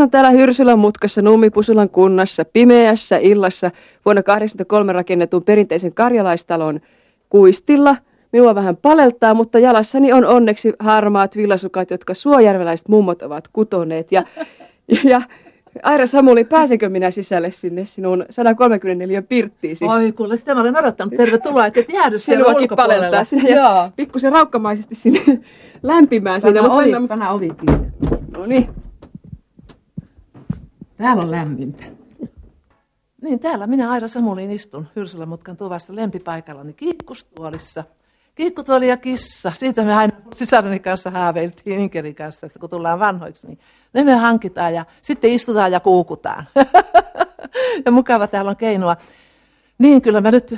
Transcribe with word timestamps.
seison 0.00 0.10
täällä 0.10 0.30
Hyrsylän 0.30 0.78
mutkassa 0.78 1.22
Nummipusulan 1.22 1.88
kunnassa 1.88 2.44
pimeässä 2.44 3.18
illassa 3.18 3.70
vuonna 4.04 4.22
1983 4.22 4.92
rakennetun 4.92 5.42
perinteisen 5.42 5.94
karjalaistalon 5.94 6.80
kuistilla. 7.28 7.96
Minua 8.32 8.54
vähän 8.54 8.76
paleltaa, 8.76 9.34
mutta 9.34 9.58
jalassani 9.58 10.12
on 10.12 10.26
onneksi 10.26 10.72
harmaat 10.78 11.36
villasukat, 11.36 11.90
jotka 11.90 12.14
suojärveläiset 12.14 12.88
mummot 12.88 13.22
ovat 13.22 13.48
kutoneet. 13.52 14.12
Ja, 14.12 14.22
ja 15.04 15.22
Aira 15.82 16.06
Samuli, 16.06 16.44
pääsenkö 16.44 16.88
minä 16.88 17.10
sisälle 17.10 17.50
sinne 17.50 17.84
sinun 17.84 18.24
134 18.30 19.22
pirttiisi? 19.22 19.84
Oi 19.84 20.12
kuule, 20.12 20.36
sitä 20.36 20.54
mä 20.54 20.60
olen 20.60 20.78
odottanut. 20.78 21.14
Tervetuloa, 21.16 21.66
että 21.66 21.80
et 21.80 21.92
jäädy 21.92 22.18
siellä 22.18 22.44
Sinuakin 22.44 22.62
ulkopuolella. 22.62 22.98
paleltaa 22.98 23.24
sinne 23.24 23.50
ja 23.50 23.90
pikkusen 23.96 24.32
raukkamaisesti 24.32 24.94
sinne 24.94 25.20
lämpimään 25.82 26.40
sinne. 26.40 26.60
Panna 26.60 26.74
ovi, 26.74 27.08
panna 27.08 27.30
ovi 27.30 27.50
kiinni. 27.50 27.86
No 28.36 28.46
niin. 28.46 28.68
Täällä 31.00 31.22
on 31.22 31.30
lämmintä. 31.30 31.84
Niin, 33.22 33.40
täällä 33.40 33.66
minä 33.66 33.90
Aira 33.90 34.08
Samulin 34.08 34.50
istun 34.50 34.88
Hyrsylän 34.96 35.28
tuvassa 35.58 35.96
lempipaikallani 35.96 36.72
kiikkustuolissa. 36.72 37.84
Kiikkutuoli 38.34 38.88
ja 38.88 38.96
kissa, 38.96 39.52
siitä 39.54 39.84
me 39.84 39.94
aina 39.94 40.16
sisareni 40.32 40.78
kanssa 40.78 41.10
haaveiltiin 41.10 41.80
Inkerin 41.80 42.14
kanssa, 42.14 42.46
että 42.46 42.58
kun 42.58 42.70
tullaan 42.70 42.98
vanhoiksi, 42.98 43.46
niin 43.46 43.58
ne 43.92 44.04
me 44.04 44.14
hankitaan 44.14 44.74
ja 44.74 44.84
sitten 45.02 45.30
istutaan 45.30 45.72
ja 45.72 45.80
kuukutaan. 45.80 46.44
ja 47.86 47.92
mukava 47.92 48.26
täällä 48.26 48.50
on 48.50 48.56
keinoa. 48.56 48.96
Niin, 49.78 50.02
kyllä 50.02 50.20
mä 50.20 50.30
nyt 50.30 50.54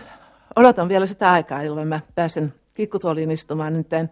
odotan 0.56 0.88
vielä 0.88 1.06
sitä 1.06 1.32
aikaa, 1.32 1.62
jolloin 1.62 1.88
mä 1.88 2.00
pääsen 2.14 2.54
kiikkutuoliin 2.74 3.30
istumaan. 3.30 3.72
Nimittäin 3.72 4.10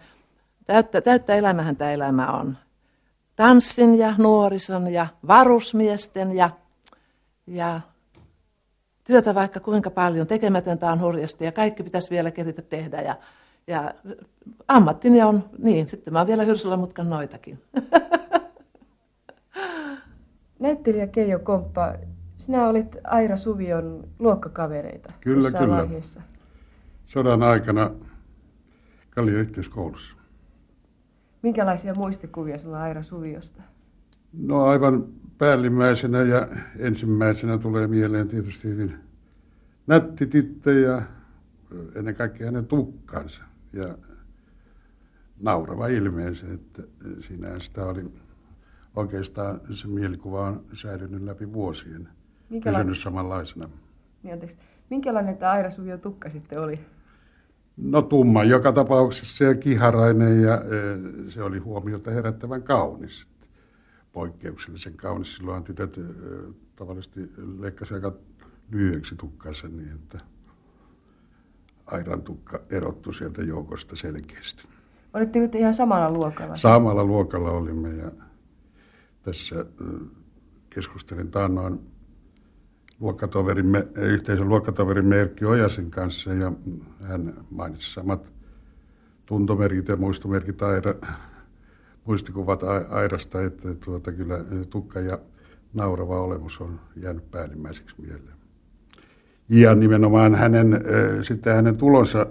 täyttä, 0.67 1.01
täyttä 1.01 1.35
elämähän 1.35 1.77
tämä 1.77 1.93
elämä 1.93 2.33
on. 2.33 2.57
Tanssin 3.41 3.99
ja 3.99 4.15
nuorison 4.19 4.93
ja 4.93 5.07
varusmiesten 5.29 6.37
ja, 6.37 6.51
ja 7.47 7.81
työtä 9.05 9.35
vaikka 9.35 9.61
kuinka 9.61 9.91
paljon. 9.91 10.27
Tekemätöntä 10.27 10.93
on 10.93 11.01
hurjasti 11.01 11.45
ja 11.45 11.53
kaikki 11.53 11.83
pitäisi 11.83 12.11
vielä 12.11 12.31
keritä 12.31 12.63
tehdä. 12.63 13.01
Ja, 13.01 13.17
ja 13.67 13.95
ammattini 14.69 15.23
on, 15.23 15.45
niin, 15.59 15.89
sitten 15.89 16.13
mä 16.13 16.19
oon 16.19 16.27
vielä 16.27 16.45
hyrsyllä 16.45 16.77
mutkan 16.77 17.11
noitakin. 17.11 17.63
Näyttelijä 20.59 21.07
Keijo 21.07 21.39
Komppa, 21.39 21.95
sinä 22.39 22.69
olit 22.69 22.97
Aira 23.05 23.37
Suvion 23.37 24.09
luokkakavereita 24.19 25.13
Kyllä, 25.21 25.51
kyllä. 25.51 25.77
vaiheessa. 25.77 26.21
sodan 27.05 27.43
aikana 27.43 27.91
Kallion 29.11 29.41
yhteiskoulussa. 29.41 30.20
Minkälaisia 31.43 31.95
muistikuvia 31.95 32.59
sinulla 32.59 32.77
on 32.77 32.83
Aira 32.83 33.03
Suviosta? 33.03 33.63
No 34.33 34.65
aivan 34.65 35.07
päällimmäisenä 35.39 36.23
ja 36.23 36.49
ensimmäisenä 36.79 37.59
tulee 37.59 37.87
mieleen 37.87 38.29
tietysti 38.29 38.69
hyvin 38.69 38.95
nätti 39.87 40.27
tyttö 40.27 40.73
ja 40.73 41.03
ennen 41.95 42.15
kaikkea 42.15 42.47
hänen 42.47 42.67
tukkansa 42.67 43.43
ja 43.73 43.99
naurava 45.43 45.87
ilmeensä, 45.87 46.47
että 46.55 46.83
siinä 47.21 47.59
sitä 47.59 47.85
oli 47.87 48.05
oikeastaan 48.97 49.61
se 49.71 49.89
mielikuva 49.89 50.47
on 50.47 50.65
säilynyt 50.73 51.23
läpi 51.23 51.53
vuosien, 51.53 52.09
Minkäla- 52.51 52.77
pysynyt 52.77 52.99
samanlaisena. 52.99 53.69
Niin, 54.23 54.33
anteeksi. 54.33 54.59
Minkälainen 54.91 55.37
tämä 55.37 55.53
Aira 55.53 55.71
Suvion 55.71 56.01
tukka 56.01 56.31
sitten 56.31 56.61
oli? 56.61 56.81
No 57.83 58.03
tumma 58.03 58.45
joka 58.45 58.73
tapauksessa 58.73 59.45
ja 59.45 59.55
kiharainen 59.55 60.43
ja 60.43 60.55
eh, 60.55 60.99
se 61.29 61.43
oli 61.43 61.59
huomiota 61.59 62.11
herättävän 62.11 62.63
kaunis. 62.63 63.27
Poikkeuksellisen 64.13 64.95
kaunis. 64.95 65.37
Silloin 65.37 65.65
tytöt 65.65 65.99
eh, 65.99 66.05
tavallisesti 66.77 67.33
leikkasi 67.59 67.95
aika 67.95 68.13
lyhyeksi 68.71 69.17
tukkansa 69.17 69.69
niin, 69.69 69.93
että 69.95 70.19
Airan 71.87 72.23
tukka 72.23 72.61
erottu 72.71 73.13
sieltä 73.13 73.43
joukosta 73.43 73.97
selkeästi. 73.97 74.69
Olitteko 75.15 75.49
te 75.49 75.59
ihan 75.59 75.75
samalla 75.75 76.13
luokalla? 76.13 76.57
Samalla 76.57 77.05
luokalla 77.05 77.51
olimme 77.51 77.89
ja 77.89 78.11
tässä 79.23 79.61
eh, 79.61 80.09
keskustelin 80.71 81.31
taannoin 81.31 81.81
luokkatoverimme, 83.01 83.87
yhteisön 83.97 84.49
luokkatoverimme 84.49 85.21
Erkki 85.21 85.45
Ojasen 85.45 85.91
kanssa 85.91 86.35
ja 86.35 86.53
hän 87.03 87.35
mainitsi 87.51 87.93
samat 87.93 88.33
tuntomerkit 89.27 89.89
ja 89.89 89.97
muistomerkit 89.97 90.63
Aira, 90.63 90.95
muistikuvat 92.05 92.63
Ai- 92.63 92.87
Airasta, 92.89 93.43
että 93.43 93.75
tuota, 93.75 94.13
kyllä 94.13 94.45
tukka 94.71 95.01
ja 95.01 95.19
naurava 95.75 96.21
olemus 96.21 96.61
on 96.61 96.81
jäänyt 96.97 97.31
päällimmäiseksi 97.31 97.97
mieleen. 97.99 98.41
Ja 99.49 99.75
nimenomaan 99.75 100.35
hänen, 100.35 100.85
sitten 101.23 101.55
hänen 101.55 101.77
tulonsa 101.77 102.27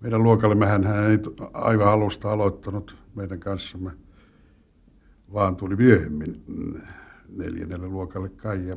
meidän 0.00 0.22
luokallemme, 0.22 0.66
hän, 0.66 0.84
hän 0.84 1.10
ei 1.10 1.18
aivan 1.52 1.88
alusta 1.88 2.32
aloittanut 2.32 2.96
meidän 3.14 3.40
kanssamme, 3.40 3.90
vaan 5.32 5.56
tuli 5.56 5.76
myöhemmin 5.76 6.42
mm, 6.46 6.80
neljännelle 7.36 7.86
luokalle 7.86 8.28
kai 8.28 8.66
ja 8.66 8.76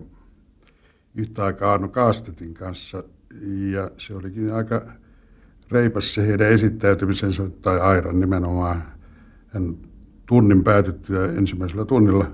yhtä 1.16 1.46
aikaa 1.46 1.74
Arno 1.74 1.88
Kaastetin 1.88 2.54
kanssa 2.54 3.04
ja 3.72 3.92
se 3.98 4.16
olikin 4.16 4.54
aika 4.54 4.86
reipas 5.72 6.14
se 6.14 6.28
heidän 6.28 6.52
esittäytymisensä 6.52 7.50
tai 7.50 7.80
Airan 7.80 8.20
nimenomaan. 8.20 8.84
Hän 9.48 9.78
tunnin 10.26 10.64
päätyttyä 10.64 11.32
ensimmäisellä 11.32 11.86
tunnilla 11.86 12.32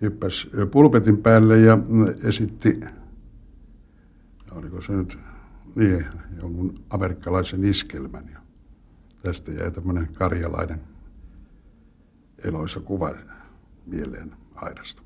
hyppäsi 0.00 0.48
pulpetin 0.70 1.18
päälle 1.18 1.58
ja 1.58 1.78
esitti, 2.22 2.80
oliko 4.50 4.80
se 4.80 4.92
nyt 4.92 5.18
niin, 5.74 6.06
jonkun 6.40 6.74
amerikkalaisen 6.90 7.64
iskelmän. 7.64 8.24
Ja 8.32 8.38
tästä 9.22 9.52
jäi 9.52 9.70
tämmöinen 9.70 10.08
karjalainen 10.14 10.80
eloisa 12.44 12.80
kuva 12.80 13.14
mieleen 13.86 14.34
Airasta. 14.54 15.05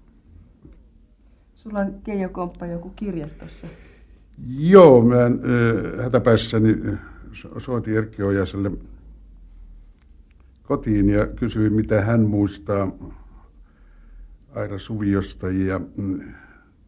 Sulla 1.62 1.78
on 1.78 1.94
Keijo 2.04 2.28
Komppa 2.28 2.66
joku 2.66 2.90
kirja 2.90 3.28
tuossa. 3.38 3.66
Joo, 4.48 5.02
mä 5.02 5.26
äh, 5.26 6.04
hätäpäissäni 6.04 6.76
so- 7.32 7.60
soitin 7.60 7.96
Erkki 7.96 8.22
Ojaselle 8.22 8.72
kotiin 10.62 11.10
ja 11.10 11.26
kysyin, 11.26 11.72
mitä 11.72 12.00
hän 12.00 12.20
muistaa 12.20 12.92
Aira 14.54 14.78
Suviosta. 14.78 15.50
Ja 15.50 15.80
mm, 15.96 16.20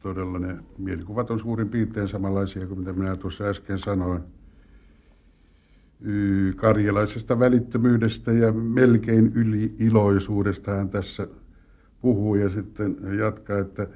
todella 0.00 0.38
ne 0.38 0.56
mielikuvat 0.78 1.30
on 1.30 1.38
suurin 1.38 1.68
piirtein 1.68 2.08
samanlaisia 2.08 2.66
kuin 2.66 2.78
mitä 2.78 2.92
minä 2.92 3.16
tuossa 3.16 3.44
äsken 3.44 3.78
sanoin. 3.78 4.22
Karjalaisesta 6.56 7.38
välittömyydestä 7.38 8.32
ja 8.32 8.52
melkein 8.52 9.32
yli-iloisuudesta 9.34 10.70
hän 10.70 10.88
tässä 10.88 11.28
puhuu 12.00 12.34
ja 12.34 12.48
sitten 12.48 12.96
jatkaa, 13.18 13.58
että 13.58 13.86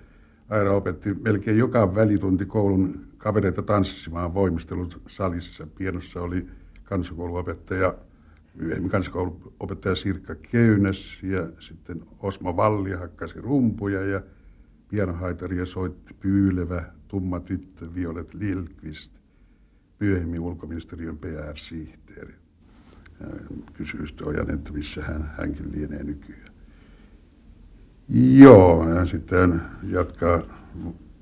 Aira 0.48 0.72
opetti 0.72 1.14
melkein 1.14 1.58
joka 1.58 1.94
välitunti 1.94 2.46
koulun 2.46 3.06
kavereita 3.18 3.62
tanssimaan 3.62 4.34
voimistelut 4.34 5.02
salissa. 5.06 5.66
Pienossa 5.66 6.22
oli 6.22 6.46
kansakouluopettaja, 6.84 7.94
myöhemmin 8.54 8.90
kansakouluopettaja 8.90 9.94
Sirkka 9.94 10.34
Keynäs 10.34 11.22
ja 11.22 11.48
sitten 11.58 12.00
Osmo 12.18 12.56
Valli 12.56 12.92
hakkasi 12.92 13.40
rumpuja 13.40 14.04
ja 14.04 14.22
pianohaitaria 14.88 15.66
soitti 15.66 16.14
pyylevä 16.14 16.84
tumma 17.08 17.40
tyttö 17.40 17.94
Violet 17.94 18.34
Lilkvist, 18.34 19.18
myöhemmin 20.00 20.40
ulkoministeriön 20.40 21.18
PR-sihteeri. 21.18 22.34
Kysyi 23.72 24.06
sitten 24.06 24.28
Ojan, 24.28 24.50
että 24.50 24.72
missä 24.72 25.02
hän, 25.02 25.30
hänkin 25.38 25.72
lienee 25.72 26.04
nykyään. 26.04 26.45
Joo, 28.08 28.88
ja 28.88 29.04
sitten 29.04 29.62
jatkaa 29.82 30.42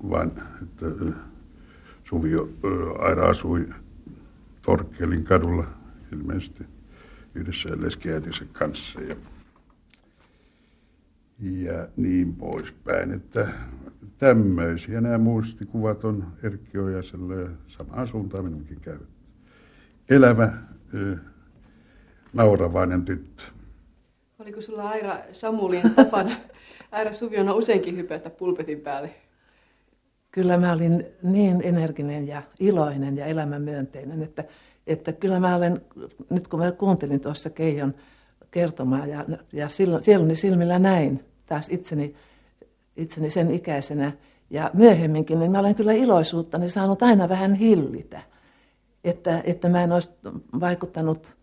vain, 0.09 0.31
että 0.63 0.85
ö, 0.85 1.13
Aira 2.99 3.29
asui 3.29 3.69
Torkkelin 4.61 5.23
kadulla 5.23 5.67
ilmeisesti 6.13 6.63
yhdessä 7.35 7.69
leskiäitinsä 7.75 8.45
kanssa 8.53 9.01
ja, 9.01 9.15
ja 11.39 11.87
niin 11.97 12.35
poispäin. 12.35 13.11
Että 13.11 13.47
tämmöisiä 14.17 15.01
nämä 15.01 15.17
muistikuvat 15.17 16.03
on 16.03 16.27
Erkki 16.43 16.77
Ojasella 16.77 17.35
ja 17.35 17.49
samaan 17.67 18.07
suuntaan 18.07 18.43
minunkin 18.43 18.79
käynyt. 18.79 19.09
Elävä, 20.09 20.53
nauravainen 22.33 23.05
tyttö. 23.05 23.43
Oliko 24.39 24.61
sulla 24.61 24.89
Aira 24.89 25.17
Samulin 25.31 25.95
tapana 25.95 26.35
Aira 26.95 27.13
Suviona 27.13 27.53
useinkin 27.53 27.97
hypätä 27.97 28.29
pulpetin 28.29 28.81
päälle? 28.81 29.09
Kyllä 30.31 30.57
mä 30.57 30.71
olin 30.71 31.05
niin 31.23 31.61
energinen 31.63 32.27
ja 32.27 32.41
iloinen 32.59 33.17
ja 33.17 33.25
elämänmyönteinen, 33.25 34.23
että, 34.23 34.43
että 34.87 35.11
kyllä 35.13 35.39
mä 35.39 35.55
olen, 35.55 35.81
nyt 36.29 36.47
kun 36.47 36.59
mä 36.59 36.71
kuuntelin 36.71 37.19
tuossa 37.19 37.49
Keijon 37.49 37.95
kertomaa 38.51 39.07
ja, 39.07 39.25
ja 39.53 39.69
silloin, 39.69 40.35
silmillä 40.35 40.79
näin, 40.79 41.25
taas 41.45 41.69
itseni, 41.69 42.15
itseni 42.97 43.29
sen 43.29 43.51
ikäisenä 43.51 44.11
ja 44.49 44.71
myöhemminkin, 44.73 45.39
niin 45.39 45.51
mä 45.51 45.59
olen 45.59 45.75
kyllä 45.75 45.93
iloisuuttani 45.93 46.69
saanut 46.69 47.03
aina 47.03 47.29
vähän 47.29 47.53
hillitä. 47.53 48.21
Että, 49.03 49.41
että 49.43 49.69
mä 49.69 49.83
en 49.83 49.91
olisi 49.91 50.11
vaikuttanut 50.59 51.35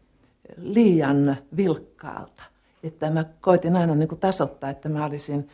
liian 0.56 1.37
vilkkaalta. 1.56 2.51
Että 2.82 3.11
mä 3.11 3.25
koitin 3.40 3.76
aina 3.76 3.94
niin 3.94 4.08
kuin 4.08 4.20
tasoittaa, 4.20 4.70
että 4.70 4.88
mä 4.88 5.05
olisin 5.05 5.49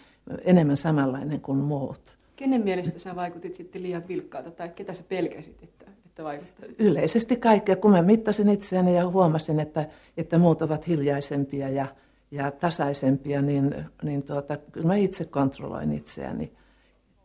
enemmän 0.45 0.77
samanlainen 0.77 1.41
kuin 1.41 1.59
muut. 1.59 2.19
Kenen 2.37 2.65
mielestä 2.65 2.99
sä 2.99 3.17
vaikutit 3.17 3.55
sitten 3.55 3.83
liian 3.83 4.09
vilkkaalta 4.09 4.51
tai 4.51 4.69
ketä 4.69 4.93
sä 4.93 5.05
pelkäsit, 5.09 5.63
että, 5.63 5.85
että 6.07 6.25
vaikuttaisit? 6.25 6.81
Yleisesti 6.81 7.37
kaikkea. 7.37 7.77
Kun 7.77 7.91
mä 7.91 8.03
mittasin 8.03 8.49
itseäni 8.49 8.97
ja 8.97 9.09
huomasin, 9.09 9.61
että, 9.61 9.87
että 10.17 10.39
muut 10.39 10.63
ovat 10.63 10.89
hiljaisempia 10.89 11.69
ja, 11.69 11.87
ja 12.31 12.51
tasaisempia, 12.51 13.43
niin, 13.43 13.85
niin 14.03 14.25
tuota, 14.25 14.57
kyllä 14.73 14.87
mä 14.87 14.97
itse 14.97 15.25
kontrolloin 15.25 15.93
itseäni. 15.93 16.53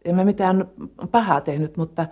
En 0.06 0.16
mä 0.16 0.26
mitään 0.26 0.66
pahaa 1.12 1.42
tehnyt, 1.42 1.78
mutta 1.78 2.06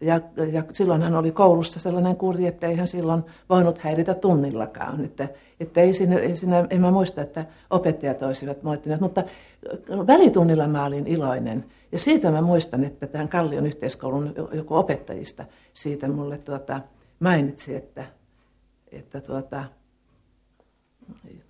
ja, 0.00 0.20
ja 0.52 0.62
silloin 0.72 1.02
hän 1.02 1.14
oli 1.14 1.32
koulussa 1.32 1.80
sellainen 1.80 2.16
kuri, 2.16 2.46
että 2.46 2.66
ei 2.66 2.76
hän 2.76 2.88
silloin 2.88 3.22
voinut 3.48 3.78
häiritä 3.78 4.14
tunnillakaan. 4.14 5.04
Että, 5.04 5.28
että 5.60 5.80
ei 5.80 5.92
siinä, 5.92 6.18
ei 6.18 6.36
siinä, 6.36 6.66
en 6.70 6.80
mä 6.80 6.90
muista, 6.90 7.22
että 7.22 7.44
opettajat 7.70 8.22
olisivat 8.22 8.62
moittineet, 8.62 9.00
mutta 9.00 9.24
välitunnilla 10.06 10.68
mä 10.68 10.84
olin 10.84 11.06
iloinen. 11.06 11.64
Ja 11.92 11.98
siitä 11.98 12.30
mä 12.30 12.42
muistan, 12.42 12.84
että 12.84 13.06
tämän 13.06 13.28
Kallion 13.28 13.66
yhteiskoulun 13.66 14.34
joku 14.52 14.74
opettajista 14.74 15.44
siitä 15.72 16.08
mulle 16.08 16.38
tuota, 16.38 16.80
mainitsi, 17.20 17.74
että, 17.74 18.04
että 18.92 19.20
tuota, 19.20 19.64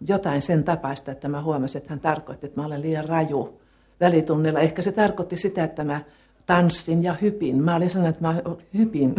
jotain 0.08 0.42
sen 0.42 0.64
tapaista, 0.64 1.12
että 1.12 1.28
mä 1.28 1.42
huomasin, 1.42 1.78
että 1.78 1.90
hän 1.90 2.00
tarkoitti, 2.00 2.46
että 2.46 2.60
mä 2.60 2.66
olen 2.66 2.82
liian 2.82 3.04
raju 3.04 3.60
välitunnilla. 4.00 4.60
Ehkä 4.60 4.82
se 4.82 4.92
tarkoitti 4.92 5.36
sitä, 5.36 5.64
että 5.64 5.84
mä 5.84 6.00
tanssin 6.46 7.02
ja 7.02 7.12
hypin. 7.12 7.62
Mä 7.62 7.76
olin 7.76 7.90
sanonut, 7.90 8.16
että 8.16 8.28
mä 8.28 8.42
hypin 8.78 9.14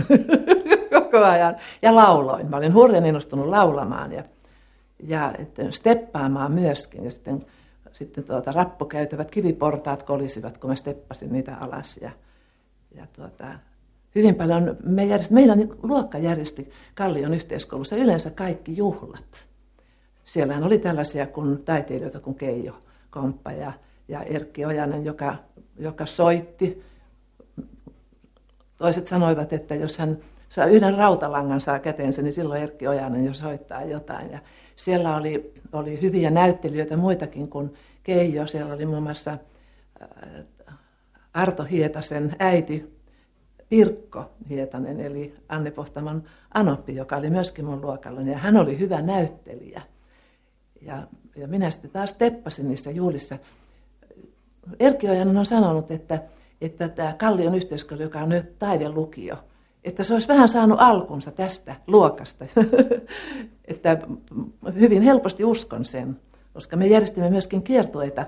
koko 0.99 1.17
ajan 1.17 1.55
ja 1.81 1.95
lauloin. 1.95 2.49
Mä 2.49 2.57
olin 2.57 2.73
hurjan 2.73 3.05
innostunut 3.05 3.47
laulamaan 3.47 4.11
ja, 4.11 4.23
ja 5.03 5.33
steppaamaan 5.69 6.51
myöskin. 6.51 7.03
Ja 7.03 7.11
sitten, 7.11 7.45
sitten 7.91 8.23
tuota, 8.23 8.51
rappukäytävät 8.51 9.31
kiviportaat 9.31 10.03
kolisivat, 10.03 10.57
kun 10.57 10.69
mä 10.69 10.75
steppasin 10.75 11.31
niitä 11.31 11.55
alas. 11.55 11.97
Ja, 12.01 12.11
ja 12.95 13.07
tuota, 13.13 13.45
hyvin 14.15 14.35
paljon, 14.35 14.77
me 14.83 15.05
järjest, 15.05 15.31
meidän 15.31 15.69
luokka 15.83 16.17
järjesti 16.17 16.69
Kallion 16.95 17.33
yhteiskoulussa 17.33 17.95
yleensä 17.95 18.29
kaikki 18.29 18.77
juhlat. 18.77 19.47
Siellähän 20.23 20.63
oli 20.63 20.79
tällaisia 20.79 21.27
kuin 21.27 21.63
taiteilijoita 21.63 22.19
kuin 22.19 22.35
Keijo 22.35 22.79
Komppa 23.09 23.51
ja, 23.51 23.71
ja 24.07 24.23
Erkki 24.23 24.65
Ojanen, 24.65 25.05
joka, 25.05 25.35
joka 25.79 26.05
soitti 26.05 26.83
Toiset 28.77 29.07
sanoivat, 29.07 29.53
että 29.53 29.75
jos 29.75 29.97
hän 29.97 30.17
saa 30.49 30.65
yhden 30.65 30.97
rautalangan 30.97 31.61
saa 31.61 31.79
käteensä, 31.79 32.21
niin 32.21 32.33
silloin 32.33 32.61
Erkki 32.61 32.87
Ojanen 32.87 33.25
jo 33.25 33.33
soittaa 33.33 33.83
jotain. 33.83 34.31
Ja 34.31 34.39
siellä 34.75 35.15
oli, 35.15 35.53
oli 35.73 36.01
hyviä 36.01 36.29
näyttelijöitä 36.29 36.97
muitakin 36.97 37.49
kuin 37.49 37.73
Keijo. 38.03 38.47
Siellä 38.47 38.73
oli 38.73 38.85
muun 38.85 39.03
muassa 39.03 39.37
äh, 40.01 40.45
Arto 41.33 41.63
Hietasen 41.63 42.35
äiti 42.39 42.97
Pirkko 43.69 44.31
Hietanen, 44.49 44.99
eli 44.99 45.35
Anne 45.49 45.71
Pohtamon 45.71 46.23
Anoppi, 46.53 46.95
joka 46.95 47.15
oli 47.15 47.29
myöskin 47.29 47.65
mun 47.65 47.81
luokallani. 47.81 48.31
Ja 48.31 48.37
hän 48.37 48.57
oli 48.57 48.79
hyvä 48.79 49.01
näyttelijä. 49.01 49.81
Ja, 50.81 51.07
ja 51.35 51.47
minä 51.47 51.71
sitten 51.71 51.91
taas 51.91 52.13
teppasin 52.13 52.67
niissä 52.67 52.91
juhlissa. 52.91 53.37
Erkki 54.79 55.09
Ojanen 55.09 55.37
on 55.37 55.45
sanonut, 55.45 55.91
että 55.91 56.23
että 56.61 56.89
tämä 56.89 57.13
Kallion 57.13 57.55
yhteiskoulu, 57.55 58.01
joka 58.01 58.19
on 58.19 58.29
nyt 58.29 58.59
taidelukio, 58.59 59.35
että 59.83 60.03
se 60.03 60.13
olisi 60.13 60.27
vähän 60.27 60.49
saanut 60.49 60.81
alkunsa 60.81 61.31
tästä 61.31 61.75
luokasta. 61.87 62.45
että 63.65 63.97
hyvin 64.73 65.01
helposti 65.01 65.43
uskon 65.43 65.85
sen, 65.85 66.19
koska 66.53 66.77
me 66.77 66.87
järjestimme 66.87 67.29
myöskin 67.29 67.63
kiertueita 67.63 68.25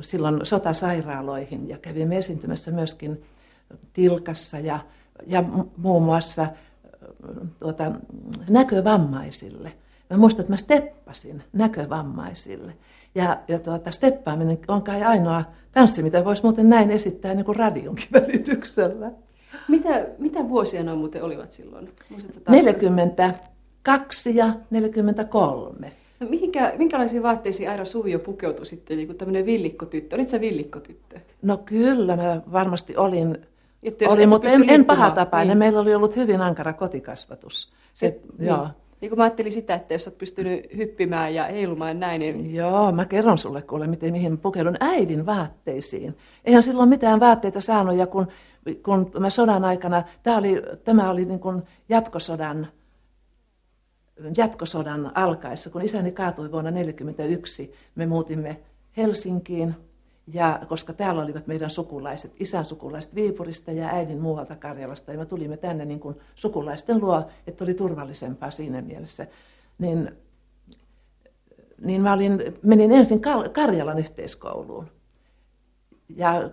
silloin 0.00 0.40
sotasairaaloihin 0.42 1.68
ja 1.68 1.78
kävimme 1.78 2.18
esiintymässä 2.18 2.70
myöskin 2.70 3.22
Tilkassa 3.92 4.58
ja, 4.58 4.78
ja 5.26 5.44
muun 5.76 6.02
muassa 6.02 6.46
tuota, 7.60 7.92
näkövammaisille. 8.48 9.72
Mä 10.10 10.16
muistan, 10.16 10.40
että 10.40 10.52
mä 10.52 10.56
steppasin 10.56 11.42
näkövammaisille. 11.52 12.76
Ja, 13.14 13.40
ja 13.48 13.58
tuota, 13.58 13.90
steppaaminen 13.90 14.58
on 14.68 14.82
kai 14.82 15.02
ainoa 15.02 15.44
tanssi, 15.72 16.02
mitä 16.02 16.24
voisi 16.24 16.42
muuten 16.42 16.68
näin 16.68 16.90
esittää 16.90 17.34
niin 17.34 17.44
kuin 17.44 17.56
radionkin 17.56 18.06
välityksellä. 18.20 19.12
Mitä, 19.68 20.06
mitä 20.18 20.48
vuosia 20.48 20.82
ne 20.82 20.94
muuten 20.94 21.22
olivat 21.22 21.52
silloin? 21.52 21.92
42 22.48 24.36
ja 24.36 24.54
43. 24.70 25.92
No 26.20 26.26
mihinkä, 26.28 26.72
minkälaisiin 26.78 27.22
vaatteisiin 27.22 27.70
Aira 27.70 27.84
Suvio 27.84 28.18
pukeutui 28.18 28.66
sitten, 28.66 28.96
niin 28.96 29.06
kuin 29.06 29.18
tämmöinen 29.18 29.46
villikkotyttö? 29.46 30.16
Olitko 30.16 30.30
sä 30.30 30.40
villikkotyttö? 30.40 31.20
No 31.42 31.56
kyllä, 31.56 32.16
mä 32.16 32.42
varmasti 32.52 32.96
olin, 32.96 33.38
että 33.82 34.08
olin 34.08 34.28
mutta 34.28 34.48
en, 34.48 34.70
en 34.70 34.84
pahatapainen. 34.84 35.48
Niin. 35.48 35.58
Meillä 35.58 35.80
oli 35.80 35.94
ollut 35.94 36.16
hyvin 36.16 36.40
ankara 36.40 36.72
kotikasvatus. 36.72 37.72
Se, 37.94 38.06
Et, 38.06 38.26
joo. 38.38 38.56
Niin. 38.62 38.87
Niin 39.00 39.08
kun 39.08 39.18
mä 39.18 39.24
ajattelin 39.24 39.52
sitä, 39.52 39.74
että 39.74 39.94
jos 39.94 40.06
olet 40.06 40.18
pystynyt 40.18 40.76
hyppimään 40.76 41.34
ja 41.34 41.44
heilumaan 41.44 42.00
näin, 42.00 42.20
niin... 42.20 42.54
Joo, 42.54 42.92
mä 42.92 43.04
kerron 43.04 43.38
sulle 43.38 43.62
kuule, 43.62 43.86
miten, 43.86 44.12
mihin 44.12 44.32
mä 44.32 44.36
pukeudun 44.36 44.76
äidin 44.80 45.26
vaatteisiin. 45.26 46.16
Eihän 46.44 46.62
silloin 46.62 46.88
mitään 46.88 47.20
vaatteita 47.20 47.60
saanut, 47.60 47.96
ja 47.96 48.06
kun, 48.06 48.28
kun 48.82 49.10
mä 49.18 49.30
sodan 49.30 49.64
aikana, 49.64 50.02
tämä 50.22 50.38
oli, 50.38 50.62
tämä 50.84 51.10
oli 51.10 51.24
niin 51.24 51.40
kuin 51.40 51.62
jatkosodan, 51.88 52.68
jatkosodan 54.36 55.12
alkaessa, 55.14 55.70
kun 55.70 55.82
isäni 55.82 56.12
kaatui 56.12 56.52
vuonna 56.52 56.70
1941, 56.70 57.74
me 57.94 58.06
muutimme 58.06 58.60
Helsinkiin, 58.96 59.74
ja 60.32 60.60
koska 60.68 60.92
täällä 60.92 61.22
olivat 61.22 61.46
meidän 61.46 61.70
sukulaiset, 61.70 62.32
isän 62.40 62.64
sukulaiset 62.64 63.14
Viipurista 63.14 63.72
ja 63.72 63.88
äidin 63.88 64.20
muualta 64.20 64.56
Karjalasta, 64.56 65.12
ja 65.12 65.18
me 65.18 65.26
tulimme 65.26 65.56
tänne 65.56 65.84
niin 65.84 66.00
kuin 66.00 66.16
sukulaisten 66.34 67.00
luo, 67.00 67.28
että 67.46 67.64
oli 67.64 67.74
turvallisempaa 67.74 68.50
siinä 68.50 68.82
mielessä, 68.82 69.26
niin, 69.78 70.10
niin 71.80 72.02
mä 72.02 72.12
olin, 72.12 72.42
menin 72.62 72.92
ensin 72.92 73.20
Karjalan 73.52 73.98
yhteiskouluun. 73.98 74.86
Ja 76.08 76.50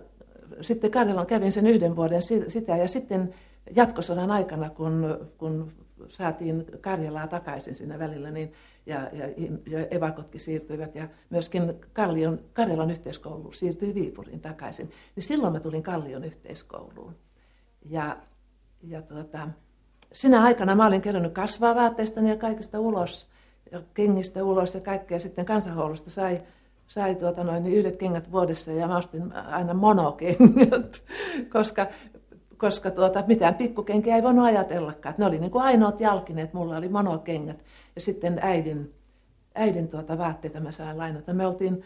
sitten 0.60 0.90
Karjalan 0.90 1.26
kävin 1.26 1.52
sen 1.52 1.66
yhden 1.66 1.96
vuoden 1.96 2.22
sitä, 2.48 2.76
ja 2.76 2.88
sitten 2.88 3.34
jatkosodan 3.76 4.30
aikana, 4.30 4.70
kun, 4.70 5.26
kun 5.38 5.72
saatiin 6.08 6.66
Karjalaa 6.80 7.26
takaisin 7.26 7.74
siinä 7.74 7.98
välillä, 7.98 8.30
niin 8.30 8.52
ja, 8.86 9.00
ja, 9.12 9.26
ja 9.66 9.86
evakotkin 9.90 10.40
siirtyivät 10.40 10.94
ja 10.94 11.08
myöskin 11.30 11.74
Kallion, 11.92 12.40
Karjalan 12.52 12.90
yhteiskoulu 12.90 13.52
siirtyi 13.52 13.94
Viipuriin 13.94 14.40
takaisin. 14.40 14.90
Niin 15.16 15.24
silloin 15.24 15.52
mä 15.52 15.60
tulin 15.60 15.82
Kallion 15.82 16.24
yhteiskouluun. 16.24 17.16
Ja, 17.84 18.16
ja 18.82 19.02
tuota, 19.02 19.48
sinä 20.12 20.42
aikana 20.42 20.74
mä 20.74 20.86
olin 20.86 21.00
kerännyt 21.00 21.32
kasvaa 21.32 21.74
vaatteistani 21.74 22.28
ja 22.28 22.36
kaikista 22.36 22.80
ulos, 22.80 23.30
ja 23.72 23.82
kengistä 23.94 24.44
ulos 24.44 24.74
ja 24.74 24.80
kaikkea. 24.80 25.18
Sitten 25.18 25.46
kansanhoulusta 25.46 26.10
sai, 26.10 26.42
sai 26.86 27.14
tuota 27.14 27.44
noin, 27.44 27.66
yhdet 27.66 27.96
kengät 27.96 28.32
vuodessa 28.32 28.72
ja 28.72 28.88
mä 28.88 28.96
ostin 28.96 29.32
aina 29.32 29.74
monokengät, 29.74 31.04
koska 31.52 31.86
koska 32.58 32.90
tuota, 32.90 33.24
mitään 33.26 33.54
pikkukenkiä 33.54 34.16
ei 34.16 34.22
voinut 34.22 34.44
ajatellakaan. 34.44 35.14
Ne 35.18 35.26
oli 35.26 35.38
niin 35.38 35.50
kuin 35.50 35.64
ainoat 35.64 36.00
jalkineet, 36.00 36.52
mulla 36.52 36.76
oli 36.76 36.88
monokengät. 36.88 37.64
Ja 37.94 38.00
sitten 38.00 38.38
äidin, 38.42 38.94
äidin 39.54 39.88
tuota 39.88 40.18
vaatteita 40.18 40.60
mä 40.60 40.72
sain 40.72 40.98
lainata. 40.98 41.34
Me 41.34 41.46
oltiin 41.46 41.84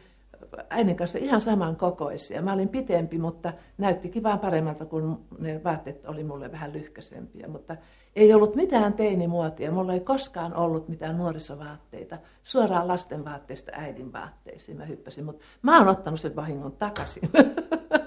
äidin 0.70 0.96
kanssa 0.96 1.18
ihan 1.18 1.40
saman 1.40 1.76
kokoisia. 1.76 2.42
Mä 2.42 2.52
olin 2.52 2.68
pitempi, 2.68 3.18
mutta 3.18 3.52
näyttikin 3.78 4.22
vaan 4.22 4.38
paremmalta, 4.38 4.86
kun 4.86 5.24
ne 5.38 5.64
vaatteet 5.64 6.06
oli 6.06 6.24
mulle 6.24 6.52
vähän 6.52 6.72
lyhkäisempiä. 6.72 7.48
Mutta 7.48 7.76
ei 8.16 8.34
ollut 8.34 8.56
mitään 8.56 8.92
teinimuotia. 8.92 9.72
Mulla 9.72 9.92
ei 9.92 10.00
koskaan 10.00 10.54
ollut 10.54 10.88
mitään 10.88 11.18
nuorisovaatteita. 11.18 12.18
Suoraan 12.42 12.88
lasten 12.88 13.24
vaatteista 13.24 13.72
äidin 13.74 14.12
vaatteisiin 14.12 14.78
mä 14.78 14.84
hyppäsin, 14.84 15.24
mutta 15.24 15.44
mä 15.62 15.78
oon 15.78 15.88
ottanut 15.88 16.20
sen 16.20 16.36
vahingon 16.36 16.72
takaisin. 16.72 17.30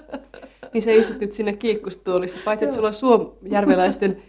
niin 0.74 0.82
sä 0.82 0.92
istutit 0.92 1.32
sinne 1.32 1.52
kiikkustuolissa, 1.52 2.38
paitsi 2.44 2.64
että 2.64 2.74
sulla 2.74 2.88
on 2.88 2.94
suomjärveläisten 2.94 4.22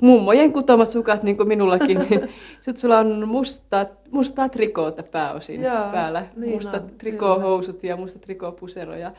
mummojen 0.00 0.52
kutomat 0.52 0.90
sukat, 0.90 1.22
niin 1.22 1.36
kuin 1.36 1.48
minullakin, 1.48 1.98
niin 1.98 2.20
sitten 2.60 2.80
sulla 2.80 2.98
on 2.98 3.28
mustaa, 3.28 3.86
mustaa 4.10 4.48
trikoota 4.48 5.02
pääosin 5.12 5.62
Joo, 5.62 5.88
päällä. 5.92 6.26
Niin 6.36 6.54
mustat 6.54 6.82
on, 6.82 6.90
trikoohousut 6.98 7.84
ja 7.84 7.96
mustat 7.96 8.22
trikoopusero. 8.22 8.96
Ja, 8.96 9.12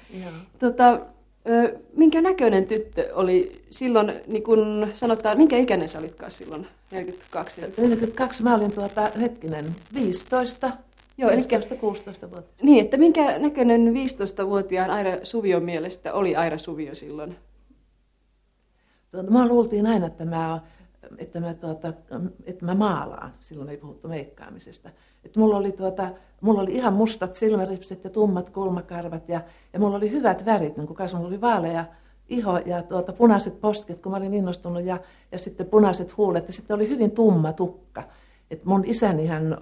tota, 0.59 0.99
minkä 1.95 2.21
näköinen 2.21 2.65
tyttö 2.65 3.09
oli 3.13 3.61
silloin, 3.69 4.11
niin 4.27 4.43
kun 4.43 4.87
sanotaan, 4.93 5.37
minkä 5.37 5.57
ikäinen 5.57 5.87
sä 5.87 5.99
olitkaan 5.99 6.31
silloin, 6.31 6.67
42? 6.91 7.61
42, 7.77 8.43
mä 8.43 8.55
olin 8.55 8.71
tuota, 8.71 9.11
hetkinen, 9.21 9.65
15, 9.93 10.71
Joo, 11.19 11.31
eli 11.31 11.41
15-16 11.41 12.31
vuotta. 12.31 12.63
Niin, 12.63 12.85
että 12.85 12.97
minkä 12.97 13.39
näköinen 13.39 13.93
15-vuotiaan 13.93 14.89
Aira 14.89 15.11
Suvion 15.23 15.63
mielestä 15.63 16.13
oli 16.13 16.35
Aira 16.35 16.57
Suvio 16.57 16.95
silloin? 16.95 17.35
Tuota, 19.11 19.31
mä 19.31 19.47
luultiin 19.47 19.87
aina, 19.87 20.07
että 20.07 20.25
mä, 20.25 20.61
että 21.17 21.39
mä, 21.39 21.53
tuota, 21.53 21.93
että 22.45 22.65
mä 22.65 22.75
maalaan. 22.75 23.33
Silloin 23.39 23.69
ei 23.69 23.77
puhuttu 23.77 24.07
meikkaamisesta. 24.07 24.89
Että 25.23 25.39
mulla, 25.39 25.57
oli 25.57 25.71
tuota, 25.71 26.09
mulla 26.41 26.61
oli 26.61 26.71
ihan 26.71 26.93
mustat 26.93 27.35
silmäripset 27.35 28.03
ja 28.03 28.09
tummat 28.09 28.49
kulmakarvat 28.49 29.29
ja, 29.29 29.41
ja 29.73 29.79
mulla 29.79 29.97
oli 29.97 30.11
hyvät 30.11 30.45
värit, 30.45 30.77
niin 30.77 30.87
kun 30.87 30.97
mulla 31.13 31.27
oli 31.27 31.41
vaalea 31.41 31.85
iho 32.29 32.57
ja 32.57 32.83
tuota, 32.83 33.13
punaiset 33.13 33.61
posket, 33.61 34.01
kun 34.01 34.11
mä 34.11 34.17
olin 34.17 34.33
innostunut 34.33 34.83
ja, 34.83 34.97
ja 35.31 35.39
sitten 35.39 35.67
punaiset 35.67 36.17
huulet 36.17 36.47
ja 36.47 36.53
sitten 36.53 36.75
oli 36.75 36.89
hyvin 36.89 37.11
tumma 37.11 37.53
tukka. 37.53 38.03
Et 38.51 38.65
mun 38.65 38.83
isäni 38.85 39.27
hän, 39.27 39.57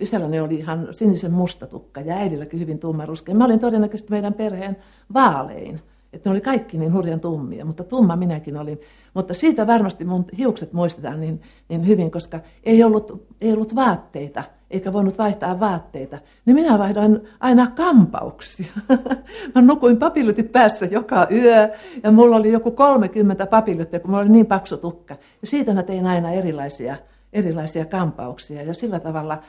isälläni 0.00 0.40
oli 0.40 0.54
ihan 0.54 0.88
sinisen 0.92 1.32
musta 1.32 1.66
tukka 1.66 2.00
ja 2.00 2.16
äidilläkin 2.16 2.60
hyvin 2.60 2.78
tumma 2.78 3.06
ruskea. 3.06 3.34
Mä 3.34 3.44
olin 3.44 3.60
todennäköisesti 3.60 4.10
meidän 4.10 4.34
perheen 4.34 4.76
vaalein. 5.14 5.80
Että 6.12 6.30
ne 6.30 6.32
oli 6.32 6.40
kaikki 6.40 6.78
niin 6.78 6.92
hurjan 6.92 7.20
tummia, 7.20 7.64
mutta 7.64 7.84
tumma 7.84 8.16
minäkin 8.16 8.56
olin. 8.56 8.80
Mutta 9.14 9.34
siitä 9.34 9.66
varmasti 9.66 10.04
mun 10.04 10.24
hiukset 10.38 10.72
muistetaan 10.72 11.20
niin, 11.20 11.40
niin 11.68 11.86
hyvin, 11.86 12.10
koska 12.10 12.40
ei 12.64 12.84
ollut, 12.84 13.26
ei 13.40 13.52
ollut 13.52 13.74
vaatteita, 13.74 14.42
eikä 14.70 14.92
voinut 14.92 15.18
vaihtaa 15.18 15.60
vaatteita. 15.60 16.18
Niin 16.46 16.54
minä 16.54 16.78
vaihdoin 16.78 17.20
aina 17.40 17.66
kampauksia. 17.66 18.72
Mä 19.54 19.62
nukuin 19.62 19.96
papillutit 19.96 20.52
päässä 20.52 20.86
joka 20.86 21.26
yö, 21.30 21.68
ja 22.02 22.12
mulla 22.12 22.36
oli 22.36 22.52
joku 22.52 22.70
30 22.70 23.46
papilluttia, 23.46 24.00
kun 24.00 24.10
mulla 24.10 24.22
oli 24.22 24.28
niin 24.28 24.46
paksu 24.46 24.76
tukka. 24.76 25.14
Ja 25.40 25.46
siitä 25.46 25.74
mä 25.74 25.82
tein 25.82 26.06
aina 26.06 26.30
erilaisia, 26.30 26.96
erilaisia 27.32 27.84
kampauksia, 27.84 28.62
ja 28.62 28.74
sillä 28.74 29.00
tavalla 29.00 29.42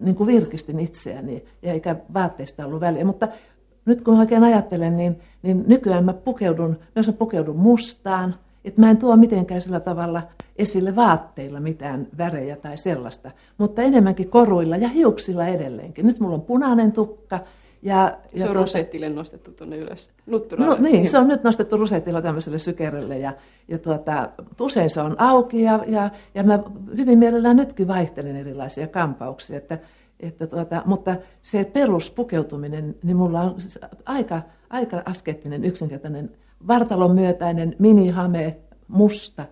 niin 0.00 0.16
kuin 0.16 0.26
virkistin 0.26 0.80
itseäni, 0.80 1.44
ja 1.62 1.72
eikä 1.72 1.96
vaatteista 2.14 2.66
ollut 2.66 2.80
väliä. 2.80 3.04
Mutta 3.04 3.28
nyt 3.84 4.00
kun 4.00 4.14
mä 4.14 4.20
oikein 4.20 4.44
ajattelen, 4.44 4.96
niin, 4.96 5.20
niin 5.42 5.64
nykyään 5.66 6.04
mä 6.04 6.12
pukeudun, 6.12 6.78
myös 6.94 7.06
mä 7.06 7.12
pukeudun 7.12 7.56
mustaan, 7.56 8.34
että 8.64 8.80
mä 8.80 8.90
en 8.90 8.96
tuo 8.96 9.16
mitenkään 9.16 9.60
sillä 9.60 9.80
tavalla 9.80 10.22
esille 10.56 10.96
vaatteilla 10.96 11.60
mitään 11.60 12.06
värejä 12.18 12.56
tai 12.56 12.78
sellaista, 12.78 13.30
mutta 13.58 13.82
enemmänkin 13.82 14.30
koruilla 14.30 14.76
ja 14.76 14.88
hiuksilla 14.88 15.46
edelleenkin. 15.46 16.06
Nyt 16.06 16.20
mulla 16.20 16.34
on 16.34 16.42
punainen 16.42 16.92
tukka. 16.92 17.40
Ja, 17.82 18.18
se 18.36 18.42
on 18.42 18.46
tuota, 18.46 18.60
rusettille 18.60 19.08
nostettu 19.08 19.50
tuonne 19.50 19.76
ylös, 19.76 20.12
No, 20.66 20.76
niin, 20.80 21.08
se 21.08 21.18
on 21.18 21.28
nyt 21.28 21.42
nostettu 21.42 21.76
rusettilla 21.76 22.22
tämmöiselle 22.22 22.58
sykerelle 22.58 23.18
ja, 23.18 23.32
ja 23.68 23.78
tuota, 23.78 24.28
usein 24.60 24.90
se 24.90 25.00
on 25.00 25.20
auki 25.20 25.62
ja, 25.62 25.84
ja, 25.86 26.10
ja 26.34 26.42
mä 26.42 26.58
hyvin 26.96 27.18
mielellään 27.18 27.56
nytkin 27.56 27.88
vaihtelen 27.88 28.36
erilaisia 28.36 28.86
kampauksia, 28.86 29.56
että 29.56 29.78
että 30.20 30.46
tuota, 30.46 30.82
mutta 30.86 31.16
se 31.42 31.64
peruspukeutuminen, 31.64 32.96
niin 33.02 33.16
mulla 33.16 33.40
on 33.40 33.56
aika, 34.06 34.42
aika 34.70 35.02
askeettinen, 35.04 35.64
yksinkertainen, 35.64 36.30
vartalon 36.68 37.14
myötäinen, 37.14 37.76
minihame, 37.78 38.56
musta, 38.88 39.46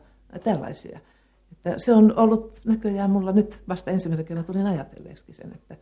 tällaisia. 0.44 1.00
Että 1.52 1.74
se 1.78 1.92
on 1.92 2.18
ollut 2.18 2.60
näköjään 2.64 3.10
mulla 3.10 3.32
nyt 3.32 3.62
vasta 3.68 3.90
ensimmäisen 3.90 4.26
kerran 4.26 4.44
tulin 4.44 4.66
ajatelleeksi 4.66 5.32
sen, 5.32 5.52
että, 5.54 5.76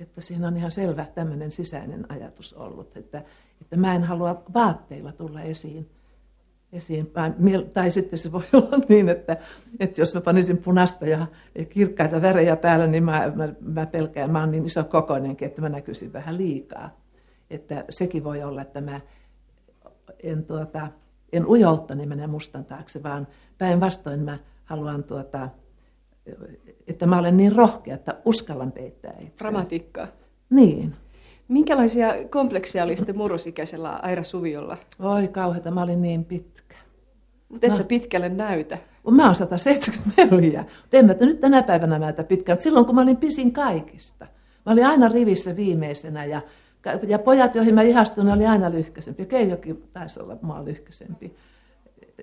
että 0.00 0.20
siinä 0.20 0.48
on 0.48 0.56
ihan 0.56 0.70
selvä 0.70 1.06
tämmöinen 1.14 1.50
sisäinen 1.50 2.12
ajatus 2.12 2.52
ollut, 2.52 2.96
että, 2.96 3.22
että 3.60 3.76
mä 3.76 3.94
en 3.94 4.04
halua 4.04 4.42
vaatteilla 4.54 5.12
tulla 5.12 5.42
esiin, 5.42 5.90
esiin. 6.72 7.12
Tai 7.74 7.90
sitten 7.90 8.18
se 8.18 8.32
voi 8.32 8.42
olla 8.52 8.78
niin, 8.88 9.08
että, 9.08 9.36
että 9.80 10.00
jos 10.00 10.14
mä 10.14 10.20
panisin 10.20 10.58
punasta 10.58 11.06
ja 11.06 11.26
kirkkaita 11.68 12.22
värejä 12.22 12.56
päällä, 12.56 12.86
niin 12.86 13.04
mä, 13.04 13.32
mä, 13.34 13.48
mä 13.60 13.86
pelkään, 13.86 14.30
mä 14.30 14.40
oon 14.40 14.50
niin 14.50 14.66
iso 14.66 14.84
kokoinenkin, 14.84 15.48
että 15.48 15.62
mä 15.62 15.68
näkyisin 15.68 16.12
vähän 16.12 16.36
liikaa. 16.36 17.00
Että 17.50 17.84
sekin 17.90 18.24
voi 18.24 18.42
olla, 18.42 18.62
että 18.62 18.80
mä 18.80 19.00
en, 20.22 20.44
tuota, 20.44 20.88
en 21.32 21.46
ujouttani 21.46 22.06
mene 22.06 22.26
mustan 22.26 22.64
taakse, 22.64 23.02
vaan 23.02 23.26
päinvastoin 23.58 24.20
mä 24.20 24.38
haluan, 24.64 25.04
tuota, 25.04 25.48
että 26.86 27.06
mä 27.06 27.18
olen 27.18 27.36
niin 27.36 27.56
rohkea, 27.56 27.94
että 27.94 28.14
uskallan 28.24 28.72
peittää 28.72 29.14
itse. 29.20 29.44
Dramatiikkaa. 29.44 30.06
Niin. 30.50 30.94
Minkälaisia 31.48 32.14
kompleksia 32.30 32.84
oli 32.84 32.96
sitten 32.96 33.16
murrosikäisellä 33.16 33.90
Aira 33.90 34.22
Suviolla? 34.22 34.76
Oi 34.98 35.28
kauheita, 35.28 35.70
mä 35.70 35.82
olin 35.82 36.02
niin 36.02 36.24
pitkä. 36.24 36.74
Mutta 37.48 37.66
et 37.66 37.70
mä... 37.72 37.76
sä 37.76 37.84
pitkälle 37.84 38.28
näytä. 38.28 38.78
Mä 39.10 39.24
oon 39.26 39.34
174, 39.34 40.64
mutta 40.80 40.96
en 40.96 41.06
mä 41.06 41.14
nyt 41.20 41.40
tänä 41.40 41.62
päivänä 41.62 41.98
näytä 41.98 42.24
pitkään. 42.24 42.60
Silloin 42.60 42.86
kun 42.86 42.94
mä 42.94 43.00
olin 43.00 43.16
pisin 43.16 43.52
kaikista. 43.52 44.26
Mä 44.66 44.72
olin 44.72 44.86
aina 44.86 45.08
rivissä 45.08 45.56
viimeisenä 45.56 46.24
ja, 46.24 46.42
ja 47.08 47.18
pojat, 47.18 47.54
joihin 47.54 47.74
mä 47.74 47.82
ihastuin, 47.82 48.28
oli 48.28 48.46
aina 48.46 48.70
lyhkäisempi. 48.70 49.26
Keijokin 49.26 49.82
taisi 49.92 50.20
olla 50.20 50.36
mua 50.42 50.64
lyhkäisempi 50.64 51.36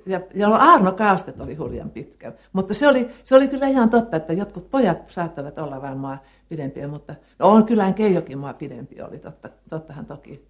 ja, 0.05 0.21
ja 0.33 0.49
Arno 0.49 0.91
Kaastet 0.91 1.39
oli 1.39 1.55
hurjan 1.55 1.89
pitkä. 1.89 2.33
Mutta 2.53 2.73
se 2.73 2.87
oli, 2.87 3.09
se 3.23 3.35
oli 3.35 3.47
kyllä 3.47 3.67
ihan 3.67 3.89
totta, 3.89 4.17
että 4.17 4.33
jotkut 4.33 4.71
pojat 4.71 4.97
saattavat 5.07 5.57
olla 5.57 5.81
vain 5.81 5.97
mua 5.97 6.17
pidempiä, 6.49 6.87
mutta 6.87 7.15
no 7.39 7.49
on 7.49 7.65
kyllä 7.65 7.93
Keijokin 7.93 8.37
mua 8.37 8.53
pidempi 8.53 9.01
oli, 9.01 9.19
totta, 9.19 9.49
tottahan 9.69 10.05
toki. 10.05 10.45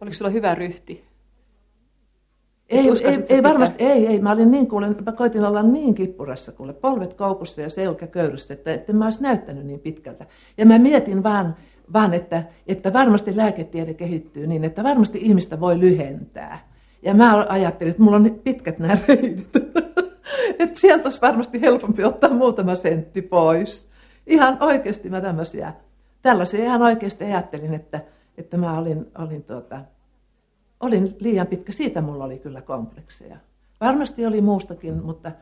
Oliko 0.00 0.14
sulla 0.14 0.30
hyvä 0.30 0.54
ryhti? 0.54 1.08
Ei, 2.68 2.88
ei, 2.88 3.24
ei 3.30 3.42
varmasti, 3.42 3.84
ei, 3.84 4.06
ei. 4.06 4.20
Mä, 4.20 4.32
olin 4.32 4.50
niin, 4.50 4.66
kuulen, 4.66 4.96
mä 5.06 5.12
koitin 5.12 5.44
olla 5.44 5.62
niin 5.62 5.94
kippurassa, 5.94 6.52
kuule, 6.52 6.72
polvet 6.72 7.14
koukussa 7.14 7.60
ja 7.60 7.70
selkä 7.70 8.06
köyryssä, 8.06 8.54
että, 8.54 8.74
että 8.74 8.92
mä 8.92 9.04
olisi 9.04 9.22
näyttänyt 9.22 9.66
niin 9.66 9.80
pitkältä. 9.80 10.26
Ja 10.56 10.66
mä 10.66 10.78
mietin 10.78 11.22
vaan, 11.22 11.56
vaan 11.92 12.14
että, 12.14 12.42
että 12.66 12.92
varmasti 12.92 13.36
lääketiede 13.36 13.94
kehittyy 13.94 14.46
niin, 14.46 14.64
että 14.64 14.84
varmasti 14.84 15.18
ihmistä 15.22 15.60
voi 15.60 15.80
lyhentää. 15.80 16.67
Ja 17.02 17.14
mä 17.14 17.46
ajattelin, 17.48 17.90
että 17.90 18.02
mulla 18.02 18.16
on 18.16 18.40
pitkät 18.44 18.78
nämä 18.78 18.98
reidet. 19.08 19.56
että 20.58 20.78
sieltä 20.78 21.04
olisi 21.04 21.20
varmasti 21.20 21.60
helpompi 21.60 22.04
ottaa 22.04 22.30
muutama 22.30 22.76
sentti 22.76 23.22
pois. 23.22 23.90
Ihan 24.26 24.56
oikeasti 24.60 25.10
mä 25.10 25.20
tämmöisiä, 25.20 25.72
tällaisia 26.22 26.64
ihan 26.64 26.82
oikeasti 26.82 27.24
ajattelin, 27.24 27.74
että, 27.74 28.00
että 28.38 28.56
mä 28.56 28.78
olin, 28.78 29.06
olin, 29.18 29.42
tuota, 29.42 29.80
olin 30.80 31.16
liian 31.20 31.46
pitkä. 31.46 31.72
Siitä 31.72 32.00
mulla 32.00 32.24
oli 32.24 32.38
kyllä 32.38 32.62
komplekseja. 32.62 33.36
Varmasti 33.80 34.26
oli 34.26 34.40
muustakin, 34.40 35.04
mutta, 35.04 35.32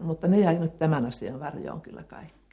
mutta 0.00 0.28
ne 0.28 0.40
jäi 0.40 0.58
nyt 0.58 0.76
tämän 0.76 1.06
asian 1.06 1.40
varjoon 1.40 1.80
kyllä 1.80 2.02
kaikki 2.02 2.45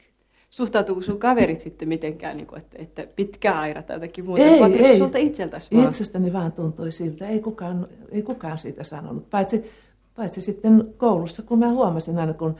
suhtautuuko 0.56 1.02
sun 1.02 1.18
kaverit 1.18 1.60
sitten 1.60 1.88
mitenkään, 1.88 2.36
niin 2.36 2.46
kuin, 2.46 2.60
että, 2.60 2.76
että 2.78 3.06
pitkä 3.16 3.58
aira 3.58 3.82
tai 3.82 3.96
jotakin 3.96 4.24
muuta? 4.24 4.42
Ei, 4.42 4.62
ei. 4.62 4.86
se 4.86 4.96
sulta 4.96 5.18
itseltäsi 5.18 5.76
vaan? 5.76 5.88
Itsestäni 5.88 6.32
vaan 6.32 6.52
tuntui 6.52 6.92
siltä. 6.92 7.28
Ei 7.28 7.40
kukaan, 7.40 7.88
ei 8.10 8.22
kukaan 8.22 8.58
siitä 8.58 8.84
sanonut. 8.84 9.30
Paitsi, 9.30 9.64
paitsi 10.16 10.40
sitten 10.40 10.94
koulussa, 10.96 11.42
kun 11.42 11.58
mä 11.58 11.68
huomasin 11.68 12.18
aina, 12.18 12.34
kun 12.34 12.56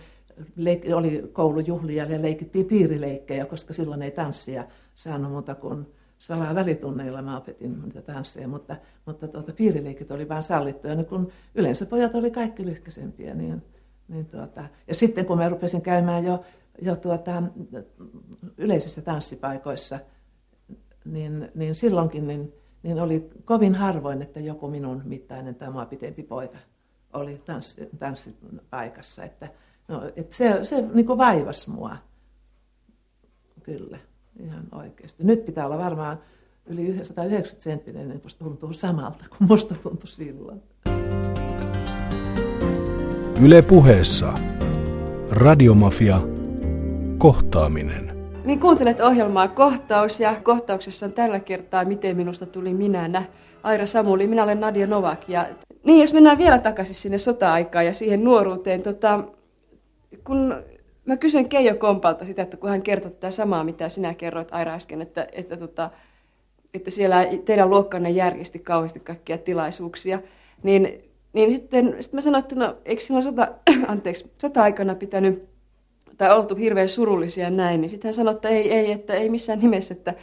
leik- 0.57 0.95
oli 0.95 1.31
koulujuhlia 1.33 2.05
ja 2.05 2.23
leikittiin 2.23 2.67
piirileikkejä, 2.67 3.47
koska 3.47 3.73
silloin 3.73 4.03
ei 4.03 4.11
tanssia 4.11 4.65
saanut 4.95 5.33
muuta 5.33 5.55
kuin 5.55 5.87
salaa 6.19 6.55
välitunneilla 6.55 7.23
mä 7.23 7.37
opetin 7.37 7.83
niitä 7.83 8.03
tansseja, 8.03 8.49
mutta, 8.49 8.77
mutta 9.07 9.29
tuota, 9.29 9.53
piirileikit 9.53 10.11
oli 10.11 10.29
vain 10.29 10.43
sallittuja. 10.43 10.95
Ja 10.95 11.05
kun 11.05 11.33
yleensä 11.55 11.87
pojat 11.87 12.15
oli 12.15 12.31
kaikki 12.31 12.67
lyhkäisempiä, 12.67 13.35
niin, 13.35 13.63
niin 14.09 14.27
tuota, 14.27 14.65
ja 14.89 14.95
sitten 14.95 15.27
kun 15.27 15.39
mä 15.39 15.49
rupesin 15.49 15.83
käymään 15.83 16.25
jo 16.25 16.45
jo 16.83 16.97
tuota, 16.97 17.43
yleisissä 18.57 19.03
tanssipaikoissa, 19.03 19.99
niin, 21.05 21.51
niin 21.55 21.75
silloinkin 21.75 22.27
niin, 22.27 22.53
niin 22.83 23.01
oli 23.01 23.31
kovin 23.45 23.75
harvoin, 23.75 24.23
että 24.23 24.41
joku 24.41 24.69
minun 24.69 25.03
mittainen 25.05 25.55
tai 25.55 25.71
mua 25.71 25.87
pitempi 25.87 26.23
poika 26.23 26.59
oli 27.13 27.43
tanssi, 27.45 27.89
tanssipaikassa. 27.99 29.25
Että, 29.25 29.49
no, 29.89 30.13
että 30.17 30.35
se 30.35 30.61
se 30.63 30.83
niin 30.95 31.07
kuin 31.07 31.19
vaivasi 31.19 31.71
mua. 31.71 31.97
Kyllä, 33.63 33.99
ihan 34.41 34.65
oikeasti. 34.73 35.25
Nyt 35.25 35.47
pitää 35.47 35.67
olla 35.67 35.79
varmaan 35.79 36.19
yli 36.67 37.05
190 37.05 37.63
senttinen, 37.63 38.09
niin 38.09 38.23
tuntuu 38.39 38.73
samalta 38.73 39.25
kuin 39.39 39.49
musta 39.49 39.75
tuntui 39.75 40.09
silloin. 40.09 40.63
Yle 43.43 43.63
puheessa. 43.63 44.33
Radiomafia 45.31 46.34
Kohtaaminen. 47.19 48.31
Niin 48.45 48.61
kuuntelet 48.61 49.01
ohjelmaa 49.01 49.49
Kohtaus 49.49 50.21
ja 50.21 50.37
kohtauksessa 50.43 51.07
on 51.07 51.13
tällä 51.13 51.41
kertaa 51.41 51.85
Miten 51.85 52.17
minusta 52.17 52.47
tuli 52.47 52.75
minänä. 52.75 53.25
Aira 53.63 53.87
Samuli, 53.87 54.27
minä 54.27 54.43
olen 54.43 54.61
Nadia 54.61 54.87
Novak. 54.87 55.29
Ja, 55.29 55.47
niin 55.85 56.01
jos 56.01 56.13
mennään 56.13 56.39
vielä 56.39 56.59
takaisin 56.59 56.95
sinne 56.95 57.19
sota-aikaan 57.19 57.87
ja 57.87 57.93
siihen 57.93 58.25
nuoruuteen. 58.25 58.83
Tota, 58.83 59.25
kun 60.25 60.55
mä 61.07 61.17
kysyn 61.17 61.49
Keijo 61.49 61.75
Kompalta 61.75 62.25
sitä, 62.25 62.43
että 62.43 62.57
kun 62.57 62.71
hän 62.71 62.83
kertoi 62.83 63.11
tätä 63.11 63.31
samaa, 63.31 63.65
mitä 63.65 63.89
sinä 63.89 64.15
kerroit 64.15 64.49
Aira 64.51 64.73
äsken, 64.75 65.03
että, 65.03 65.27
että, 65.33 65.57
tota, 65.57 65.91
että 66.75 66.91
siellä 66.91 67.27
teidän 67.45 67.71
luokkanne 67.71 68.11
järjesti 68.11 68.59
kauheasti 68.59 69.01
kaikkia 69.01 69.39
tilaisuuksia, 69.39 70.21
niin, 70.63 71.11
niin 71.33 71.53
sitten, 71.53 71.87
sitten 71.87 72.19
mä 72.19 72.21
sanoin, 72.21 72.43
että 72.43 72.55
no, 72.55 72.77
eikö 72.85 73.03
silloin 73.03 73.23
sota, 73.23 73.49
anteeksi, 73.89 74.33
sota-aikana 74.41 74.95
pitänyt 74.95 75.54
tai 76.17 76.37
oltu 76.37 76.55
hirveän 76.55 76.89
surullisia 76.89 77.51
näin, 77.51 77.81
niin 77.81 77.89
sitten 77.89 78.09
hän 78.09 78.15
sanoi, 78.15 78.35
että 78.35 78.49
ei, 78.49 78.73
ei, 78.73 78.93
että 78.93 79.15
ei 79.15 79.29
missään 79.29 79.59
nimessä, 79.59 79.95
että, 79.95 80.15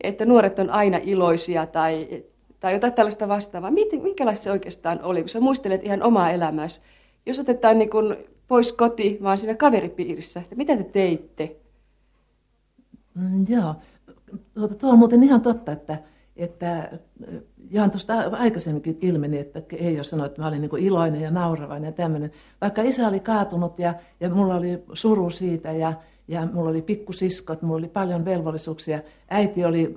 että 0.00 0.26
nuoret 0.26 0.58
on 0.58 0.70
aina 0.70 0.98
iloisia 1.02 1.66
tai, 1.66 2.24
tai 2.60 2.72
jotain 2.72 2.92
tällaista 2.92 3.28
vastaavaa. 3.28 3.70
Miten, 3.70 4.02
minkälaista 4.02 4.44
se 4.44 4.50
oikeastaan 4.50 5.02
oli, 5.02 5.20
kun 5.20 5.28
sä 5.28 5.40
muistelet 5.40 5.84
ihan 5.84 6.02
omaa 6.02 6.30
elämässä? 6.30 6.82
Jos 7.26 7.40
otetaan 7.40 7.78
niin 7.78 7.90
kun 7.90 8.16
pois 8.48 8.72
koti, 8.72 9.18
vaan 9.22 9.38
siinä 9.38 9.54
kaveripiirissä, 9.54 10.40
että 10.40 10.56
mitä 10.56 10.76
te 10.76 10.84
teitte? 10.84 11.56
Mm, 13.14 13.44
joo, 13.48 13.74
tuota, 14.54 14.74
tuo 14.74 14.90
on 14.90 14.98
muuten 14.98 15.22
ihan 15.22 15.40
totta, 15.40 15.72
että, 15.72 15.98
että 16.36 16.98
Johan 17.70 17.90
tuosta 17.90 18.14
aikaisemminkin 18.32 18.98
ilmeni, 19.00 19.38
että 19.38 19.62
ei 19.72 19.96
ole 19.96 20.04
sanonut, 20.04 20.30
että 20.32 20.42
mä 20.42 20.48
olin 20.48 20.60
niin 20.60 20.78
iloinen 20.78 21.20
ja 21.20 21.30
nauravainen 21.30 21.88
ja 21.88 21.92
tämmöinen. 21.92 22.30
Vaikka 22.60 22.82
isä 22.82 23.08
oli 23.08 23.20
kaatunut 23.20 23.78
ja, 23.78 23.94
ja 24.20 24.30
mulla 24.30 24.54
oli 24.54 24.84
suru 24.92 25.30
siitä 25.30 25.72
ja, 25.72 25.92
ja 26.28 26.46
mulla 26.52 26.70
oli 26.70 26.82
pikkusiskot, 26.82 27.62
mulla 27.62 27.78
oli 27.78 27.88
paljon 27.88 28.24
velvollisuuksia. 28.24 29.00
Äiti 29.30 29.64
oli 29.64 29.96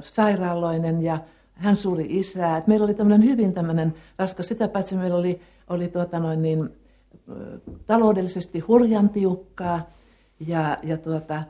sairaaloinen 0.00 1.02
ja 1.02 1.18
hän 1.52 1.76
suuri 1.76 2.06
isää. 2.08 2.56
Et 2.56 2.66
meillä 2.66 2.84
oli 2.84 2.94
tämmöinen 2.94 3.28
hyvin 3.28 3.52
tämmöinen 3.52 3.94
raskas, 4.18 4.48
sitä 4.48 4.68
paitsi 4.68 4.96
meillä 4.96 5.16
oli, 5.16 5.40
oli 5.68 5.88
tuota 5.88 6.18
noin 6.18 6.42
niin, 6.42 6.68
taloudellisesti 7.86 8.60
hurjan 8.60 9.08
tiukkaa 9.08 9.90
ja, 10.46 10.78
ja 10.82 10.98
tuota, 10.98 11.42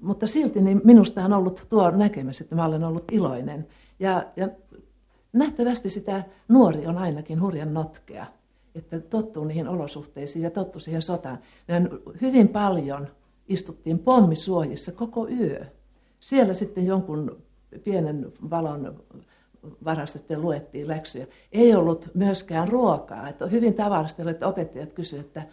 mutta 0.00 0.26
silti 0.26 0.60
niin 0.60 0.80
minusta 0.84 1.24
on 1.24 1.32
ollut 1.32 1.66
tuo 1.68 1.90
näkemys, 1.90 2.40
että 2.40 2.54
mä 2.54 2.64
olen 2.64 2.84
ollut 2.84 3.04
iloinen. 3.12 3.66
Ja, 3.98 4.24
ja 4.36 4.48
nähtävästi 5.32 5.88
sitä 5.88 6.24
nuori 6.48 6.86
on 6.86 6.98
ainakin 6.98 7.40
hurjan 7.40 7.74
notkea, 7.74 8.26
että 8.74 9.00
tottuu 9.00 9.44
niihin 9.44 9.68
olosuhteisiin 9.68 10.42
ja 10.42 10.50
tottuu 10.50 10.80
siihen 10.80 11.02
sotaan. 11.02 11.38
Me 11.68 11.82
hyvin 12.20 12.48
paljon 12.48 13.08
istuttiin 13.48 13.98
pommisuojissa 13.98 14.92
koko 14.92 15.28
yö. 15.28 15.66
Siellä 16.20 16.54
sitten 16.54 16.86
jonkun 16.86 17.42
pienen 17.84 18.32
valon 18.50 19.04
varassa 19.84 20.18
sitten 20.18 20.42
luettiin 20.42 20.88
läksyjä. 20.88 21.26
Ei 21.52 21.74
ollut 21.74 22.08
myöskään 22.14 22.68
ruokaa. 22.68 23.28
Että 23.28 23.46
hyvin 23.46 23.74
tavallista 23.74 24.30
että 24.30 24.48
opettajat 24.48 24.92
kysyivät, 24.92 25.26
että, 25.26 25.46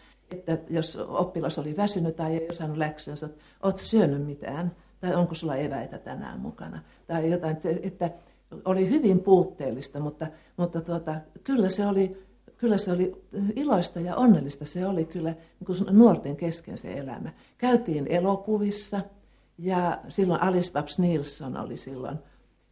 että 0.47 0.73
jos 0.73 0.95
oppilas 0.95 1.59
oli 1.59 1.77
väsynyt 1.77 2.15
tai 2.15 2.37
ei 2.37 2.49
osannut 2.49 2.77
läksyä, 2.77 3.13
että 3.13 3.43
oletko 3.63 3.81
syönyt 3.83 4.25
mitään? 4.25 4.75
Tai 4.99 5.15
onko 5.15 5.35
sulla 5.35 5.55
eväitä 5.55 5.97
tänään 5.97 6.39
mukana? 6.39 6.81
Tai 7.07 7.31
jotain, 7.31 7.57
että 7.83 8.11
oli 8.65 8.89
hyvin 8.89 9.19
puutteellista, 9.19 9.99
mutta, 9.99 10.27
mutta 10.57 10.81
tuota, 10.81 11.15
kyllä, 11.43 11.69
se 11.69 11.87
oli, 11.87 12.17
kyllä 12.57 12.77
se 12.77 12.91
oli 12.91 13.15
iloista 13.55 13.99
ja 13.99 14.15
onnellista. 14.15 14.65
Se 14.65 14.85
oli 14.85 15.05
kyllä 15.05 15.29
niin 15.29 15.65
kuin 15.65 15.97
nuorten 15.97 16.35
kesken 16.35 16.77
se 16.77 16.93
elämä. 16.93 17.33
Käytiin 17.57 18.07
elokuvissa 18.07 19.01
ja 19.57 19.97
silloin 20.09 20.41
Alice 20.41 20.73
Babs 20.73 20.99
Nilsson 20.99 21.57
oli 21.57 21.77
silloin 21.77 22.17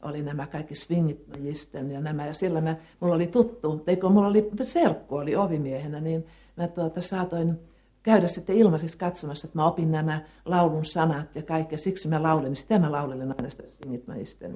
oli 0.01 0.21
nämä 0.21 0.47
kaikki 0.47 0.75
swingitmajisten 0.75 1.91
ja 1.91 2.01
nämä. 2.01 2.27
Ja 2.27 2.33
sillä 2.33 2.61
mä, 2.61 2.75
mulla 2.99 3.15
oli 3.15 3.27
tuttu, 3.27 3.83
eikö 3.87 4.09
mulla 4.09 4.27
oli 4.27 4.49
serkku, 4.63 5.15
oli 5.15 5.35
ovimiehenä, 5.35 6.01
niin 6.01 6.25
mä 6.57 6.67
tuota, 6.67 7.01
saatoin 7.01 7.59
käydä 8.07 8.27
sitten 8.27 8.57
ilmaiseksi 8.57 8.97
katsomassa, 8.97 9.47
että 9.47 9.57
mä 9.57 9.65
opin 9.65 9.91
nämä 9.91 10.19
laulun 10.45 10.85
sanat 10.85 11.35
ja 11.35 11.41
kaikkea. 11.41 11.77
Siksi 11.77 12.07
mä 12.07 12.23
laulin, 12.23 12.45
niin 12.45 12.55
sitä 12.55 12.79
mä 12.79 12.91
laulin 12.91 13.21
aina 13.21 13.49
sitä 13.49 13.63
Swingit 13.63 14.05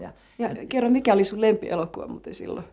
Ja, 0.02 0.14
ja 0.40 0.50
kerro, 0.70 0.90
mikä 0.90 1.14
oli 1.14 1.24
sun 1.24 1.42
lempielokuva 1.42 2.08
muuten 2.08 2.34
silloin? 2.34 2.66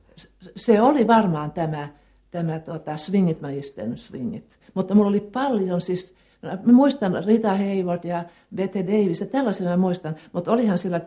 Se 0.56 0.80
oli 0.80 1.06
varmaan 1.06 1.52
tämä, 1.52 1.88
tämä 2.30 2.58
tuota, 2.58 2.96
Swingit 2.96 3.40
Magisten 3.40 3.98
Swingit. 3.98 4.58
Mutta 4.74 4.94
mulla 4.94 5.08
oli 5.08 5.20
paljon 5.20 5.80
siis, 5.80 6.14
mä 6.42 6.72
muistan 6.72 7.24
Rita 7.24 7.56
Hayward 7.56 8.04
ja 8.04 8.24
Bette 8.54 8.86
Davis 8.86 9.20
ja 9.20 9.26
tällaisia 9.26 9.68
mä 9.68 9.76
muistan, 9.76 10.16
mutta 10.32 10.52
olihan 10.52 10.78
sillä, 10.78 11.00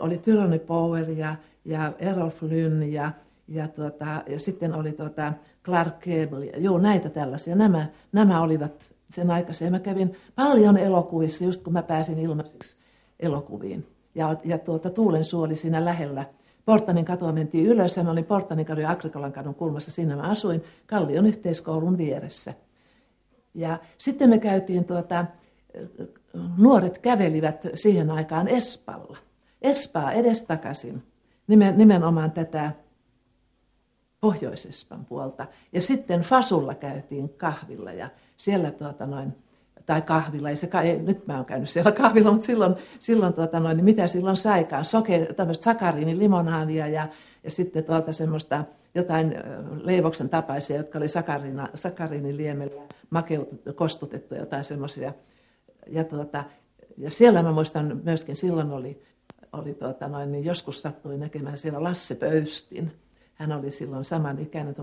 oli 0.00 0.18
Tyrone 0.18 0.58
Power 0.58 1.10
ja, 1.10 1.36
ja 1.64 1.92
Errol 1.98 2.30
Flynn 2.30 2.92
ja, 2.92 3.12
ja, 3.48 3.68
tuota, 3.68 4.22
ja 4.26 4.40
sitten 4.40 4.74
oli 4.74 4.92
tuota 4.92 5.32
Clark 5.64 5.94
Gable. 6.04 6.46
Joo, 6.46 6.78
näitä 6.78 7.10
tällaisia. 7.10 7.56
Nämä, 7.56 7.86
nämä 8.12 8.40
olivat 8.40 8.97
sen 9.10 9.30
aikaisen. 9.30 9.72
Mä 9.72 9.78
kävin 9.78 10.16
paljon 10.34 10.76
elokuvissa, 10.76 11.44
just 11.44 11.62
kun 11.62 11.72
mä 11.72 11.82
pääsin 11.82 12.18
ilmaiseksi 12.18 12.76
elokuviin. 13.20 13.86
Ja, 14.14 14.36
ja 14.44 14.58
tuota, 14.58 14.90
Tuulen 14.90 15.24
suoli 15.24 15.56
siinä 15.56 15.84
lähellä. 15.84 16.24
Portanin 16.64 17.04
katua 17.04 17.32
mentiin 17.32 17.66
ylös 17.66 17.96
ja 17.96 18.04
mä 18.04 18.10
olin 18.10 18.24
Portanin 18.24 18.66
kadun 18.66 18.82
ja 18.82 18.90
Agrikolan 18.90 19.32
kadun 19.32 19.54
kulmassa. 19.54 19.90
Siinä 19.90 20.16
mä 20.16 20.22
asuin 20.22 20.64
Kallion 20.86 21.26
yhteiskoulun 21.26 21.98
vieressä. 21.98 22.54
Ja 23.54 23.78
sitten 23.98 24.30
me 24.30 24.38
käytiin, 24.38 24.84
tuota, 24.84 25.26
nuoret 26.56 26.98
kävelivät 26.98 27.66
siihen 27.74 28.10
aikaan 28.10 28.48
Espalla. 28.48 29.16
Espaa 29.62 30.12
edestakaisin, 30.12 31.02
nimenomaan 31.76 32.30
tätä 32.30 32.72
Pohjois-Espan 34.20 35.04
puolta. 35.04 35.46
Ja 35.72 35.80
sitten 35.80 36.20
Fasulla 36.20 36.74
käytiin 36.74 37.28
kahvilla 37.28 37.92
ja 37.92 38.08
siellä 38.38 38.70
tuota 38.70 39.06
noin, 39.06 39.32
tai 39.86 40.02
kahvilla, 40.02 40.50
ei 40.50 40.56
se, 40.56 40.68
ei, 40.82 40.98
nyt 40.98 41.26
mä 41.26 41.36
oon 41.36 41.44
käynyt 41.44 41.68
siellä 41.68 41.92
kahvilla, 41.92 42.32
mutta 42.32 42.46
silloin, 42.46 42.74
silloin 42.98 43.32
tuota 43.32 43.60
noin, 43.60 43.76
niin 43.76 43.84
mitä 43.84 44.06
silloin 44.06 44.36
saikaan, 44.36 44.84
soke, 44.84 45.26
tämmöistä 45.36 45.64
sakariini, 45.64 46.18
limonaadia 46.18 46.86
ja, 46.86 47.08
ja 47.44 47.50
sitten 47.50 47.84
tuota 47.84 48.12
semmoista 48.12 48.64
jotain 48.94 49.34
leivoksen 49.82 50.28
tapaisia, 50.28 50.76
jotka 50.76 50.98
oli 50.98 51.08
sakariina, 51.08 51.68
sakariiniliemellä 51.74 52.82
makeut, 53.10 53.48
kostutettu 53.74 54.34
jotain 54.34 54.64
semmoisia. 54.64 55.12
Ja, 55.86 56.04
tuota, 56.04 56.44
ja 56.96 57.10
siellä 57.10 57.42
mä 57.42 57.52
muistan 57.52 58.00
myöskin, 58.04 58.36
silloin 58.36 58.70
oli, 58.70 59.02
oli 59.52 59.74
tuota 59.74 60.08
noin, 60.08 60.32
niin 60.32 60.44
joskus 60.44 60.82
sattui 60.82 61.18
näkemään 61.18 61.58
siellä 61.58 61.82
Lasse 61.82 62.14
Pöystin. 62.14 62.92
Hän 63.34 63.52
oli 63.52 63.70
silloin 63.70 64.04
saman 64.04 64.38
ikäinen, 64.38 64.74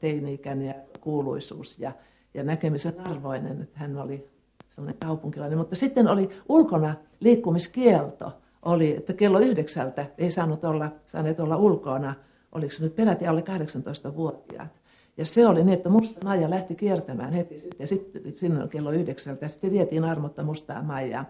teini-ikäinen 0.00 0.66
ja 0.66 0.74
kuuluisuus. 1.00 1.78
Ja, 1.78 1.92
ja 2.34 2.44
näkemisen 2.44 3.00
arvoinen, 3.00 3.62
että 3.62 3.78
hän 3.78 3.96
oli 3.96 4.28
sellainen 4.70 5.00
kaupunkilainen. 5.00 5.58
Mutta 5.58 5.76
sitten 5.76 6.08
oli 6.08 6.30
ulkona 6.48 6.94
liikkumiskielto, 7.20 8.32
oli, 8.64 8.96
että 8.96 9.12
kello 9.12 9.38
yhdeksältä 9.38 10.06
ei 10.18 10.30
saanut 10.30 10.64
olla, 10.64 10.90
saaneet 11.06 11.40
olla 11.40 11.56
ulkona, 11.56 12.14
oliko 12.52 12.72
se 12.72 12.84
nyt 12.84 12.96
peräti 12.96 13.26
alle 13.26 13.40
18-vuotiaat. 13.40 14.68
Ja 15.16 15.26
se 15.26 15.46
oli 15.46 15.64
niin, 15.64 15.74
että 15.74 15.88
musta 15.88 16.24
Maija 16.24 16.50
lähti 16.50 16.74
kiertämään 16.74 17.32
heti 17.32 17.58
sitten, 17.58 17.88
sitten 17.88 18.32
sinne 18.32 18.68
kello 18.68 18.90
yhdeksältä 18.90 19.44
ja 19.44 19.48
sitten 19.48 19.70
vietiin 19.70 20.04
armotta 20.04 20.42
mustaa 20.42 20.82
Maijaa. 20.82 21.24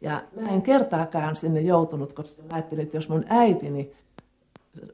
Ja 0.00 0.22
mä 0.40 0.48
en 0.48 0.62
kertaakaan 0.62 1.36
sinne 1.36 1.60
joutunut, 1.60 2.12
koska 2.12 2.42
mä 2.42 2.48
ajattelin, 2.52 2.82
että 2.82 2.96
jos 2.96 3.08
mun 3.08 3.24
äitini 3.28 3.92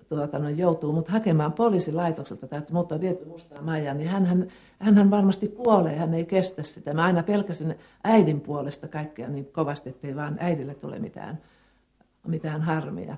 tuota, 0.08 0.38
no, 0.38 0.48
joutuu 0.48 0.92
mut 0.92 1.08
hakemaan 1.08 1.52
poliisilaitokselta 1.52 2.46
tai 2.46 2.58
että 2.58 2.72
mut 2.72 2.92
on 2.92 3.00
viety 3.00 3.24
mustaa 3.24 3.62
majaa, 3.62 3.94
niin 3.94 4.08
hän, 4.08 4.26
hän, 4.26 4.48
hän 4.78 5.10
varmasti 5.10 5.48
kuolee, 5.48 5.96
hän 5.96 6.14
ei 6.14 6.24
kestä 6.24 6.62
sitä. 6.62 6.94
Mä 6.94 7.04
aina 7.04 7.22
pelkäsin 7.22 7.74
äidin 8.04 8.40
puolesta 8.40 8.88
kaikkea 8.88 9.28
niin 9.28 9.48
kovasti, 9.52 9.90
ettei 9.90 10.16
vaan 10.16 10.36
äidille 10.40 10.74
tule 10.74 10.98
mitään, 10.98 11.38
mitään 12.26 12.62
harmia. 12.62 13.16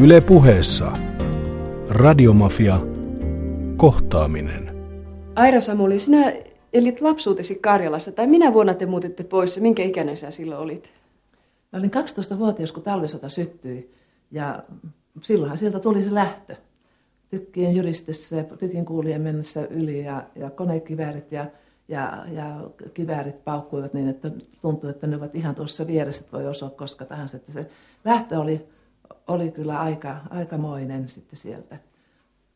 Yle 0.00 0.20
puheessa. 0.20 0.92
Radiomafia. 1.88 2.80
Kohtaaminen. 3.76 4.70
Aira 5.36 5.60
Samuli, 5.60 5.98
sinä 5.98 6.32
elit 6.72 7.00
lapsuutesi 7.00 7.54
Karjalassa, 7.54 8.12
tai 8.12 8.26
minä 8.26 8.52
vuonna 8.52 8.74
te 8.74 8.86
muutitte 8.86 9.24
pois, 9.24 9.60
minkä 9.60 9.82
ikäinen 9.82 10.16
sä 10.16 10.30
silloin 10.30 10.60
olit? 10.60 10.99
Mä 11.72 11.78
olin 11.78 11.90
12-vuotias, 11.90 12.72
kun 12.72 12.82
talvisota 12.82 13.28
syttyi 13.28 13.94
ja 14.30 14.62
silloinhan 15.22 15.58
sieltä 15.58 15.80
tuli 15.80 16.02
se 16.02 16.14
lähtö. 16.14 16.56
Tykkien 17.28 17.76
jyristessä 17.76 18.36
ja 18.36 18.44
tykin 18.44 18.84
kuulien 18.84 19.22
mennessä 19.22 19.66
yli 19.66 20.04
ja, 20.04 20.22
ja 20.34 20.50
konekiväärit 20.50 21.32
ja, 21.32 21.46
ja, 21.88 22.24
ja 22.32 22.70
kiväärit 22.94 23.44
paukkuivat 23.44 23.94
niin, 23.94 24.08
että 24.08 24.30
tuntui, 24.60 24.90
että 24.90 25.06
ne 25.06 25.16
ovat 25.16 25.34
ihan 25.34 25.54
tuossa 25.54 25.86
vieressä, 25.86 26.24
että 26.24 26.36
voi 26.36 26.46
osua 26.46 26.70
koska 26.70 27.04
tahansa. 27.04 27.36
Että 27.36 27.52
se 27.52 27.70
lähtö 28.04 28.38
oli, 28.40 28.68
oli 29.28 29.50
kyllä 29.50 29.80
aika, 29.80 30.16
aikamoinen 30.30 31.08
sitten 31.08 31.38
sieltä 31.38 31.76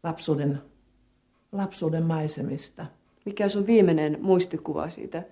lapsuuden, 0.03 0.62
lapsuuden 1.53 2.03
maisemista. 2.03 2.87
Mikä 3.24 3.44
on 3.44 3.50
sun 3.50 3.66
viimeinen 3.66 4.18
muistikuva 4.20 4.88
siitä 4.90 5.22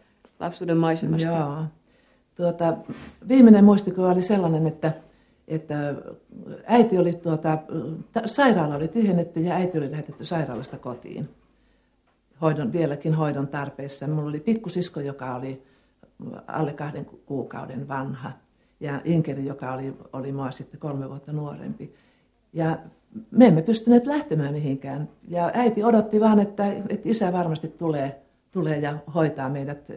lapsuuden 0.41 0.77
maisemasta? 0.77 1.31
Joo. 1.31 1.65
Tuota, 2.37 2.77
viimeinen 3.29 3.65
muistikuva 3.65 4.11
oli 4.11 4.23
sellainen, 4.23 4.67
että, 4.67 4.93
että 5.49 5.95
äiti 6.67 6.99
oli 6.99 7.13
tuota, 7.13 7.59
sairaala 8.27 8.75
oli 8.75 8.89
tyhjennetty 8.89 9.41
ja 9.41 9.55
äiti 9.55 9.79
oli 9.79 9.91
lähetetty 9.91 10.25
sairaalasta 10.25 10.79
kotiin. 10.79 11.29
Hoidon, 12.41 12.73
vieläkin 12.73 13.15
hoidon 13.15 13.49
tarpeessa. 13.49 14.07
Minulla 14.07 14.29
oli 14.29 14.41
pikkusisko, 14.41 15.01
joka 15.01 15.35
oli 15.35 15.63
alle 16.47 16.73
kahden 16.73 17.07
kuukauden 17.27 17.89
vanha 17.89 18.33
ja 18.81 19.01
Inkeri, 19.05 19.47
joka 19.47 19.73
oli, 19.73 19.95
oli 20.13 20.33
mua 20.33 20.51
sitten 20.51 20.81
kolme 20.81 21.09
vuotta 21.09 21.33
nuorempi. 21.33 21.95
Ja 22.53 22.79
me 23.31 23.47
emme 23.47 23.63
pystyneet 23.63 24.07
lähtemään 24.07 24.53
mihinkään. 24.53 25.09
Ja 25.29 25.51
äiti 25.55 25.85
odotti 25.85 26.21
vaan, 26.21 26.39
että, 26.39 26.65
että 26.89 27.09
isä 27.09 27.33
varmasti 27.33 27.69
tulee, 27.69 28.23
tulee 28.51 28.79
ja 28.79 28.95
hoitaa 29.15 29.49
meidät 29.49 29.93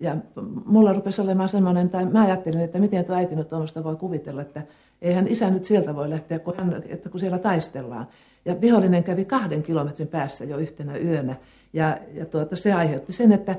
ja 0.00 0.16
mulla 0.64 0.92
rupesi 0.92 1.22
olemaan 1.22 1.48
semmoinen, 1.48 1.88
tai 1.88 2.06
mä 2.06 2.22
ajattelin, 2.22 2.60
että 2.60 2.78
miten 2.78 3.04
tuo 3.04 3.16
äiti 3.16 3.36
nyt 3.36 3.48
tuommoista 3.48 3.84
voi 3.84 3.96
kuvitella, 3.96 4.42
että 4.42 4.62
eihän 5.02 5.28
isä 5.28 5.50
nyt 5.50 5.64
sieltä 5.64 5.96
voi 5.96 6.10
lähteä, 6.10 6.38
kun, 6.38 6.54
hän, 6.56 6.82
että 6.88 7.08
kun 7.08 7.20
siellä 7.20 7.38
taistellaan. 7.38 8.06
Ja 8.44 8.60
vihollinen 8.60 9.04
kävi 9.04 9.24
kahden 9.24 9.62
kilometrin 9.62 10.08
päässä 10.08 10.44
jo 10.44 10.58
yhtenä 10.58 10.96
yönä. 10.96 11.36
Ja, 11.72 11.98
ja 12.14 12.26
tuota, 12.26 12.56
se 12.56 12.72
aiheutti 12.72 13.12
sen, 13.12 13.32
että, 13.32 13.56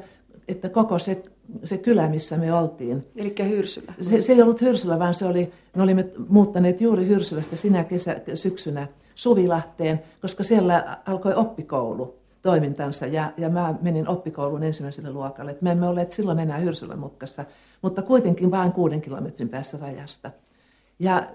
että 0.48 0.70
koko 0.70 1.00
se, 1.00 1.24
se 1.64 1.78
kylä, 1.78 2.10
missä 2.10 2.38
me 2.38 2.54
oltiin. 2.54 3.06
Eli 3.16 3.36
Hyrsylä. 3.50 3.94
Se, 4.02 4.22
se 4.22 4.34
ei 4.34 4.42
ollut 4.42 4.62
Hyrsylä, 4.62 5.00
vaan 5.00 5.14
se 5.14 5.26
oli, 5.26 5.52
me 5.76 5.84
olimme 5.84 6.06
muuttaneet 6.28 6.82
juuri 6.82 7.08
Hyrsylästä 7.08 7.56
sinä 7.56 7.84
kesä, 7.84 8.22
syksynä 8.36 8.88
Suvilahteen, 9.16 10.02
koska 10.22 10.44
siellä 10.44 10.98
alkoi 11.06 11.34
oppikoulu 11.34 12.16
toimintansa 12.48 13.06
ja, 13.06 13.34
ja 13.38 13.50
mä 13.50 13.76
menin 13.82 14.08
oppikouluun 14.08 14.64
ensimmäiselle 14.64 15.12
luokalle. 15.12 15.52
Et 15.52 15.62
me 15.62 15.72
emme 15.72 15.88
olleet 15.88 16.12
silloin 16.12 16.40
enää 16.40 16.58
Hyrsylän 16.58 17.00
mutkassa, 17.00 17.46
mutta 17.82 18.02
kuitenkin 18.02 18.52
vain 18.52 18.72
kuuden 18.72 19.02
kilometrin 19.02 19.50
päässä 19.50 19.78
rajasta. 19.82 20.32
Ja 21.00 21.28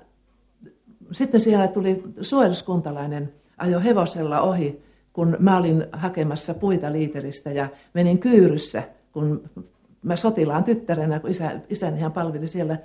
sitten 1.12 1.40
siellä 1.40 1.68
tuli 1.68 2.02
suojeluskuntalainen, 2.20 3.32
ajo 3.58 3.80
hevosella 3.80 4.40
ohi, 4.40 4.82
kun 5.12 5.36
mä 5.38 5.56
olin 5.56 5.86
hakemassa 5.92 6.54
puita 6.54 6.92
liiteristä 6.92 7.50
ja 7.50 7.68
menin 7.94 8.18
kyyryssä, 8.18 8.82
kun 9.12 9.50
mä 10.02 10.16
sotilaan 10.16 10.64
tyttärenä, 10.64 11.20
kun 11.20 11.30
isä, 11.30 11.60
isäni 11.68 12.00
hän 12.00 12.12
palveli 12.12 12.46
siellä 12.46 12.76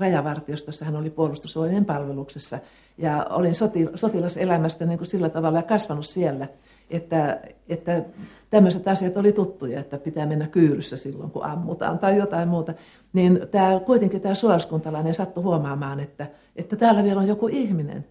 rajavartiostossa, 0.00 0.84
hän 0.84 0.96
oli 0.96 1.10
puolustusvoimien 1.10 1.84
palveluksessa. 1.84 2.58
Ja 2.98 3.26
olin 3.30 3.54
soti, 3.54 3.88
sotilaselämästä 3.94 4.86
niin 4.86 4.98
kuin 4.98 5.08
sillä 5.08 5.30
tavalla 5.30 5.62
kasvanut 5.62 6.06
siellä, 6.06 6.48
että, 6.90 7.40
että 7.68 8.02
tämmöiset 8.50 8.88
asiat 8.88 9.16
oli 9.16 9.32
tuttuja, 9.32 9.80
että 9.80 9.98
pitää 9.98 10.26
mennä 10.26 10.46
kyyryssä 10.46 10.96
silloin, 10.96 11.30
kun 11.30 11.44
ammutaan 11.44 11.98
tai 11.98 12.16
jotain 12.16 12.48
muuta. 12.48 12.74
Niin 13.12 13.40
tämä, 13.50 13.80
kuitenkin 13.86 14.20
tämä 14.20 14.34
suojeluskuntalainen 14.34 15.14
sattui 15.14 15.42
huomaamaan, 15.42 16.00
että, 16.00 16.26
että 16.56 16.76
täällä 16.76 17.04
vielä 17.04 17.20
on 17.20 17.28
joku 17.28 17.48
ihminen. 17.48 18.04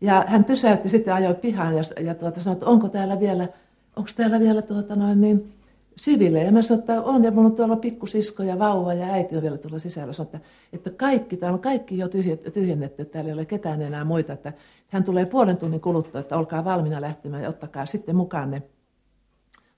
Ja 0.00 0.24
hän 0.26 0.44
pysäytti 0.44 0.88
sitten 0.88 1.14
ajoi 1.14 1.34
pihaan 1.34 1.74
ja, 1.76 1.82
ja 2.00 2.14
tuota, 2.14 2.40
sanoi, 2.40 2.52
että 2.52 2.66
onko 2.66 2.88
täällä 2.88 3.20
vielä, 3.20 3.48
onko 3.96 4.10
täällä 4.16 4.40
vielä 4.40 4.62
tuota 4.62 4.96
noin 4.96 5.20
niin, 5.20 5.52
sivilejä. 5.96 6.50
Mä 6.50 6.62
sanoin, 6.62 6.80
että 6.80 7.02
on, 7.02 7.24
ja 7.24 7.30
mun 7.30 7.46
on 7.46 7.54
tuolla 7.54 7.76
pikkusisko 7.76 8.42
ja 8.42 8.58
vauva 8.58 8.94
ja 8.94 9.06
äiti 9.06 9.36
on 9.36 9.42
vielä 9.42 9.58
tuolla 9.58 9.78
sisällä. 9.78 10.12
Sanoin, 10.12 10.36
että, 10.36 10.48
että 10.72 10.90
kaikki, 10.90 11.36
täällä 11.36 11.54
on 11.54 11.60
kaikki 11.60 11.98
jo 11.98 12.08
tyhjennetty, 12.52 13.02
että 13.02 13.12
täällä 13.12 13.28
ei 13.28 13.34
ole 13.34 13.44
ketään 13.44 13.82
enää 13.82 14.04
muita. 14.04 14.32
Että 14.32 14.52
hän 14.88 15.04
tulee 15.04 15.26
puolen 15.26 15.56
tunnin 15.56 15.80
kuluttua, 15.80 16.20
että 16.20 16.36
olkaa 16.36 16.64
valmiina 16.64 17.00
lähtemään 17.00 17.42
ja 17.42 17.48
ottakaa 17.48 17.86
sitten 17.86 18.16
mukaan 18.16 18.50
ne, 18.50 18.62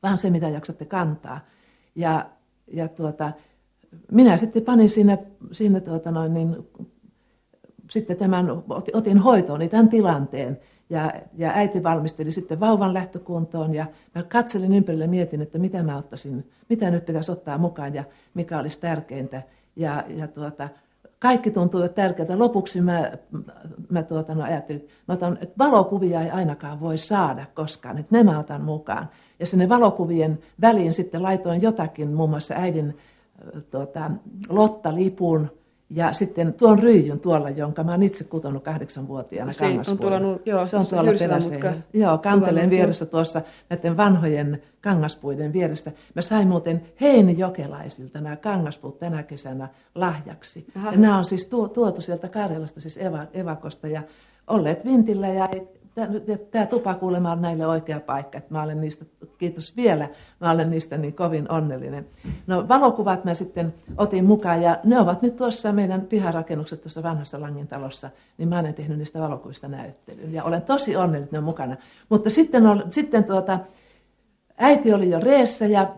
vähän 0.02 0.18
se 0.18 0.31
mitä 0.31 0.48
jaksatte 0.48 0.85
kantaa. 0.85 1.40
Ja, 1.94 2.31
ja 2.72 2.88
tuota, 2.88 3.33
minä 4.12 4.37
sitten 4.37 4.62
panin 4.62 4.88
siinä, 4.88 5.18
siinä 5.52 5.81
tuota 5.81 6.11
noin, 6.11 6.35
niin, 6.35 6.57
sitten 7.90 8.16
tämän, 8.16 8.46
otin 8.92 9.18
hoitoon 9.18 9.68
tämän 9.68 9.88
tilanteen. 9.88 10.61
Ja, 10.90 11.12
ja 11.35 11.51
äiti 11.55 11.83
valmisteli 11.83 12.33
sitten 12.33 12.61
vauvan 12.61 12.94
lähtökuntoon 12.94 13.74
ja 13.74 13.87
mä 14.14 14.22
katselin 14.22 14.74
ympärille 14.74 15.05
ja 15.05 15.11
mietin, 15.11 15.42
että 15.42 15.59
mitä 15.59 15.83
mä 15.83 15.96
ottaisin, 15.96 16.51
mitä 16.68 16.90
nyt 16.90 17.07
pitäisi 17.07 17.33
ottaa 17.33 17.59
mukaan 17.59 17.94
ja 17.94 18.05
mikä 18.35 18.59
olisi 18.59 18.81
tärkeintä. 18.81 19.42
Ja, 19.77 20.05
ja 20.09 20.29
tuota, 20.29 20.68
kaikki 21.18 21.51
tuntuu 21.51 21.88
tärkeältä. 21.88 22.38
Lopuksi 22.38 22.81
mä, 22.81 23.12
mä 23.88 24.03
tuota, 24.03 24.35
no 24.35 24.42
ajattelin, 24.42 24.88
mä 25.09 25.14
otan, 25.14 25.38
että 25.40 25.55
valokuvia 25.59 26.22
ei 26.22 26.31
ainakaan 26.31 26.81
voi 26.81 26.98
saada 26.98 27.46
koskaan, 27.55 27.98
että 27.98 28.16
ne 28.16 28.22
mä 28.22 28.38
otan 28.38 28.62
mukaan. 28.62 29.09
Ja 29.40 29.46
sinne 29.46 29.68
valokuvien 29.68 30.38
väliin 30.61 30.92
sitten 30.92 31.22
laitoin 31.22 31.62
jotakin, 31.62 32.12
muun 32.12 32.31
muassa 32.31 32.55
äidin 32.55 32.98
tuota, 33.70 34.11
Lotta-lipun, 34.48 35.58
ja 35.90 36.12
sitten 36.12 36.53
tuon 36.53 36.79
ryijyn 36.79 37.20
tuolla, 37.20 37.51
jonka 37.51 37.85
mä 37.85 37.90
oon 37.90 38.03
itse 38.03 38.24
kutonut 38.24 38.64
kahdeksanvuotiaana 38.64 39.53
se 39.53 39.66
on 39.90 39.98
tuolla, 39.98 40.38
joo, 40.44 40.66
se 40.66 40.77
on 40.77 40.85
tuolla 40.90 41.11
perässä. 41.18 41.74
Joo, 41.92 42.18
kanteleen 42.18 42.70
vieressä 42.70 43.07
tuossa 43.07 43.42
näiden 43.70 43.96
vanhojen 43.96 44.62
kangaspuiden 44.81 45.53
vieressä. 45.53 45.92
Mä 46.14 46.22
sain 46.22 46.48
muuten 46.48 46.83
Jokelaisilta 47.37 48.20
nämä 48.20 48.37
kangaspuut 48.37 48.98
tänä 48.98 49.22
kesänä 49.22 49.68
lahjaksi. 49.94 50.66
Aha. 50.77 50.92
Ja 50.92 50.98
nämä 50.98 51.18
on 51.18 51.24
siis 51.24 51.46
tuotu 51.46 52.01
sieltä 52.01 52.29
Karjalasta, 52.29 52.81
siis 52.81 52.98
evakosta 53.33 53.88
ja 53.88 54.03
olleet 54.46 54.85
vintillä 54.85 55.29
ja 55.29 55.48
tämä 56.51 56.66
tupa 56.66 56.94
kuulemma 56.94 57.33
on 57.33 57.42
näille 57.42 57.66
oikea 57.66 58.01
paikka, 58.01 58.38
että 58.38 58.55
mä 58.55 58.62
olen 58.62 58.81
niistä, 58.81 59.05
kiitos 59.38 59.77
vielä, 59.77 60.09
mä 60.40 60.51
olen 60.51 60.70
niistä 60.70 60.96
niin 60.96 61.14
kovin 61.14 61.51
onnellinen. 61.51 62.07
No 62.46 62.68
valokuvat 62.68 63.24
mä 63.24 63.35
sitten 63.35 63.74
otin 63.96 64.24
mukaan 64.24 64.62
ja 64.62 64.79
ne 64.85 65.01
ovat 65.01 65.22
nyt 65.22 65.37
tuossa 65.37 65.72
meidän 65.72 66.01
piharakennukset 66.01 66.83
tuossa 66.83 67.03
vanhassa 67.03 67.40
Langin 67.40 67.68
niin 68.38 68.48
mä 68.48 68.59
olen 68.59 68.74
tehnyt 68.74 68.98
niistä 68.98 69.20
valokuvista 69.20 69.68
näyttelyn 69.68 70.33
ja 70.33 70.44
olen 70.44 70.62
tosi 70.62 70.96
onnellinen, 70.96 71.24
että 71.24 71.35
ne 71.35 71.38
on 71.38 71.44
mukana. 71.44 71.77
Mutta 72.09 72.31
sitten, 72.31 72.66
on, 72.66 72.85
sitten 72.88 73.24
tuota, 73.24 73.59
äiti 74.59 74.92
oli 74.92 75.11
jo 75.11 75.20
reessä 75.20 75.66
ja 75.66 75.94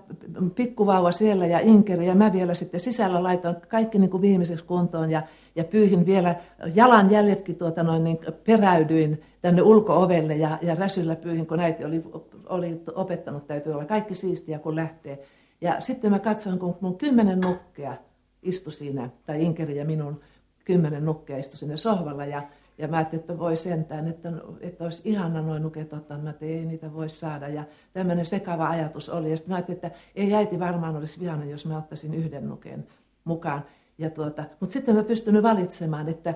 pikkuvauva 0.54 1.12
siellä 1.12 1.46
ja 1.46 1.60
inkeri 1.60 2.06
ja 2.06 2.14
mä 2.14 2.32
vielä 2.32 2.54
sitten 2.54 2.80
sisällä 2.80 3.22
laitoin 3.22 3.56
kaikki 3.68 3.98
niin 3.98 4.10
kuin 4.10 4.22
viimeiseksi 4.22 4.64
kuntoon 4.64 5.10
ja, 5.10 5.22
ja 5.54 5.64
pyyhin 5.64 6.06
vielä 6.06 6.34
jalanjäljetkin 6.74 7.56
tuota 7.56 7.82
noin 7.82 8.04
niin 8.04 8.18
peräydyin 8.44 9.22
tänne 9.40 9.62
ulko-ovelle 9.62 10.36
ja, 10.36 10.58
ja 10.62 10.74
räsyllä 10.74 11.16
pyyhin, 11.16 11.46
kun 11.46 11.60
äiti 11.60 11.84
oli, 11.84 12.02
oli 12.46 12.82
opettanut, 12.94 13.46
täytyy 13.46 13.72
olla 13.72 13.84
kaikki 13.84 14.14
siistiä 14.14 14.58
kun 14.58 14.76
lähtee. 14.76 15.22
Ja 15.60 15.80
sitten 15.80 16.10
mä 16.10 16.18
katsoin, 16.18 16.58
kun 16.58 16.76
mun 16.80 16.98
kymmenen 16.98 17.40
nukkea 17.40 17.96
istui 18.42 18.72
siinä, 18.72 19.10
tai 19.26 19.44
Inkeri 19.44 19.76
ja 19.76 19.84
minun 19.84 20.20
kymmenen 20.64 21.04
nukkea 21.04 21.38
istui 21.38 21.58
siinä 21.58 21.76
sohvalla 21.76 22.24
ja 22.24 22.42
ja 22.80 22.88
mä 22.88 22.96
ajattelin, 22.96 23.20
että 23.20 23.38
voi 23.38 23.56
sentään, 23.56 24.08
että, 24.08 24.32
että 24.60 24.84
olisi 24.84 25.02
ihana 25.04 25.42
noin 25.42 25.62
nuket 25.62 25.92
ottaa, 25.92 26.18
mä 26.18 26.30
että 26.30 26.44
ei 26.44 26.64
niitä 26.64 26.92
voi 26.92 27.08
saada. 27.08 27.48
Ja 27.48 27.64
tämmöinen 27.92 28.26
sekava 28.26 28.68
ajatus 28.68 29.08
oli. 29.08 29.30
Ja 29.30 29.36
sitten 29.36 29.52
mä 29.52 29.56
ajattelin, 29.56 29.76
että 29.76 29.98
ei 30.14 30.34
äiti 30.34 30.58
varmaan 30.58 30.96
olisi 30.96 31.20
vihana, 31.20 31.44
jos 31.44 31.66
mä 31.66 31.78
ottaisin 31.78 32.14
yhden 32.14 32.48
nuken 32.48 32.86
mukaan. 33.24 33.64
Ja 34.00 34.10
tuota, 34.10 34.44
mutta 34.60 34.72
sitten 34.72 34.94
mä 34.94 35.02
pystynyt 35.02 35.42
valitsemaan, 35.42 36.08
että, 36.08 36.34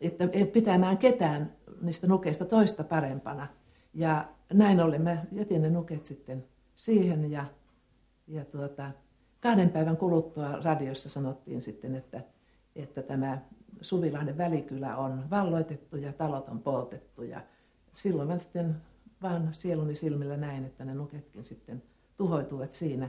että 0.00 0.28
pitämään 0.52 0.98
ketään 0.98 1.52
niistä 1.80 2.06
nukeista 2.06 2.44
toista 2.44 2.84
parempana. 2.84 3.48
Ja 3.94 4.28
näin 4.52 4.80
ollen 4.80 5.02
mä 5.02 5.24
jätin 5.32 5.62
ne 5.62 5.70
nuket 5.70 6.06
sitten 6.06 6.44
siihen 6.74 7.30
ja, 7.30 7.44
ja 8.26 8.44
tuota, 8.44 8.90
kahden 9.40 9.70
päivän 9.70 9.96
kuluttua 9.96 10.52
radiossa 10.52 11.08
sanottiin 11.08 11.62
sitten, 11.62 11.94
että, 11.94 12.20
että 12.76 13.02
tämä 13.02 13.38
Suvilahden 13.80 14.38
välikylä 14.38 14.96
on 14.96 15.30
valloitettu 15.30 15.96
ja 15.96 16.12
talot 16.12 16.48
on 16.48 16.58
poltettu. 16.58 17.22
Ja 17.22 17.40
silloin 17.94 18.28
mä 18.28 18.38
sitten 18.38 18.76
vaan 19.22 19.48
sieluni 19.52 19.96
silmillä 19.96 20.36
näin, 20.36 20.64
että 20.64 20.84
ne 20.84 20.94
nuketkin 20.94 21.44
sitten 21.44 21.82
tuhoituvat 22.16 22.72
siinä. 22.72 23.08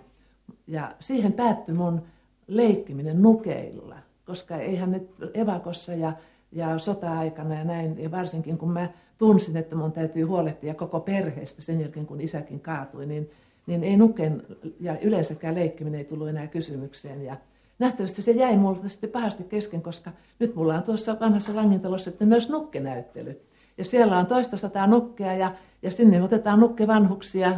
Ja 0.67 0.95
siihen 0.99 1.33
päättyi 1.33 1.75
mun 1.75 2.01
leikkiminen 2.47 3.21
nukeilla, 3.21 3.97
koska 4.25 4.57
eihän 4.57 4.91
nyt 4.91 5.09
evakossa 5.33 5.93
ja, 5.93 6.13
ja 6.51 6.79
sota-aikana 6.79 7.55
ja 7.55 7.63
näin, 7.63 7.99
ja 7.99 8.11
varsinkin 8.11 8.57
kun 8.57 8.71
mä 8.71 8.89
tunsin, 9.17 9.57
että 9.57 9.75
mun 9.75 9.91
täytyy 9.91 10.23
huolehtia 10.23 10.73
koko 10.73 10.99
perheestä 10.99 11.61
sen 11.61 11.81
jälkeen, 11.81 12.05
kun 12.05 12.21
isäkin 12.21 12.59
kaatui, 12.59 13.05
niin, 13.05 13.29
niin 13.67 13.83
ei 13.83 13.97
nuken 13.97 14.43
ja 14.79 14.99
yleensäkään 14.99 15.55
leikkiminen 15.55 15.97
ei 15.97 16.05
tullut 16.05 16.27
enää 16.27 16.47
kysymykseen. 16.47 17.25
Ja, 17.25 17.37
nähtävästi 17.79 18.21
se 18.21 18.31
jäi 18.31 18.57
multa 18.57 18.89
sitten 18.89 19.09
pahasti 19.09 19.43
kesken, 19.43 19.81
koska 19.81 20.11
nyt 20.39 20.55
mulla 20.55 20.75
on 20.75 20.83
tuossa 20.83 21.17
vanhassa 21.19 21.55
Langintalossa 21.55 22.11
sitten 22.11 22.27
myös 22.27 22.49
nukkenäyttely. 22.49 23.41
Ja 23.77 23.85
siellä 23.85 24.17
on 24.17 24.25
toista 24.25 24.57
sataa 24.57 24.87
nukkea 24.87 25.33
ja, 25.33 25.55
ja 25.81 25.91
sinne 25.91 26.23
otetaan 26.23 26.59
nukkevanhuksia 26.59 27.51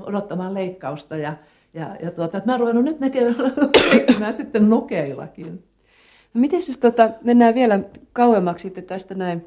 odottamaan 0.00 0.54
leikkausta. 0.54 1.16
Ja, 1.16 1.36
ja, 1.74 1.96
ja 2.02 2.10
tuota, 2.10 2.38
että 2.38 2.50
mä 2.50 2.58
ruvennut 2.58 2.84
nyt 2.84 3.00
näkemään 3.00 4.34
sitten 4.34 4.70
nukeillakin. 4.70 5.64
No 6.34 6.40
miten 6.40 6.60
jos 6.68 6.78
tota, 6.78 7.10
mennään 7.24 7.54
vielä 7.54 7.80
kauemmaksi 8.12 8.62
sitten 8.62 8.84
tästä 8.84 9.14
näin 9.14 9.46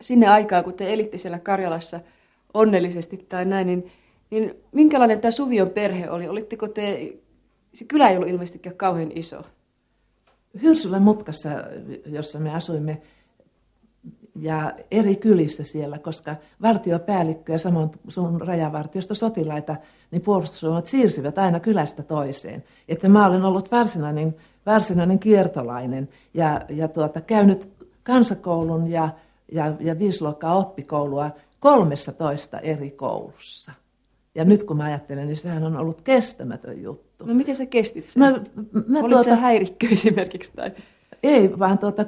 sinne 0.00 0.26
aikaan, 0.26 0.64
kun 0.64 0.74
te 0.74 0.92
elitte 0.92 1.16
siellä 1.16 1.38
Karjalassa 1.38 2.00
onnellisesti 2.54 3.16
tai 3.28 3.44
näin, 3.44 3.66
niin, 3.66 3.92
niin 4.30 4.54
minkälainen 4.72 5.20
tämä 5.20 5.30
Suvion 5.30 5.70
perhe 5.70 6.10
oli? 6.10 6.28
Olitteko 6.28 6.68
te 6.68 7.12
se 7.74 7.84
kylä 7.84 8.08
ei 8.08 8.16
ollut 8.16 8.28
ilmeisestikään 8.28 8.76
kauhean 8.76 9.12
iso. 9.14 9.42
Hyrsylän 10.62 11.02
mutkassa, 11.02 11.50
jossa 12.06 12.38
me 12.38 12.54
asuimme, 12.54 13.02
ja 14.40 14.72
eri 14.90 15.16
kylissä 15.16 15.64
siellä, 15.64 15.98
koska 15.98 16.36
vartiopäällikkö 16.62 17.52
ja 17.52 17.58
samoin 17.58 17.90
sun 18.08 18.40
rajavartiosta 18.40 19.14
sotilaita, 19.14 19.76
niin 20.10 20.22
puolustusvoimat 20.22 20.86
siirsivät 20.86 21.38
aina 21.38 21.60
kylästä 21.60 22.02
toiseen. 22.02 22.64
Että 22.88 23.08
mä 23.08 23.26
olen 23.26 23.44
ollut 23.44 23.72
varsinainen, 23.72 24.36
varsinainen 24.66 25.18
kiertolainen 25.18 26.08
ja, 26.34 26.60
ja 26.68 26.88
tuota, 26.88 27.20
käynyt 27.20 27.68
kansakoulun 28.02 28.90
ja, 28.90 29.08
ja, 29.52 29.72
ja 29.80 29.98
viisi 29.98 30.24
luokkaa 30.24 30.54
oppikoulua 30.54 31.30
13 31.60 32.58
eri 32.58 32.90
koulussa. 32.90 33.72
Ja 34.34 34.44
nyt 34.44 34.64
kun 34.64 34.76
mä 34.76 34.84
ajattelen, 34.84 35.26
niin 35.26 35.36
sehän 35.36 35.64
on 35.64 35.76
ollut 35.76 36.00
kestämätön 36.00 36.82
juttu. 36.82 37.24
No 37.26 37.34
miten 37.34 37.56
sä 37.56 37.66
kestit 37.66 38.08
sen? 38.08 38.20
Mä, 38.20 38.30
mä 38.86 38.98
Olit 38.98 39.10
tuota, 39.10 39.24
sä 39.24 39.36
häirikkö 39.36 39.86
esimerkiksi? 39.92 40.52
Tai? 40.52 40.70
Ei, 41.22 41.58
vaan 41.58 41.78
tuota, 41.78 42.06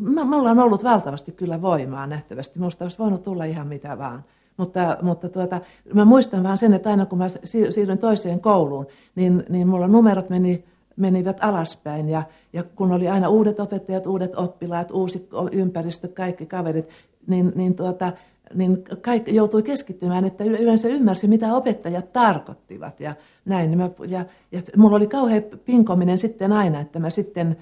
mulla 0.00 0.50
on 0.50 0.58
ollut 0.58 0.84
valtavasti 0.84 1.32
kyllä 1.32 1.62
voimaa 1.62 2.06
nähtävästi. 2.06 2.58
Minusta 2.58 2.84
olisi 2.84 2.98
voinut 2.98 3.22
tulla 3.22 3.44
ihan 3.44 3.66
mitä 3.66 3.98
vaan. 3.98 4.24
Mutta, 4.56 4.98
mutta 5.02 5.28
tuota, 5.28 5.60
mä 5.94 6.04
muistan 6.04 6.42
vaan 6.42 6.58
sen, 6.58 6.74
että 6.74 6.90
aina 6.90 7.06
kun 7.06 7.18
mä 7.18 7.26
siirryin 7.44 7.98
toiseen 7.98 8.40
kouluun, 8.40 8.86
niin, 9.14 9.44
niin 9.48 9.68
mulla 9.68 9.88
numerot 9.88 10.30
meni, 10.30 10.64
menivät 10.96 11.36
alaspäin. 11.40 12.08
Ja, 12.08 12.22
ja 12.52 12.62
kun 12.62 12.92
oli 12.92 13.08
aina 13.08 13.28
uudet 13.28 13.60
opettajat, 13.60 14.06
uudet 14.06 14.36
oppilaat, 14.36 14.90
uusi 14.90 15.28
ympäristö, 15.52 16.08
kaikki 16.08 16.46
kaverit, 16.46 16.88
niin, 17.26 17.52
niin, 17.54 17.74
tuota, 17.74 18.12
niin 18.54 18.84
kaikki 19.00 19.34
joutui 19.34 19.62
keskittymään, 19.62 20.24
että 20.24 20.44
yleensä 20.44 20.88
ymmärsi, 20.88 21.28
mitä 21.28 21.54
opettajat 21.54 22.12
tarkoittivat. 22.12 23.00
Ja, 23.00 23.14
näin, 23.44 23.70
niin 23.70 23.78
mä, 23.78 23.90
ja, 24.06 24.24
ja 24.52 24.60
mulla 24.76 24.96
oli 24.96 25.06
kauhean 25.06 25.42
pinkominen 25.64 26.18
sitten 26.18 26.52
aina, 26.52 26.80
että 26.80 26.98
mä 26.98 27.10
sitten 27.10 27.56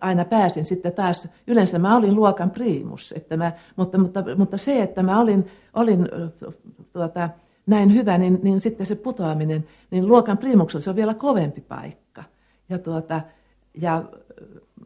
aina 0.00 0.24
pääsin 0.24 0.64
sitten 0.64 0.92
taas, 0.92 1.28
yleensä 1.46 1.78
mä 1.78 1.96
olin 1.96 2.14
luokan 2.14 2.50
priimus, 2.50 3.12
että 3.16 3.36
mä, 3.36 3.52
mutta, 3.76 3.98
mutta, 3.98 4.24
mutta 4.36 4.58
se, 4.58 4.82
että 4.82 5.02
mä 5.02 5.20
olin, 5.20 5.46
olin 5.74 6.08
tuota, 6.92 7.28
näin 7.66 7.94
hyvä, 7.94 8.18
niin, 8.18 8.40
niin 8.42 8.60
sitten 8.60 8.86
se 8.86 8.94
putoaminen, 8.94 9.64
niin 9.90 10.08
luokan 10.08 10.38
priimuksella 10.38 10.82
se 10.82 10.90
on 10.90 10.96
vielä 10.96 11.14
kovempi 11.14 11.60
paikka. 11.60 12.24
Ja 12.68 12.78
tuota, 12.78 13.20
ja, 13.74 14.02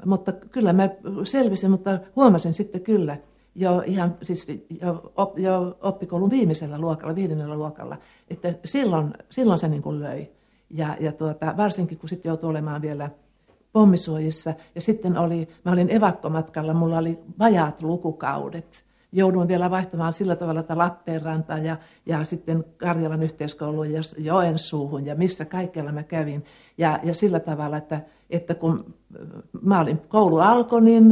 mutta 0.06 0.32
kyllä 0.32 0.72
mä 0.72 0.88
selvisin, 1.24 1.70
mutta 1.70 1.98
huomasin 2.16 2.54
sitten 2.54 2.80
kyllä 2.80 3.16
jo 3.54 3.82
ihan 3.86 4.16
siis 4.22 4.48
jo, 4.82 5.12
op, 5.16 5.38
jo 5.38 5.78
oppikoulun 5.80 6.30
viimeisellä 6.30 6.78
luokalla, 6.78 7.14
viidennellä 7.14 7.56
luokalla, 7.56 7.96
että 8.30 8.54
silloin, 8.64 9.12
silloin 9.30 9.58
se 9.58 9.68
niin 9.68 9.82
kuin 9.82 10.00
löi. 10.00 10.28
Ja, 10.70 10.96
ja 11.00 11.12
tuota, 11.12 11.54
varsinkin 11.56 11.98
kun 11.98 12.08
sitten 12.08 12.30
joutui 12.30 12.50
olemaan 12.50 12.82
vielä 12.82 13.10
pommisuojissa. 13.72 14.54
Ja 14.74 14.80
sitten 14.80 15.18
oli, 15.18 15.48
mä 15.64 15.72
olin 15.72 15.90
evakkomatkalla, 15.90 16.74
mulla 16.74 16.98
oli 16.98 17.18
vajaat 17.38 17.82
lukukaudet. 17.82 18.84
Jouduin 19.12 19.48
vielä 19.48 19.70
vaihtamaan 19.70 20.12
sillä 20.12 20.36
tavalla, 20.36 20.60
että 20.60 20.78
Lappeenrantaan 20.78 21.64
ja, 21.64 21.76
ja 22.06 22.24
sitten 22.24 22.64
Karjalan 22.76 23.22
yhteiskouluun 23.22 23.92
ja 23.92 24.00
Joensuuhun 24.18 25.06
ja 25.06 25.14
missä 25.14 25.44
kaikkialla 25.44 25.92
mä 25.92 26.02
kävin. 26.02 26.44
Ja, 26.78 26.98
ja 27.02 27.14
sillä 27.14 27.40
tavalla, 27.40 27.76
että, 27.76 28.00
että 28.30 28.54
kun 28.54 28.94
mä 29.62 29.80
olin, 29.80 29.98
koulu 30.08 30.38
alkoi, 30.38 30.82
niin 30.82 31.04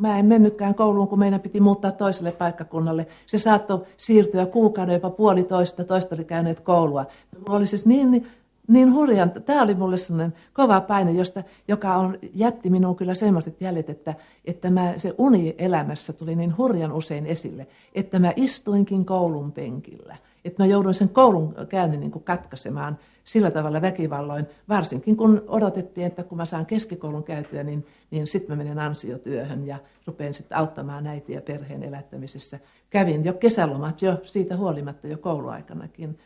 mä 0.00 0.18
en 0.18 0.26
mennytkään 0.26 0.74
kouluun, 0.74 1.08
kun 1.08 1.18
meidän 1.18 1.40
piti 1.40 1.60
muuttaa 1.60 1.90
toiselle 1.90 2.32
paikkakunnalle. 2.32 3.06
Se 3.26 3.38
saattoi 3.38 3.84
siirtyä 3.96 4.46
kuukauden 4.46 4.94
jopa 4.94 5.10
puolitoista, 5.10 5.84
toista 5.84 6.14
oli 6.14 6.24
käyneet 6.24 6.60
koulua. 6.60 7.06
Mulla 7.38 7.58
oli 7.58 7.66
siis 7.66 7.86
niin 7.86 8.26
niin 8.68 8.94
hurjan, 8.94 9.30
tämä 9.30 9.62
oli 9.62 9.74
mulle 9.74 9.96
sellainen 9.96 10.34
kova 10.52 10.80
paine, 10.80 11.12
josta, 11.12 11.42
joka 11.68 11.94
on, 11.94 12.18
jätti 12.34 12.70
minuun 12.70 12.96
kyllä 12.96 13.14
semmoiset 13.14 13.60
jäljet, 13.60 13.90
että, 13.90 14.14
että 14.44 14.70
mä, 14.70 14.94
se 14.96 15.14
uni 15.18 15.54
elämässä 15.58 16.12
tuli 16.12 16.36
niin 16.36 16.56
hurjan 16.58 16.92
usein 16.92 17.26
esille, 17.26 17.66
että 17.94 18.18
mä 18.18 18.32
istuinkin 18.36 19.04
koulun 19.04 19.52
penkillä. 19.52 20.16
Että 20.44 20.62
mä 20.62 20.66
jouduin 20.66 20.94
sen 20.94 21.08
koulun 21.08 21.54
käynnin 21.68 22.00
niin 22.00 22.10
kuin 22.10 22.24
katkaisemaan 22.24 22.98
sillä 23.24 23.50
tavalla 23.50 23.82
väkivalloin, 23.82 24.46
varsinkin 24.68 25.16
kun 25.16 25.42
odotettiin, 25.46 26.06
että 26.06 26.22
kun 26.22 26.38
mä 26.38 26.46
saan 26.46 26.66
keskikoulun 26.66 27.24
käytyä, 27.24 27.62
niin, 27.62 27.86
niin 28.10 28.26
sitten 28.26 28.56
mä 28.56 28.64
menen 28.64 28.78
ansiotyöhön 28.78 29.66
ja 29.66 29.78
rupean 30.06 30.34
sitten 30.34 30.58
auttamaan 30.58 31.06
äitiä 31.06 31.40
perheen 31.40 31.82
elättämisessä. 31.82 32.58
Kävin 32.90 33.24
jo 33.24 33.32
kesälomat 33.32 34.02
jo 34.02 34.20
siitä 34.22 34.56
huolimatta 34.56 35.06
jo 35.06 35.18
kouluaikanakin 35.18 36.18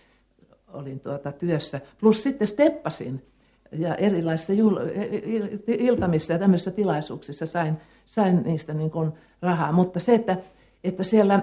olin 0.72 1.00
tuota 1.00 1.32
työssä. 1.32 1.80
Plus 2.00 2.22
sitten 2.22 2.46
steppasin 2.46 3.26
ja 3.72 3.94
erilaisissa 3.94 4.52
juhl- 4.52 4.90
iltamissa 5.66 6.32
ja 6.32 6.38
tämmöisissä 6.38 6.70
tilaisuuksissa 6.70 7.46
sain, 7.46 7.76
sain 8.06 8.42
niistä 8.42 8.74
niin 8.74 8.90
kuin 8.90 9.12
rahaa. 9.42 9.72
Mutta 9.72 10.00
se, 10.00 10.14
että, 10.14 10.37
että 10.85 11.04
siellä, 11.04 11.42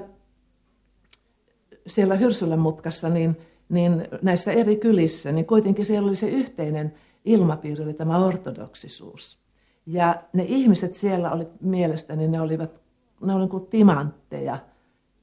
siellä 1.88 2.16
Hyrsylän 2.16 2.60
mutkassa, 2.60 3.10
niin, 3.10 3.38
niin 3.70 4.08
näissä 4.22 4.52
eri 4.52 4.76
kylissä, 4.76 5.32
niin 5.32 5.46
kuitenkin 5.46 5.86
siellä 5.86 6.08
oli 6.08 6.16
se 6.16 6.30
yhteinen 6.30 6.94
ilmapiiri, 7.26 7.84
oli 7.84 7.94
tämä 7.94 8.26
ortodoksisuus. 8.26 9.40
Ja 9.86 10.24
ne 10.34 10.46
ihmiset 10.48 10.94
siellä 10.94 11.32
oli 11.32 11.48
mielestäni, 11.62 12.28
ne 12.28 12.42
olivat, 12.42 12.82
ne 13.22 13.34
olivat 13.34 13.52
kuin 13.52 13.66
timantteja. 13.66 14.60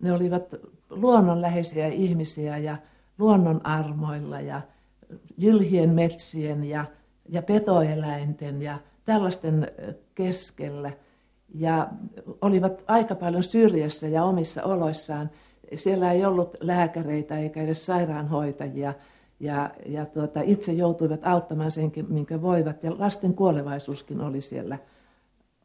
Ne 0.00 0.12
olivat 0.12 0.54
luonnonläheisiä 0.90 1.86
ihmisiä 1.86 2.58
ja 2.58 2.76
luonnon 3.18 3.60
armoilla 3.64 4.40
ja 4.40 4.60
jylhien 5.36 5.90
metsien 5.90 6.64
ja, 6.64 6.84
ja 7.28 7.42
petoeläinten 7.42 8.62
ja 8.62 8.78
tällaisten 9.04 9.68
keskellä. 10.14 10.92
Ja 11.54 11.88
olivat 12.40 12.82
aika 12.86 13.14
paljon 13.14 13.42
syrjässä 13.42 14.08
ja 14.08 14.24
omissa 14.24 14.64
oloissaan. 14.64 15.30
Siellä 15.76 16.12
ei 16.12 16.24
ollut 16.24 16.56
lääkäreitä 16.60 17.38
eikä 17.38 17.62
edes 17.62 17.86
sairaanhoitajia. 17.86 18.94
Ja, 19.40 19.70
ja 19.86 20.06
tuota, 20.06 20.40
itse 20.44 20.72
joutuivat 20.72 21.20
auttamaan 21.26 21.70
senkin, 21.70 22.06
minkä 22.08 22.42
voivat. 22.42 22.82
Ja 22.82 22.98
lasten 22.98 23.34
kuolevaisuuskin 23.34 24.20
oli 24.20 24.40
siellä 24.40 24.78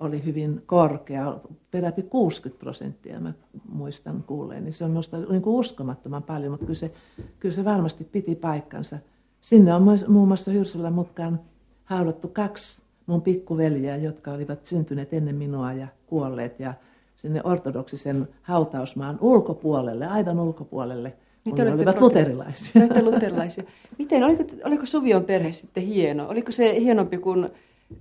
oli 0.01 0.25
hyvin 0.25 0.61
korkea, 0.65 1.39
peräti 1.71 2.03
60 2.03 2.59
prosenttia 2.59 3.19
mä 3.19 3.33
muistan 3.69 4.23
kuulleen, 4.27 4.63
niin 4.63 4.73
se 4.73 4.85
on 4.85 4.91
minusta 4.91 5.17
niin 5.17 5.41
kuin 5.41 5.55
uskomattoman 5.55 6.23
paljon, 6.23 6.51
mutta 6.51 6.65
kyllä 6.65 6.79
se, 6.79 6.91
kyllä 7.39 7.55
se 7.55 7.65
varmasti 7.65 8.03
piti 8.03 8.35
paikkansa. 8.35 8.97
Sinne 9.41 9.73
on 9.73 9.83
muun 10.07 10.27
muassa 10.27 10.51
Hyrsylän 10.51 10.93
mutkaan 10.93 11.39
haudattu 11.83 12.27
kaksi 12.27 12.81
mun 13.05 13.21
pikkuveliä, 13.21 13.95
jotka 13.95 14.31
olivat 14.31 14.65
syntyneet 14.65 15.13
ennen 15.13 15.35
minua 15.35 15.73
ja 15.73 15.87
kuolleet 16.07 16.59
ja 16.59 16.73
sinne 17.15 17.41
ortodoksisen 17.43 18.27
hautausmaan 18.41 19.17
ulkopuolelle, 19.21 20.07
aidan 20.07 20.39
ulkopuolelle, 20.39 21.13
kun 21.43 21.57
ne 21.57 21.73
olivat 21.73 21.95
prote- 21.95 22.01
luterilaisia. 22.01 22.81
luterilaisia. 23.01 23.63
Miten, 23.97 24.23
oliko, 24.23 24.43
oliko 24.63 24.85
Suvion 24.85 25.23
perhe 25.23 25.51
sitten 25.51 25.83
hieno? 25.83 26.27
Oliko 26.29 26.51
se 26.51 26.79
hienompi 26.79 27.17
kuin 27.17 27.49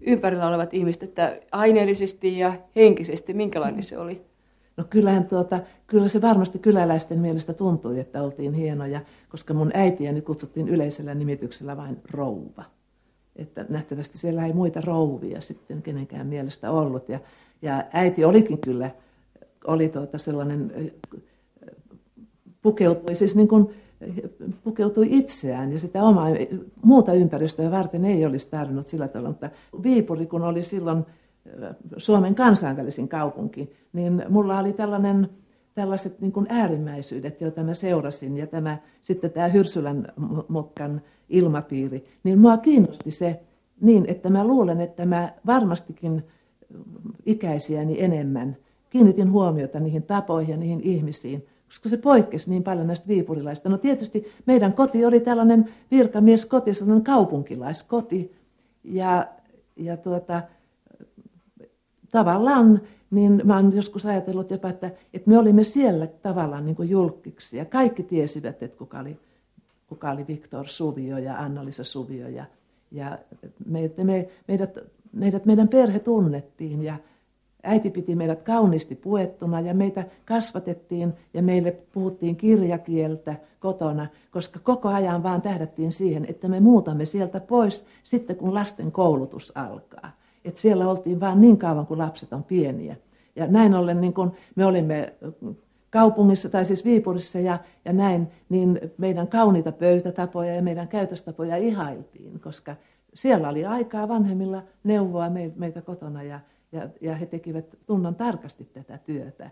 ympärillä 0.00 0.48
olevat 0.48 0.74
ihmiset, 0.74 1.02
että 1.02 1.40
aineellisesti 1.52 2.38
ja 2.38 2.52
henkisesti, 2.76 3.34
minkälainen 3.34 3.82
se 3.82 3.98
oli? 3.98 4.22
No 4.76 4.84
kyllähän 4.90 5.24
tuota, 5.24 5.60
kyllä 5.86 6.08
se 6.08 6.22
varmasti 6.22 6.58
kyläläisten 6.58 7.18
mielestä 7.18 7.52
tuntui, 7.52 8.00
että 8.00 8.22
oltiin 8.22 8.52
hienoja, 8.52 9.00
koska 9.28 9.54
mun 9.54 9.70
äitiäni 9.74 10.20
kutsuttiin 10.20 10.68
yleisellä 10.68 11.14
nimityksellä 11.14 11.76
vain 11.76 11.96
rouva. 12.10 12.64
Että 13.36 13.66
nähtävästi 13.68 14.18
siellä 14.18 14.46
ei 14.46 14.52
muita 14.52 14.80
rouvia 14.80 15.40
sitten 15.40 15.82
kenenkään 15.82 16.26
mielestä 16.26 16.70
ollut. 16.70 17.08
Ja, 17.08 17.20
ja 17.62 17.84
äiti 17.92 18.24
olikin 18.24 18.58
kyllä, 18.58 18.90
oli 19.66 19.88
tuota 19.88 20.18
sellainen, 20.18 20.92
pukeutui 22.62 23.14
siis 23.14 23.36
niin 23.36 23.48
kuin 23.48 23.74
pukeutui 24.64 25.06
itseään 25.10 25.72
ja 25.72 25.78
sitä 25.78 26.02
omaa, 26.02 26.28
muuta 26.82 27.12
ympäristöä 27.12 27.70
varten 27.70 28.04
ei 28.04 28.26
olisi 28.26 28.50
tarvinnut 28.50 28.86
sillä 28.86 29.08
tavalla. 29.08 29.28
Mutta 29.28 29.50
Viipuri, 29.82 30.26
kun 30.26 30.42
oli 30.42 30.62
silloin 30.62 31.04
Suomen 31.96 32.34
kansainvälisin 32.34 33.08
kaupunki, 33.08 33.72
niin 33.92 34.24
mulla 34.28 34.58
oli 34.58 34.72
tällainen, 34.72 35.28
tällaiset 35.74 36.20
niin 36.20 36.32
kuin 36.32 36.46
äärimmäisyydet, 36.48 37.40
joita 37.40 37.64
mä 37.64 37.74
seurasin, 37.74 38.36
ja 38.36 38.46
tämä, 38.46 38.78
sitten 39.00 39.30
tämä 39.30 39.48
Hyrsylän 39.48 40.12
mutkan 40.48 41.02
ilmapiiri, 41.28 42.04
niin 42.24 42.38
mua 42.38 42.56
kiinnosti 42.56 43.10
se 43.10 43.40
niin, 43.80 44.04
että 44.08 44.30
mä 44.30 44.46
luulen, 44.46 44.80
että 44.80 45.06
mä 45.06 45.32
varmastikin 45.46 46.24
ikäisiäni 47.26 48.02
enemmän 48.02 48.56
kiinnitin 48.90 49.32
huomiota 49.32 49.80
niihin 49.80 50.02
tapoihin 50.02 50.52
ja 50.52 50.56
niihin 50.56 50.80
ihmisiin, 50.80 51.46
koska 51.70 51.88
se 51.88 51.96
poikkesi 51.96 52.50
niin 52.50 52.62
paljon 52.62 52.86
näistä 52.86 53.08
viipurilaista. 53.08 53.68
No 53.68 53.78
tietysti 53.78 54.32
meidän 54.46 54.72
koti 54.72 55.04
oli 55.04 55.20
tällainen 55.20 55.74
virkamieskoti, 55.90 56.74
sellainen 56.74 57.04
kaupunkilaiskoti. 57.04 58.36
Ja, 58.84 59.26
ja 59.76 59.96
tuota, 59.96 60.42
tavallaan, 62.10 62.80
niin 63.10 63.42
mä 63.44 63.56
oon 63.56 63.76
joskus 63.76 64.06
ajatellut 64.06 64.50
jopa, 64.50 64.68
että, 64.68 64.90
että 65.14 65.30
me 65.30 65.38
olimme 65.38 65.64
siellä 65.64 66.06
tavallaan 66.06 66.66
niin 66.66 66.76
kuin 66.76 66.90
julkiksi. 66.90 67.56
Ja 67.56 67.64
kaikki 67.64 68.02
tiesivät, 68.02 68.62
että 68.62 68.78
kuka 68.78 68.98
oli, 68.98 69.16
kuka 69.86 70.10
oli 70.10 70.26
Viktor 70.26 70.68
Suvio 70.68 71.18
ja 71.18 71.38
Anna-Lisa 71.38 71.84
Suvio. 71.84 72.28
Ja, 72.28 72.44
ja 72.90 73.18
me, 73.66 73.90
me, 74.04 74.28
meidät, 74.48 74.78
meidät, 75.12 75.46
meidän 75.46 75.68
perhe 75.68 75.98
tunnettiin 75.98 76.82
ja 76.82 76.96
Äiti 77.62 77.90
piti 77.90 78.14
meidät 78.14 78.42
kauniisti 78.42 78.94
puettuna 78.94 79.60
ja 79.60 79.74
meitä 79.74 80.04
kasvatettiin 80.24 81.12
ja 81.34 81.42
meille 81.42 81.70
puhuttiin 81.92 82.36
kirjakieltä 82.36 83.36
kotona, 83.60 84.06
koska 84.30 84.60
koko 84.62 84.88
ajan 84.88 85.22
vaan 85.22 85.42
tähdättiin 85.42 85.92
siihen, 85.92 86.26
että 86.28 86.48
me 86.48 86.60
muutamme 86.60 87.04
sieltä 87.04 87.40
pois 87.40 87.86
sitten 88.02 88.36
kun 88.36 88.54
lasten 88.54 88.92
koulutus 88.92 89.52
alkaa. 89.54 90.10
Et 90.44 90.56
siellä 90.56 90.88
oltiin 90.88 91.20
vaan 91.20 91.40
niin 91.40 91.58
kauan 91.58 91.86
kuin 91.86 91.98
lapset 91.98 92.32
on 92.32 92.44
pieniä. 92.44 92.96
Ja 93.36 93.46
näin 93.46 93.74
ollen 93.74 94.00
niin 94.00 94.14
kun 94.14 94.32
me 94.54 94.66
olimme 94.66 95.14
kaupungissa, 95.90 96.48
tai 96.48 96.64
siis 96.64 96.84
Viipurissa 96.84 97.38
ja, 97.38 97.58
ja 97.84 97.92
näin, 97.92 98.28
niin 98.48 98.80
meidän 98.98 99.28
kauniita 99.28 99.72
pöytätapoja 99.72 100.54
ja 100.54 100.62
meidän 100.62 100.88
käytöstapoja 100.88 101.56
ihailtiin, 101.56 102.40
koska 102.40 102.76
siellä 103.14 103.48
oli 103.48 103.64
aikaa 103.64 104.08
vanhemmilla 104.08 104.62
neuvoa 104.84 105.30
meitä 105.56 105.82
kotona 105.82 106.22
ja, 106.22 106.40
ja, 106.72 106.88
ja 107.00 107.14
he 107.14 107.26
tekivät 107.26 107.76
tunnan 107.86 108.14
tarkasti 108.14 108.64
tätä 108.64 108.98
työtä. 108.98 109.50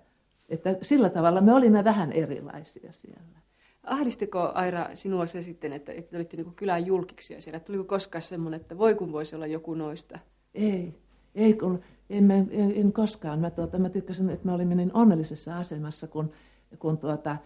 Että 0.49 0.77
sillä 0.83 1.11
tavalla 1.11 1.41
me 1.41 1.55
olimme 1.55 1.85
vähän 1.85 2.13
erilaisia 2.13 2.93
siellä. 2.93 3.39
Ahdistiko 3.83 4.53
Aira 4.55 4.89
sinua 4.95 5.27
se 5.27 5.43
sitten, 5.43 5.73
että, 5.73 5.93
että 5.93 6.17
olitte 6.17 6.37
niin 6.37 6.55
kylän 6.55 6.87
julkiksi 6.87 7.35
siellä? 7.39 7.61
Tuliko 7.61 7.85
koskaan 7.85 8.23
semmoinen, 8.23 8.61
että 8.61 8.79
voi 8.79 8.95
kun 8.95 9.13
voisi 9.13 9.37
olla 9.37 9.47
joku 9.47 9.75
noista? 9.75 10.19
Ei, 10.55 10.95
ei 11.35 11.55
kun 11.55 11.81
en, 12.11 12.31
en, 12.31 12.73
en 12.77 12.93
koskaan. 12.93 13.39
Mä, 13.39 13.51
tuota, 13.51 13.79
mä 13.79 13.89
tykkäsin, 13.89 14.31
että 14.31 14.49
mä 14.49 14.55
olin 14.55 14.69
niin 14.69 14.95
onnellisessa 14.95 15.59
asemassa, 15.59 16.07
kun, 16.07 16.33
kun 16.79 16.99
tuota, 16.99 17.37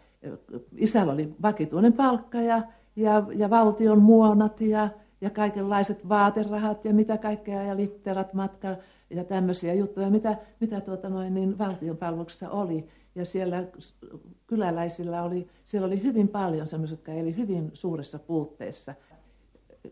isällä 0.77 1.13
oli 1.13 1.35
vakituinen 1.43 1.93
palkka 1.93 2.41
ja, 2.41 2.63
ja, 2.97 3.27
ja 3.35 3.51
valtion 3.51 4.03
muonat 4.03 4.61
ja, 4.61 4.89
ja 5.21 5.31
kaikenlaiset 5.31 6.09
vaaterahat 6.09 6.85
ja 6.85 6.95
mitä 6.95 7.19
kaikkea 7.19 7.63
ja 7.63 7.77
litterat 7.77 8.35
matka 8.35 8.69
ja 9.13 9.25
tämmöisiä 9.25 9.75
juttuja, 9.75 10.11
mitä, 10.11 10.37
mitä 10.61 10.81
tuota 10.81 11.09
noin, 11.09 11.35
niin 11.35 11.59
valtion 11.59 11.97
palveluksessa 11.97 12.51
oli. 12.51 12.89
Ja 13.15 13.27
siellä 13.27 13.65
kyläläisillä 14.47 15.23
oli, 15.23 15.49
siellä 15.65 15.87
oli 15.87 16.03
hyvin 16.03 16.29
paljon 16.29 16.69
semmoisia, 16.69 16.95
jotka 16.95 17.13
eli 17.13 17.37
hyvin 17.37 17.71
suuressa 17.73 18.19
puutteessa. 18.19 18.95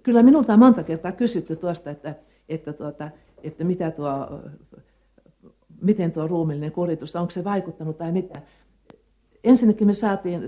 Kyllä 0.03 0.23
minulta 0.23 0.53
on 0.53 0.59
monta 0.59 0.83
kertaa 0.83 1.13
kysytty 1.13 1.57
tuosta, 1.57 1.91
että, 1.91 2.15
että, 2.49 2.73
tuota, 2.73 3.11
että 3.43 3.65
mitä 3.65 3.91
tuo, 3.91 4.41
miten 5.81 6.13
tuo 6.13 6.27
ruumillinen 6.27 6.73
kuritus, 6.73 7.17
onko 7.17 7.31
se 7.31 7.45
vaikuttanut 7.45 7.99
tai 7.99 8.13
mitä. 8.13 8.43
Ensinnäkin 9.45 9.87
me 9.87 9.95
saatiin, 9.95 10.43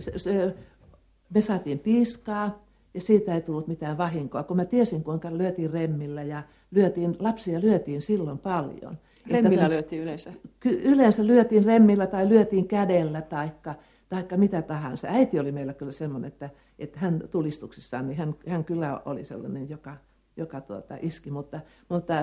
me 1.34 1.40
saatiin 1.40 1.78
piiskaa 1.78 2.64
ja 2.94 3.00
siitä 3.00 3.34
ei 3.34 3.40
tullut 3.40 3.66
mitään 3.66 3.98
vahinkoa, 3.98 4.42
kun 4.42 4.56
mä 4.56 4.64
tiesin 4.64 5.04
kuinka 5.04 5.38
lyötiin 5.38 5.70
remmillä 5.70 6.22
ja 6.22 6.42
lyötiin, 6.70 7.16
lapsia 7.18 7.60
lyötiin 7.60 8.02
silloin 8.02 8.38
paljon. 8.38 8.98
Remmillä 9.26 9.68
lyötiin 9.68 10.02
yleensä? 10.02 10.32
Yleensä 10.64 11.26
lyötiin 11.26 11.64
remmillä 11.64 12.06
tai 12.06 12.28
lyötiin 12.28 12.68
kädellä 12.68 13.22
taikka, 13.22 13.74
taikka 14.08 14.36
mitä 14.36 14.62
tahansa. 14.62 15.08
Äiti 15.08 15.38
oli 15.40 15.52
meillä 15.52 15.74
kyllä 15.74 15.92
semmoinen, 15.92 16.28
että, 16.28 16.50
että 16.78 17.00
hän 17.00 17.22
tulistuksissaan, 17.30 18.08
niin 18.08 18.18
hän, 18.18 18.34
hän 18.48 18.64
kyllä 18.64 19.00
oli 19.04 19.24
sellainen, 19.24 19.68
joka, 19.70 19.96
joka 20.36 20.60
tuota, 20.60 20.96
iski, 21.00 21.30
mutta, 21.30 21.60
mutta 21.88 22.14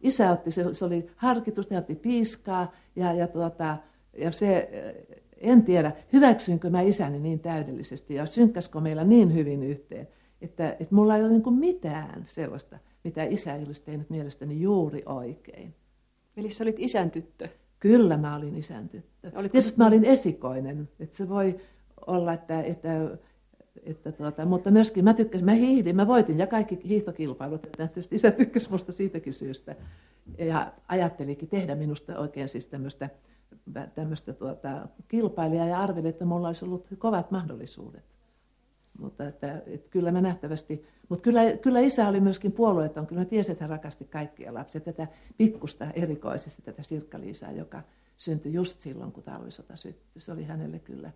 isä 0.00 0.30
otti, 0.30 0.50
se, 0.50 0.74
se 0.74 0.84
oli 0.84 1.10
harkitusta, 1.16 1.74
hän 1.74 1.82
otti 1.82 1.94
piiskaa 1.94 2.72
ja, 2.96 3.12
ja, 3.12 3.28
tuota, 3.28 3.76
ja 4.16 4.32
se, 4.32 4.70
en 5.38 5.62
tiedä, 5.62 5.92
hyväksyinkö 6.12 6.70
mä 6.70 6.80
isäni 6.80 7.18
niin 7.18 7.40
täydellisesti 7.40 8.14
ja 8.14 8.26
synkkäskö 8.26 8.80
meillä 8.80 9.04
niin 9.04 9.34
hyvin 9.34 9.62
yhteen, 9.62 10.08
että, 10.42 10.70
että 10.70 10.94
mulla 10.94 11.16
ei 11.16 11.22
ole 11.22 11.32
niin 11.32 11.54
mitään 11.54 12.24
sellaista, 12.26 12.78
mitä 13.04 13.24
isä 13.24 13.54
ei 13.54 13.64
olisi 13.64 13.84
tehnyt 13.84 14.10
mielestäni 14.10 14.60
juuri 14.60 15.02
oikein. 15.06 15.74
Eli 16.36 16.50
sä 16.50 16.64
olit 16.64 16.76
isän 16.78 17.10
tyttö? 17.10 17.48
Kyllä 17.80 18.16
mä 18.16 18.36
olin 18.36 18.56
isän 18.56 18.88
tyttö. 18.88 19.30
Olitko... 19.34 19.52
Tietysti 19.52 19.78
mä 19.78 19.86
olin 19.86 20.04
esikoinen, 20.04 20.88
että 21.00 21.16
se 21.16 21.28
voi 21.28 21.60
olla, 22.06 22.32
että, 22.32 22.62
että, 22.62 23.18
että 23.82 24.12
tuota, 24.12 24.46
mutta 24.46 24.70
myöskin 24.70 25.04
mä 25.04 25.14
tykkäsin, 25.14 25.44
mä 25.44 25.52
hiihdin, 25.52 25.96
mä 25.96 26.06
voitin 26.06 26.38
ja 26.38 26.46
kaikki 26.46 26.80
hiihtokilpailut, 26.88 27.64
että 27.66 27.86
tietysti 27.86 28.16
isä 28.16 28.30
tykkäsi 28.30 28.70
musta 28.70 28.92
siitäkin 28.92 29.34
syystä. 29.34 29.76
Ja 30.38 30.72
ajattelikin 30.88 31.48
tehdä 31.48 31.74
minusta 31.74 32.18
oikein 32.18 32.48
siis 32.48 32.66
tämmöistä, 32.66 33.10
tämmöistä 33.94 34.32
tuota, 34.32 34.88
kilpailijaa 35.08 35.66
ja 35.66 35.80
arveli, 35.80 36.08
että 36.08 36.24
mulla 36.24 36.46
olisi 36.46 36.64
ollut 36.64 36.86
kovat 36.98 37.30
mahdollisuudet. 37.30 38.04
Mutta 38.98 39.24
että, 39.24 39.62
että 39.66 39.90
kyllä 39.90 40.12
mä 40.12 40.20
nähtävästi, 40.20 40.84
mutta 41.08 41.22
kyllä, 41.22 41.40
kyllä 41.62 41.80
isä 41.80 42.08
oli 42.08 42.20
myöskin 42.20 42.52
puolueeton, 42.52 43.06
kyllä 43.06 43.20
mä 43.20 43.24
tiesin, 43.24 43.52
että 43.52 43.64
hän 43.64 43.70
rakasti 43.70 44.04
kaikkia 44.04 44.54
lapsia. 44.54 44.80
Tätä 44.80 45.06
pikkusta 45.36 45.90
erikoisesti, 45.90 46.62
tätä 46.62 46.82
sirkka 46.82 47.18
joka 47.56 47.82
syntyi 48.16 48.52
just 48.52 48.80
silloin, 48.80 49.12
kun 49.12 49.22
talvisota 49.22 49.76
syttyi. 49.76 50.22
Se 50.22 50.32
oli 50.32 50.44
hänelle 50.44 50.78
kyllä, 50.78 51.12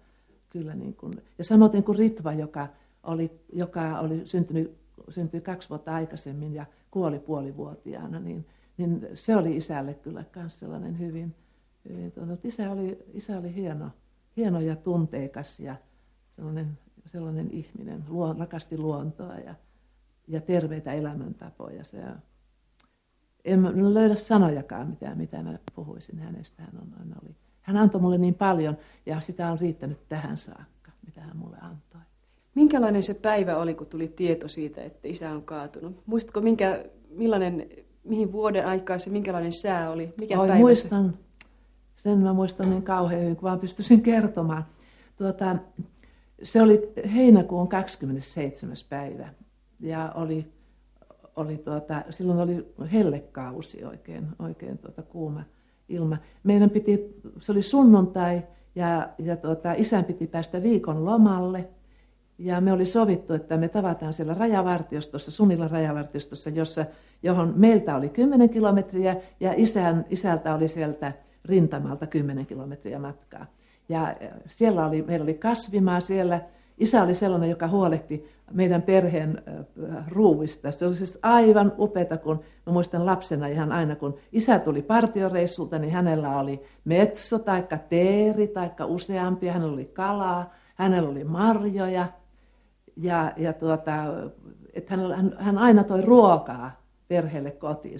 kyllä 0.50 0.74
niin 0.74 0.94
kuin, 0.94 1.12
ja 1.38 1.44
samoin 1.44 1.84
kuin 1.84 1.98
Ritva, 1.98 2.32
joka 2.32 2.68
oli, 3.02 3.40
joka 3.52 4.00
oli 4.00 4.22
syntynyt, 4.24 4.76
syntyi 5.08 5.40
kaksi 5.40 5.68
vuotta 5.68 5.94
aikaisemmin 5.94 6.54
ja 6.54 6.66
kuoli 6.90 7.18
puolivuotiaana, 7.18 8.20
niin, 8.20 8.46
niin 8.76 9.08
se 9.14 9.36
oli 9.36 9.56
isälle 9.56 9.94
kyllä 9.94 10.24
myös 10.36 10.58
sellainen 10.58 10.98
hyvin, 10.98 11.34
isä 12.44 12.70
oli, 12.70 12.98
isä 13.12 13.38
oli 13.38 13.54
hieno, 13.54 13.90
hieno 14.36 14.60
ja 14.60 14.76
tunteikas 14.76 15.60
ja 15.60 15.76
sellainen 16.36 16.78
sellainen 17.06 17.50
ihminen, 17.50 18.04
luo, 18.08 18.32
rakasti 18.38 18.78
luontoa 18.78 19.34
ja, 19.34 19.54
ja 20.28 20.40
terveitä 20.40 20.92
elämäntapoja. 20.92 21.84
Se, 21.84 21.98
en 23.44 23.94
löydä 23.94 24.14
sanojakaan, 24.14 24.88
mitä, 24.88 25.14
mitä 25.14 25.42
mä 25.42 25.58
puhuisin 25.74 26.18
hänestä. 26.18 26.62
Hän, 26.62 26.82
on, 26.82 26.92
hän, 26.98 27.14
oli, 27.22 27.34
hän 27.62 27.76
antoi 27.76 28.00
mulle 28.00 28.18
niin 28.18 28.34
paljon 28.34 28.76
ja 29.06 29.20
sitä 29.20 29.52
on 29.52 29.60
riittänyt 29.60 30.08
tähän 30.08 30.36
saakka, 30.36 30.92
mitä 31.06 31.20
hän 31.20 31.36
mulle 31.36 31.56
antoi. 31.60 32.00
Minkälainen 32.54 33.02
se 33.02 33.14
päivä 33.14 33.56
oli, 33.56 33.74
kun 33.74 33.86
tuli 33.86 34.08
tieto 34.08 34.48
siitä, 34.48 34.82
että 34.82 35.08
isä 35.08 35.30
on 35.30 35.42
kaatunut? 35.42 36.02
Muistatko, 36.06 36.40
minkä, 36.40 36.84
millainen, 37.10 37.66
mihin 38.04 38.32
vuoden 38.32 38.66
aikaa 38.66 38.98
se, 38.98 39.10
minkälainen 39.10 39.52
sää 39.52 39.90
oli? 39.90 40.14
Mikä 40.18 40.40
Oi, 40.40 40.48
päivä 40.48 40.60
muistan. 40.60 41.10
Se? 41.10 41.31
Sen 42.02 42.18
mä 42.18 42.32
muistan 42.32 42.70
niin 42.70 42.82
kauhean 42.82 43.20
hyvin, 43.20 43.36
kun 43.36 43.42
vaan 43.42 43.60
pystyisin 43.60 44.02
kertomaan. 44.02 44.64
Tuota, 45.16 45.56
se 46.42 46.62
oli 46.62 46.92
heinäkuun 47.14 47.68
27. 47.68 48.76
päivä 48.88 49.28
ja 49.80 50.12
oli, 50.14 50.52
oli 51.36 51.56
tuota, 51.56 52.02
silloin 52.10 52.38
oli 52.38 52.74
hellekausi 52.92 53.84
oikein, 53.84 54.28
oikein 54.38 54.78
tuota 54.78 55.02
kuuma 55.02 55.42
ilma. 55.88 56.16
Meidän 56.42 56.70
piti, 56.70 57.20
se 57.40 57.52
oli 57.52 57.62
sunnuntai 57.62 58.42
ja, 58.74 59.08
ja 59.18 59.36
tuota, 59.36 59.72
isän 59.72 60.04
piti 60.04 60.26
päästä 60.26 60.62
viikon 60.62 61.04
lomalle 61.04 61.68
ja 62.38 62.60
me 62.60 62.72
oli 62.72 62.86
sovittu, 62.86 63.34
että 63.34 63.56
me 63.56 63.68
tavataan 63.68 64.12
siellä 64.12 64.34
rajavartiostossa, 64.34 65.30
Sunilla 65.30 65.68
rajavartiostossa, 65.68 66.50
jossa, 66.50 66.84
johon 67.22 67.52
meiltä 67.56 67.96
oli 67.96 68.08
10 68.08 68.50
kilometriä 68.50 69.16
ja 69.40 69.54
isän, 69.56 70.04
isältä 70.10 70.54
oli 70.54 70.68
sieltä 70.68 71.12
rintamalta 71.44 72.06
10 72.06 72.46
kilometriä 72.46 72.98
matkaa. 72.98 73.46
Ja 73.88 74.16
siellä 74.46 74.86
oli, 74.86 75.02
meillä 75.02 75.22
oli 75.22 75.34
kasvimaa 75.34 76.00
siellä. 76.00 76.40
Isä 76.78 77.02
oli 77.02 77.14
sellainen, 77.14 77.50
joka 77.50 77.68
huolehti 77.68 78.28
meidän 78.52 78.82
perheen 78.82 79.42
ruuvista. 80.08 80.72
Se 80.72 80.86
oli 80.86 80.94
siis 80.94 81.18
aivan 81.22 81.72
upeata, 81.78 82.16
kun 82.16 82.40
mä 82.66 82.72
muistan 82.72 83.06
lapsena 83.06 83.46
ihan 83.46 83.72
aina, 83.72 83.96
kun 83.96 84.18
isä 84.32 84.58
tuli 84.58 84.82
partioreissulta, 84.82 85.78
niin 85.78 85.92
hänellä 85.92 86.38
oli 86.38 86.62
metso 86.84 87.38
tai 87.38 87.64
teeri 87.88 88.48
tai 88.48 88.70
useampia, 88.84 89.52
hänellä 89.52 89.74
oli 89.74 89.84
kalaa, 89.84 90.54
hänellä 90.74 91.08
oli 91.08 91.24
marjoja. 91.24 92.06
Ja, 92.96 93.32
ja 93.36 93.52
tuota, 93.52 93.92
että 94.72 94.96
hän, 94.96 95.36
hän 95.38 95.58
aina 95.58 95.84
toi 95.84 96.02
ruokaa 96.02 96.82
perheelle 97.08 97.50
kotiin. 97.50 97.98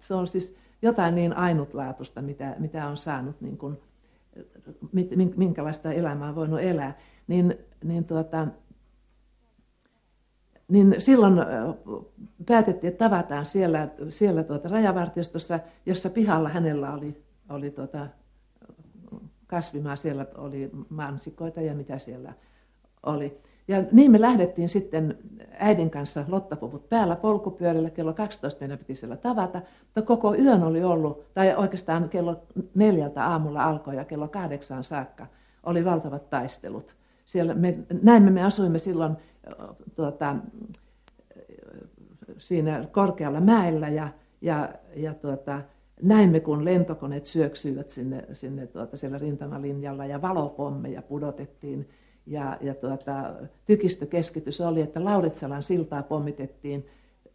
Se 0.00 0.14
on 0.14 0.28
siis 0.28 0.56
jotain 0.82 1.14
niin 1.14 1.36
ainutlaatuista, 1.36 2.22
mitä, 2.22 2.56
mitä 2.58 2.86
on 2.86 2.96
saanut 2.96 3.40
niin 3.40 3.58
kuin, 3.58 3.78
minkälaista 5.36 5.92
elämää 5.92 6.28
on 6.28 6.34
voinut 6.34 6.60
elää, 6.60 6.98
niin, 7.28 7.58
niin, 7.84 8.04
tuota, 8.04 8.46
niin 10.68 10.94
silloin 10.98 11.34
päätettiin, 12.46 12.92
että 12.92 13.08
tavataan 13.08 13.46
siellä, 13.46 13.88
siellä 14.08 14.42
tuota 14.42 14.68
rajavartiostossa, 14.68 15.60
jossa 15.86 16.10
pihalla 16.10 16.48
hänellä 16.48 16.92
oli, 16.92 17.24
oli 17.48 17.70
tuota 17.70 18.06
kasvimaa, 19.46 19.96
siellä 19.96 20.26
oli 20.36 20.70
mansikoita 20.88 21.60
ja 21.60 21.74
mitä 21.74 21.98
siellä 21.98 22.32
oli. 23.02 23.40
Ja 23.68 23.84
niin 23.92 24.10
me 24.10 24.20
lähdettiin 24.20 24.68
sitten 24.68 25.18
äidin 25.58 25.90
kanssa 25.90 26.24
lottapuvut 26.28 26.88
päällä 26.88 27.16
polkupyörillä. 27.16 27.90
Kello 27.90 28.12
12 28.12 28.60
meidän 28.60 28.78
piti 28.78 28.94
siellä 28.94 29.16
tavata, 29.16 29.62
mutta 29.80 30.02
koko 30.02 30.34
yön 30.34 30.62
oli 30.62 30.84
ollut, 30.84 31.34
tai 31.34 31.54
oikeastaan 31.54 32.08
kello 32.08 32.42
neljältä 32.74 33.26
aamulla 33.26 33.64
alkoi 33.64 33.96
ja 33.96 34.04
kello 34.04 34.28
kahdeksaan 34.28 34.84
saakka 34.84 35.26
oli 35.62 35.84
valtavat 35.84 36.30
taistelut. 36.30 36.96
Siellä 37.24 37.54
me, 37.54 37.78
näin 38.02 38.32
me 38.32 38.42
asuimme 38.42 38.78
silloin 38.78 39.16
tuota, 39.94 40.36
siinä 42.38 42.84
korkealla 42.92 43.40
mäellä 43.40 43.88
ja, 43.88 44.08
ja, 44.40 44.68
ja 44.96 45.14
tuota, 45.14 45.60
näimme, 46.02 46.40
kun 46.40 46.64
lentokoneet 46.64 47.24
syöksyivät 47.24 47.90
sinne, 47.90 48.24
sinne 48.32 48.66
tuota, 48.66 48.96
siellä 48.96 49.18
rintamalinjalla 49.18 50.06
ja 50.06 50.22
valopommeja 50.22 51.02
pudotettiin 51.02 51.88
ja, 52.30 52.58
ja 52.60 52.74
tuota, 52.74 53.34
tykistökeskitys 53.64 54.60
oli, 54.60 54.80
että 54.80 55.04
Lauritsalan 55.04 55.62
siltaa 55.62 56.02
pommitettiin. 56.02 56.86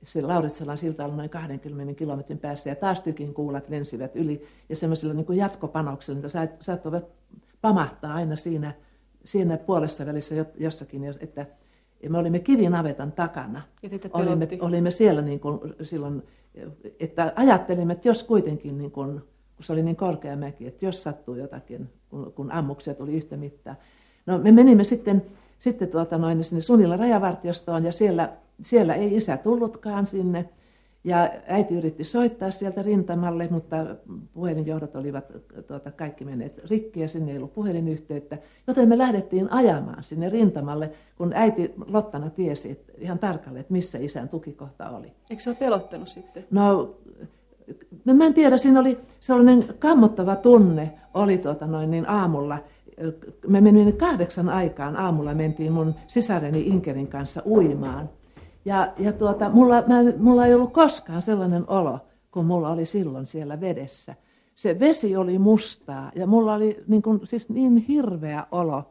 Se 0.03 0.21
Lauritsalan 0.21 0.77
silta 0.77 1.05
oli 1.05 1.15
noin 1.15 1.29
20 1.29 1.93
kilometrin 1.93 2.39
päässä 2.39 2.69
ja 2.69 2.75
taas 2.75 3.01
tykin 3.01 3.33
kuulat 3.33 3.69
lensivät 3.69 4.15
yli. 4.15 4.41
Ja 4.69 4.75
semmoisilla 4.75 5.13
niin 5.13 5.37
jatkopanoksilla, 5.37 6.21
niitä 6.21 6.47
saattoivat 6.59 7.05
pamahtaa 7.61 8.13
aina 8.13 8.35
siinä, 8.35 8.73
siinä 9.25 9.57
puolessa 9.57 10.05
välissä 10.05 10.35
jossakin, 10.57 11.03
että 11.19 11.45
me 12.09 12.17
olimme 12.17 12.39
kivinavetan 12.39 13.11
takana. 13.11 13.61
Ja 13.83 13.89
olimme, 14.13 14.47
olimme 14.61 14.91
siellä 14.91 15.21
niin 15.21 15.39
kuin 15.39 15.59
silloin, 15.83 16.23
että 16.99 17.33
ajattelimme, 17.35 17.93
että 17.93 18.07
jos 18.07 18.23
kuitenkin, 18.23 18.77
niin 18.77 18.91
kuin, 18.91 19.21
kun 19.55 19.65
se 19.65 19.73
oli 19.73 19.83
niin 19.83 19.95
korkea 19.95 20.35
mäki, 20.35 20.67
että 20.67 20.85
jos 20.85 21.03
sattuu 21.03 21.35
jotakin, 21.35 21.89
kun, 22.09 22.33
kun 22.33 22.51
ammuksia 22.51 22.93
tuli 22.93 23.13
yhtä 23.13 23.37
mittaa. 23.37 23.75
No 24.25 24.37
me 24.37 24.51
menimme 24.51 24.83
sitten, 24.83 25.25
sitten 25.59 25.87
tuota 25.87 26.17
noin, 26.17 26.43
sinne 26.43 26.61
Sunilla 26.61 26.97
rajavartiostoon 26.97 27.85
ja 27.85 27.91
siellä, 27.91 28.29
siellä 28.61 28.93
ei 28.93 29.15
isä 29.15 29.37
tullutkaan 29.37 30.07
sinne. 30.07 30.49
Ja 31.03 31.29
äiti 31.47 31.75
yritti 31.75 32.03
soittaa 32.03 32.51
sieltä 32.51 32.81
rintamalle, 32.81 33.47
mutta 33.51 33.75
puhelinjohdot 34.33 34.95
olivat 34.95 35.25
tuota, 35.67 35.91
kaikki 35.91 36.25
menneet 36.25 36.61
rikki 36.69 36.99
ja 36.99 37.07
sinne 37.07 37.31
ei 37.31 37.37
ollut 37.37 37.53
puhelinyhteyttä. 37.53 38.37
Joten 38.67 38.89
me 38.89 38.97
lähdettiin 38.97 39.51
ajamaan 39.51 40.03
sinne 40.03 40.29
rintamalle, 40.29 40.91
kun 41.17 41.33
äiti 41.33 41.73
Lottana 41.87 42.29
tiesi 42.29 42.71
että 42.71 42.93
ihan 42.97 43.19
tarkalleen, 43.19 43.61
että 43.61 43.73
missä 43.73 43.97
isän 43.97 44.29
tukikohta 44.29 44.89
oli. 44.89 45.11
Eikö 45.29 45.43
se 45.43 45.49
ole 45.49 45.57
pelottanut 45.59 46.07
sitten? 46.07 46.45
No, 46.51 46.95
mä 48.13 48.25
en 48.25 48.33
tiedä, 48.33 48.57
siinä 48.57 48.79
oli 48.79 48.97
sellainen 49.19 49.63
kammottava 49.79 50.35
tunne, 50.35 50.91
oli 51.13 51.37
tuota 51.37 51.67
noin 51.67 51.91
niin 51.91 52.09
aamulla. 52.09 52.57
Me 53.47 53.61
menimme 53.61 53.91
kahdeksan 53.91 54.49
aikaan 54.49 54.95
aamulla, 54.95 55.33
mentiin 55.33 55.71
mun 55.71 55.95
sisareni 56.07 56.61
Inkerin 56.61 57.07
kanssa 57.07 57.41
uimaan. 57.45 58.09
Ja, 58.65 58.93
ja 58.97 59.13
tuota, 59.13 59.49
mulla, 59.49 59.83
mä, 59.87 59.95
mulla 60.17 60.45
ei 60.45 60.53
ollut 60.53 60.73
koskaan 60.73 61.21
sellainen 61.21 61.63
olo, 61.67 61.99
kun 62.31 62.45
mulla 62.45 62.69
oli 62.69 62.85
silloin 62.85 63.25
siellä 63.25 63.61
vedessä. 63.61 64.15
Se 64.55 64.79
vesi 64.79 65.15
oli 65.15 65.39
mustaa 65.39 66.11
ja 66.15 66.27
mulla 66.27 66.53
oli 66.53 66.83
niin, 66.87 67.01
kuin, 67.01 67.19
siis 67.23 67.49
niin 67.49 67.77
hirveä 67.77 68.47
olo, 68.51 68.83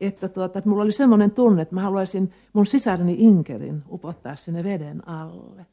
että, 0.00 0.28
tuota, 0.28 0.58
että 0.58 0.70
mulla 0.70 0.82
oli 0.82 0.92
semmoinen 0.92 1.30
tunne, 1.30 1.62
että 1.62 1.74
mä 1.74 1.82
haluaisin 1.82 2.32
mun 2.52 2.66
sisareni 2.66 3.16
Inkerin 3.18 3.82
upottaa 3.90 4.36
sinne 4.36 4.64
veden 4.64 5.08
alle. 5.08 5.66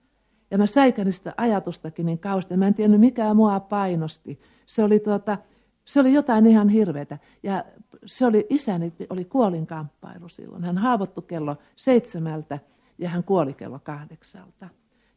Ja 0.52 0.58
mä 0.58 0.66
säikänin 0.66 1.14
sitä 1.14 1.34
ajatustakin 1.38 2.06
niin 2.06 2.20
kauheasti. 2.20 2.58
Mä 2.58 2.68
en 2.68 2.74
tiennyt, 2.74 3.00
mikä 3.00 3.34
mua 3.34 3.60
painosti. 3.60 4.40
Se 4.66 4.84
oli, 4.84 5.00
tuota, 5.00 5.38
se 5.86 6.00
oli 6.00 6.14
jotain 6.14 6.48
ihan 6.48 6.70
hirveätä. 6.70 7.18
Ja 7.44 7.64
se 8.06 8.26
oli, 8.26 8.48
isäni 8.50 8.94
oli 9.10 9.26
kuolinkamppailu 9.26 10.30
silloin. 10.30 10.64
Hän 10.64 10.78
haavoittui 10.78 11.24
kello 11.28 11.56
seitsemältä 11.76 12.60
ja 12.98 13.10
hän 13.10 13.24
kuoli 13.24 13.54
kello 13.54 13.80
kahdeksalta. 13.84 14.70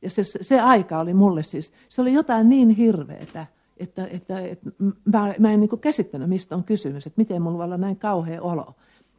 Ja 0.02 0.10
se, 0.10 0.22
se 0.24 0.60
aika 0.60 0.98
oli 0.98 1.14
mulle 1.14 1.42
siis, 1.42 1.72
se 1.88 2.02
oli 2.02 2.12
jotain 2.12 2.48
niin 2.48 2.70
hirveätä, 2.70 3.46
että, 3.76 4.06
että, 4.06 4.40
että 4.40 4.70
mä, 5.04 5.34
mä 5.38 5.52
en 5.52 5.60
niin 5.60 5.80
käsittänyt, 5.80 6.28
mistä 6.28 6.56
on 6.56 6.64
kysymys, 6.64 7.06
että 7.06 7.20
miten 7.20 7.42
mulla 7.42 7.58
voi 7.58 7.64
olla 7.64 7.76
näin 7.76 7.96
kauhea 7.96 8.42
olo. 8.42 8.74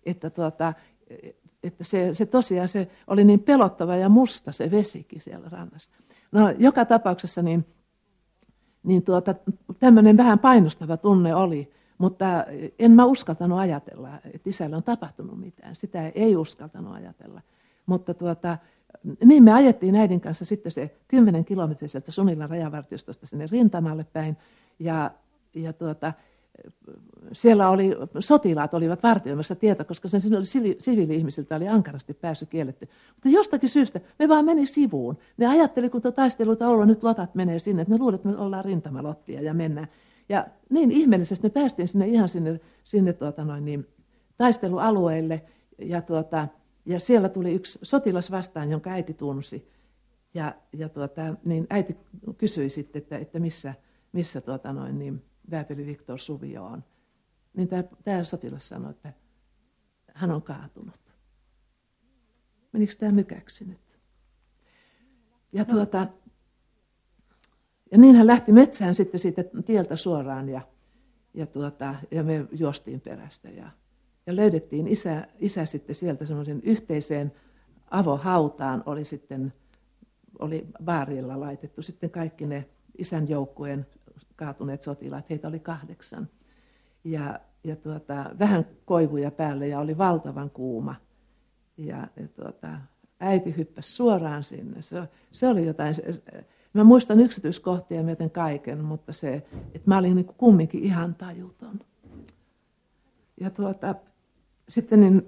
Että, 0.06 0.30
tuota, 0.30 0.74
että 1.64 1.84
se, 1.84 2.14
se 2.14 2.26
tosiaan 2.26 2.68
se 2.68 2.88
oli 3.08 3.24
niin 3.24 3.40
pelottava 3.40 3.96
ja 3.96 4.10
musta 4.10 4.52
se 4.52 4.72
vesikin 4.72 5.22
siellä 5.22 5.50
rannassa. 5.50 5.92
No, 6.32 6.54
joka 6.58 6.86
tapauksessa 6.86 7.42
niin, 7.42 7.66
niin 8.86 9.04
tuota, 9.04 9.36
tämmöinen 9.80 10.18
vähän 10.18 10.40
painostava 10.40 10.98
tunne 10.98 11.36
oli, 11.36 11.72
mutta 11.98 12.26
en 12.80 12.92
mä 12.92 13.06
uskaltanut 13.06 13.60
ajatella, 13.60 14.10
että 14.34 14.50
isällä 14.50 14.78
on 14.78 14.84
tapahtunut 14.84 15.40
mitään. 15.40 15.76
Sitä 15.76 16.08
ei 16.08 16.36
uskaltanut 16.36 16.94
ajatella. 16.94 17.42
Mutta 17.86 18.14
tuota, 18.14 18.58
niin 19.26 19.44
me 19.44 19.54
ajettiin 19.54 19.96
äidin 19.96 20.22
kanssa 20.22 20.46
sitten 20.46 20.72
se 20.72 20.96
10 21.08 21.46
kilometriä 21.46 21.88
sieltä 21.88 22.12
Sunilan 22.12 22.50
rajavartiostosta 22.50 23.28
sinne 23.28 23.48
rintamalle 23.52 24.06
päin. 24.14 24.38
Ja, 24.80 25.12
ja 25.54 25.74
tuota, 25.74 26.14
siellä 27.32 27.70
oli, 27.70 27.92
sotilaat 28.20 28.74
olivat 28.74 29.04
vartioimassa 29.04 29.56
tietä, 29.56 29.84
koska 29.84 30.08
sen 30.08 30.22
oli 30.38 30.46
siviili-ihmisiltä 30.80 31.56
oli 31.56 31.68
ankarasti 31.68 32.14
päässyt 32.14 32.50
kielletty. 32.50 32.90
Mutta 33.16 33.30
jostakin 33.30 33.70
syystä 33.70 34.02
ne 34.20 34.30
vaan 34.30 34.46
meni 34.46 34.68
sivuun. 34.68 35.18
Ne 35.38 35.48
ajatteli, 35.48 35.90
kun 35.90 36.02
taisteluita 36.02 36.68
ollut, 36.68 36.88
nyt 36.88 37.04
lotat 37.04 37.36
menee 37.36 37.60
sinne, 37.60 37.82
että 37.82 37.94
ne 37.94 38.00
luulivat, 38.00 38.26
että 38.26 38.38
me 38.38 38.44
ollaan 38.44 38.66
rintamalottia 38.66 39.42
ja 39.42 39.54
mennään. 39.54 39.88
Ja 40.30 40.48
niin 40.70 40.92
ihmeellisesti 40.92 41.48
me 41.48 41.50
päästiin 41.50 41.88
sinne 41.88 42.08
ihan 42.08 42.30
sinne, 42.30 42.60
sinne 42.84 43.14
tuota 43.14 43.46
noin 43.46 43.66
niin, 43.66 43.88
taistelualueille 44.38 45.42
ja 45.78 46.02
tuota, 46.02 46.48
ja 46.86 47.00
siellä 47.00 47.30
tuli 47.30 47.54
yksi 47.54 47.80
sotilas 47.82 48.32
vastaan, 48.32 48.72
jonka 48.72 48.90
äiti 48.90 49.14
tunsi. 49.14 49.72
Ja, 50.34 50.56
ja 50.74 50.90
tuota, 50.90 51.22
niin 51.46 51.68
äiti 51.70 51.98
kysyi 52.38 52.70
sitten, 52.70 53.02
että, 53.02 53.18
että 53.18 53.40
missä, 53.40 53.74
missä 54.12 54.42
tuota 54.42 54.74
noin, 54.74 55.00
niin 55.00 55.24
Vääpeli 55.52 55.86
Viktor 55.86 56.20
Suvio 56.20 56.66
on. 56.66 56.84
Niin 57.54 57.68
tämä, 57.68 57.84
tämä 58.04 58.24
sotilas 58.24 58.68
sanoi, 58.68 58.92
että 58.92 59.14
hän 60.14 60.32
on 60.32 60.42
kaatunut. 60.42 61.14
Menikö 62.72 62.94
tämä 63.00 63.12
mykäksi 63.12 63.66
nyt? 63.66 64.00
Ja, 65.52 65.64
no. 65.64 65.74
tuota, 65.74 66.08
ja 67.92 67.98
niin 67.98 68.16
hän 68.16 68.28
lähti 68.28 68.52
metsään 68.52 68.96
sitten 68.96 69.20
siitä 69.20 69.44
tieltä 69.66 69.96
suoraan 69.96 70.50
ja, 70.50 70.62
ja, 71.34 71.46
tuota, 71.46 71.96
ja 72.12 72.24
me 72.24 72.46
juostiin 72.52 73.02
perästä. 73.02 73.50
Ja, 73.50 73.72
ja 74.26 74.36
löydettiin 74.36 74.88
isä, 74.88 75.28
isä 75.40 75.66
sitten 75.66 75.96
sieltä 75.96 76.26
semmoisen 76.26 76.62
yhteiseen 76.64 77.32
avohautaan 77.92 78.84
oli 78.86 79.06
sitten, 79.06 79.54
oli 80.40 80.68
baarilla 80.84 81.40
laitettu 81.40 81.82
sitten 81.82 82.10
kaikki 82.10 82.46
ne 82.46 82.70
isän 82.98 83.30
joukkueen 83.30 83.86
kaatuneet 84.36 84.82
sotilaat, 84.82 85.30
heitä 85.30 85.48
oli 85.48 85.60
kahdeksan. 85.60 86.30
Ja, 87.04 87.40
ja 87.64 87.76
tuota, 87.76 88.26
vähän 88.40 88.66
koivuja 88.86 89.32
päälle 89.32 89.68
ja 89.68 89.80
oli 89.80 89.98
valtavan 89.98 90.50
kuuma. 90.50 90.96
Ja, 91.78 92.08
ja 92.16 92.28
tuota, 92.28 92.70
äiti 93.20 93.58
hyppäsi 93.58 93.92
suoraan 93.92 94.44
sinne. 94.44 94.82
Se, 94.82 95.04
se 95.32 95.48
oli 95.48 95.66
jotain, 95.66 95.96
mä 96.74 96.84
muistan 96.84 97.20
yksityiskohtia 97.20 98.04
myöten 98.04 98.32
kaiken, 98.32 98.84
mutta 98.84 99.14
se, 99.14 99.34
että 99.74 99.90
mä 99.90 99.98
olin 99.98 100.16
niin 100.16 100.26
kumminkin 100.26 100.84
ihan 100.84 101.16
tajuton. 101.16 101.80
Ja 103.40 103.50
tuota, 103.50 103.96
sitten 104.70 105.00
niin 105.00 105.22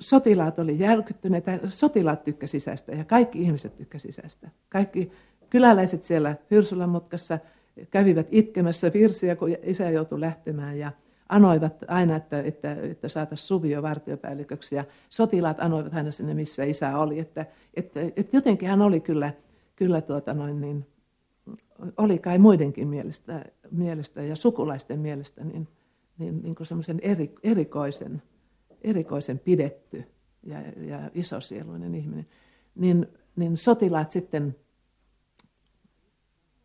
sotilaat 0.00 0.58
oli 0.58 0.78
järkyttyneitä, 0.78 1.58
sotilaat 1.68 2.24
tykkäsivät 2.24 2.62
sisästä 2.62 2.92
ja 2.92 3.04
kaikki 3.04 3.42
ihmiset 3.42 3.76
tykkäsivät 3.76 4.14
sisästä. 4.14 4.50
Kaikki 4.68 5.12
kyläläiset 5.50 6.02
siellä 6.02 6.36
Hyrsylän 6.50 6.88
mutkassa 6.88 7.38
kävivät 7.90 8.26
itkemässä 8.30 8.92
virsiä, 8.92 9.36
kun 9.36 9.56
isä 9.62 9.90
joutui 9.90 10.20
lähtemään 10.20 10.78
ja 10.78 10.92
anoivat 11.28 11.84
aina, 11.88 12.16
että, 12.16 12.40
että, 12.42 12.72
että 12.82 13.08
saataisiin 13.08 13.46
Suvio 13.46 13.82
vartiopäälliköksi 13.82 14.76
ja 14.76 14.84
sotilaat 15.08 15.60
anoivat 15.60 15.94
aina 15.94 16.12
sinne, 16.12 16.34
missä 16.34 16.64
isä 16.64 16.98
oli. 16.98 17.18
Että, 17.18 17.46
että, 17.74 18.00
että 18.00 18.36
jotenkin 18.36 18.68
hän 18.68 18.82
oli 18.82 19.00
kyllä, 19.00 19.32
kyllä 19.76 20.00
tuota 20.00 20.34
noin 20.34 20.60
niin, 20.60 20.86
oli 21.96 22.18
kai 22.18 22.38
muidenkin 22.38 22.88
mielestä, 22.88 23.44
mielestä 23.70 24.22
ja 24.22 24.36
sukulaisten 24.36 24.98
mielestä 24.98 25.44
niin, 25.44 25.68
niin, 26.18 26.42
niin 26.42 26.54
kuin 26.54 26.66
semmoisen 26.66 27.00
eri, 27.02 27.34
erikoisen 27.42 28.22
erikoisen 28.82 29.38
pidetty 29.38 30.04
ja, 30.42 30.60
ja 30.60 31.10
isosieluinen 31.14 31.94
ihminen, 31.94 32.26
niin, 32.74 33.06
niin 33.36 33.56
sotilaat 33.56 34.10
sitten 34.10 34.56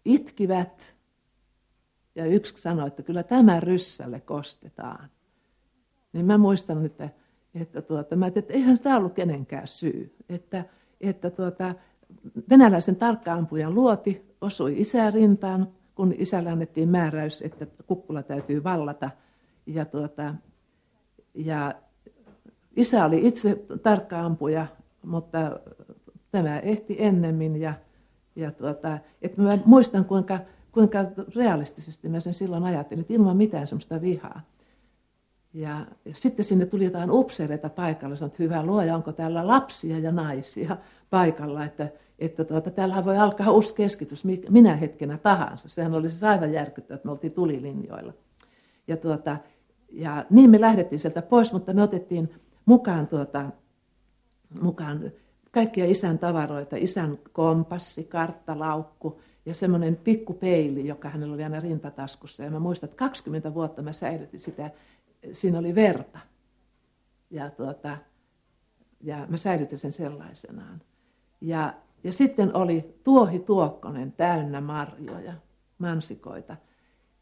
itkivät 0.06 0.93
ja 2.16 2.26
yksi 2.26 2.62
sanoi, 2.62 2.88
että 2.88 3.04
kyllä 3.04 3.24
tämä 3.24 3.60
ryssälle 3.60 4.20
kostetaan. 4.20 5.10
Niin 6.14 6.26
mä 6.26 6.38
muistan, 6.38 6.86
että, 6.86 7.10
että, 7.56 7.82
tuota, 7.82 8.16
mä, 8.16 8.28
että 8.28 8.54
eihän 8.54 8.78
sitä 8.78 8.98
ollut 8.98 9.14
kenenkään 9.14 9.68
syy. 9.68 10.16
Että, 10.30 10.66
että 11.02 11.30
tuota, 11.30 11.76
venäläisen 12.50 12.96
tarkkaampujan 12.96 13.76
luoti 13.76 14.36
osui 14.42 14.82
isärintaan, 14.82 15.68
kun 15.96 16.14
isälle 16.18 16.52
annettiin 16.52 16.90
määräys, 16.90 17.42
että 17.42 17.68
kukkula 17.88 18.24
täytyy 18.24 18.64
vallata. 18.64 19.10
Ja, 19.66 19.86
tuota, 19.86 20.36
ja 21.34 21.74
Isä 22.76 23.06
oli 23.06 23.28
itse 23.28 23.66
tarkka 23.84 24.20
ampuja, 24.20 24.68
mutta 25.06 25.60
tämä 26.32 26.60
ehti 26.60 26.96
ennemmin. 27.00 27.62
Ja, 27.62 27.74
ja 28.36 28.52
tuota, 28.52 29.00
että 29.22 29.42
mä 29.42 29.58
muistan, 29.66 30.06
kuinka, 30.06 30.40
kuinka 30.74 31.00
realistisesti 31.36 32.10
mä 32.10 32.20
sen 32.20 32.34
silloin 32.34 32.64
ajattelin, 32.64 33.02
että 33.02 33.14
ilman 33.14 33.38
mitään 33.38 33.68
semmoista 33.68 34.02
vihaa. 34.02 34.42
Ja, 35.54 35.86
ja 36.06 36.12
sitten 36.16 36.46
sinne 36.46 36.66
tuli 36.66 36.86
jotain 36.86 37.12
upseereita 37.12 37.70
paikalla, 37.70 38.16
sanoin, 38.16 38.32
että 38.32 38.44
hyvä 38.44 38.64
luoja, 38.64 38.96
onko 38.96 39.12
täällä 39.12 39.48
lapsia 39.48 40.00
ja 40.00 40.12
naisia 40.12 40.78
paikalla, 41.10 41.66
että, 41.66 41.88
että 42.20 42.44
tuota, 42.44 42.72
täällähän 42.72 43.06
voi 43.06 43.18
alkaa 43.18 43.52
uusi 43.52 43.74
keskitys 43.74 44.24
minä 44.50 44.76
hetkenä 44.76 45.18
tahansa. 45.18 45.70
Sehän 45.70 45.94
oli 45.94 46.10
siis 46.10 46.24
aivan 46.24 46.54
järkyttävä, 46.54 46.96
että 46.96 47.08
me 47.08 47.12
oltiin 47.12 47.34
tulilinjoilla. 47.34 48.14
Ja, 48.88 48.98
tuota, 48.98 49.38
ja 49.92 50.26
niin 50.30 50.50
me 50.50 50.62
lähdettiin 50.62 51.00
sieltä 51.00 51.22
pois, 51.22 51.54
mutta 51.54 51.74
me 51.74 51.84
otettiin 51.84 52.34
mukaan, 52.66 53.08
tuota, 53.08 53.46
mukaan 54.62 55.12
kaikkia 55.52 55.86
isän 55.86 56.20
tavaroita, 56.20 56.76
isän 56.76 57.20
kompassi, 57.32 58.04
karttalaukku 58.04 59.20
ja 59.46 59.54
semmoinen 59.54 59.96
pikku 59.96 60.34
peili, 60.34 60.88
joka 60.88 61.10
hänellä 61.10 61.34
oli 61.34 61.44
aina 61.44 61.60
rintataskussa. 61.60 62.44
Ja 62.44 62.52
mä 62.52 62.60
muistan, 62.60 62.88
että 62.88 62.98
20 62.98 63.54
vuotta 63.54 63.82
mä 63.82 63.94
säilytin 63.94 64.40
sitä 64.40 64.72
siinä 65.34 65.60
oli 65.60 65.76
verta. 65.76 66.20
Ja, 67.30 67.50
tuota, 67.50 67.98
ja 69.02 69.26
mä 69.30 69.38
säilytin 69.38 69.80
sen 69.80 69.94
sellaisenaan. 69.94 70.82
Ja, 71.42 71.74
ja 72.04 72.14
sitten 72.14 72.56
oli 72.56 73.00
tuohi 73.04 73.40
tuokkonen 73.40 74.12
täynnä 74.12 74.62
marjoja, 74.62 75.34
mansikoita. 75.78 76.58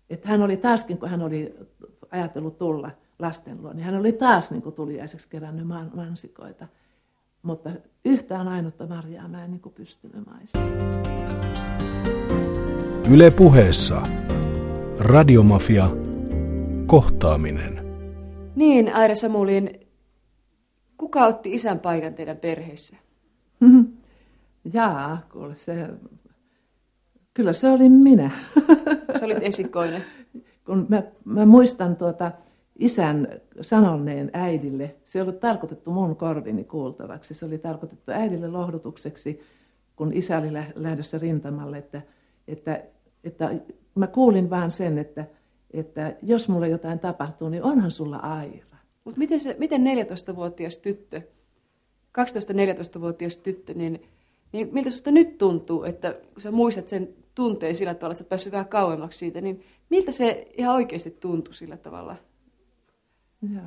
Että 0.10 0.28
hän 0.28 0.42
oli 0.42 0.58
taaskin, 0.58 0.98
kun 0.98 1.10
hän 1.10 1.22
oli 1.22 1.56
ajatellut 2.12 2.58
tulla 2.58 2.92
lasten 3.20 3.62
luo, 3.62 3.74
niin 3.74 3.86
hän 3.86 3.96
oli 4.00 4.14
taas 4.14 4.52
niin 4.52 4.62
kuin 4.62 4.76
tuliaiseksi 4.76 5.30
kerännyt 5.30 5.68
man, 5.68 5.92
mansikoita. 5.96 6.68
Mutta 7.42 7.70
yhtään 8.06 8.48
ainutta 8.48 8.88
marjaa 8.88 9.28
mä 9.28 9.44
en 9.44 9.52
niin 9.52 9.62
kuin 9.62 9.76
pystynyt 9.76 10.26
maistamaan. 10.26 11.91
Yle 13.14 13.32
puheessa. 13.32 14.02
Radiomafia. 15.00 15.90
Kohtaaminen. 16.86 17.82
Niin, 18.56 18.96
Aira 18.96 19.16
Samulin, 19.16 19.80
kuka 20.98 21.26
otti 21.26 21.54
isän 21.54 21.80
paikan 21.80 22.14
teidän 22.14 22.38
perheessä? 22.38 22.98
Jaa, 24.74 25.28
kuule 25.32 25.56
se, 25.56 25.88
kyllä 27.34 27.54
se 27.54 27.70
oli 27.70 27.90
minä. 27.90 28.32
Sä 29.20 29.26
olit 29.26 29.44
esikoinen. 29.44 30.04
Kun 30.66 30.86
mä, 30.90 31.04
mä 31.26 31.46
muistan 31.46 31.96
tuota 31.96 32.32
isän 32.80 33.28
sanoneen 33.62 34.30
äidille, 34.34 34.96
se 35.06 35.20
ei 35.20 35.22
ollut 35.22 35.40
tarkoitettu 35.40 35.92
mun 35.92 36.16
korvini 36.16 36.64
kuultavaksi, 36.64 37.34
se 37.34 37.46
oli 37.46 37.58
tarkoitettu 37.58 38.12
äidille 38.12 38.48
lohdutukseksi, 38.48 39.40
kun 39.96 40.14
isä 40.14 40.38
oli 40.38 40.54
lähdössä 40.76 41.18
rintamalle, 41.18 41.78
että, 41.78 42.02
että, 42.48 42.84
että 43.24 43.56
mä 43.96 44.08
kuulin 44.08 44.50
vaan 44.50 44.72
sen, 44.72 44.98
että, 44.98 45.26
että 45.72 46.16
jos 46.24 46.50
mulle 46.50 46.70
jotain 46.70 47.00
tapahtuu, 47.00 47.50
niin 47.50 47.64
onhan 47.64 47.92
sulla 47.92 48.18
Aira. 48.18 48.78
Mutta 49.04 49.18
miten, 49.20 49.40
se, 49.40 49.56
miten 49.60 49.82
14-vuotias 49.82 50.78
tyttö, 50.78 51.22
12-14-vuotias 52.20 53.38
tyttö, 53.38 53.74
niin, 53.74 54.02
niin 54.52 54.70
miltä 54.72 54.90
sinusta 54.90 55.12
nyt 55.12 55.38
tuntuu, 55.38 55.84
että 55.84 56.14
kun 56.34 56.42
sä 56.42 56.52
muistat 56.52 56.88
sen 56.88 57.10
tunteen 57.36 57.76
sillä 57.76 57.94
tavalla, 57.94 58.12
että 58.12 58.18
sä 58.18 58.24
oot 58.24 58.30
päässyt 58.30 58.54
vähän 58.54 58.68
kauemmaksi 58.68 59.20
siitä, 59.20 59.42
niin 59.42 59.62
miltä 59.90 60.12
se 60.12 60.48
ihan 60.58 60.76
oikeasti 60.76 61.12
tuntui 61.12 61.54
sillä 61.54 61.78
tavalla? 61.78 62.16
Joo. 63.54 63.64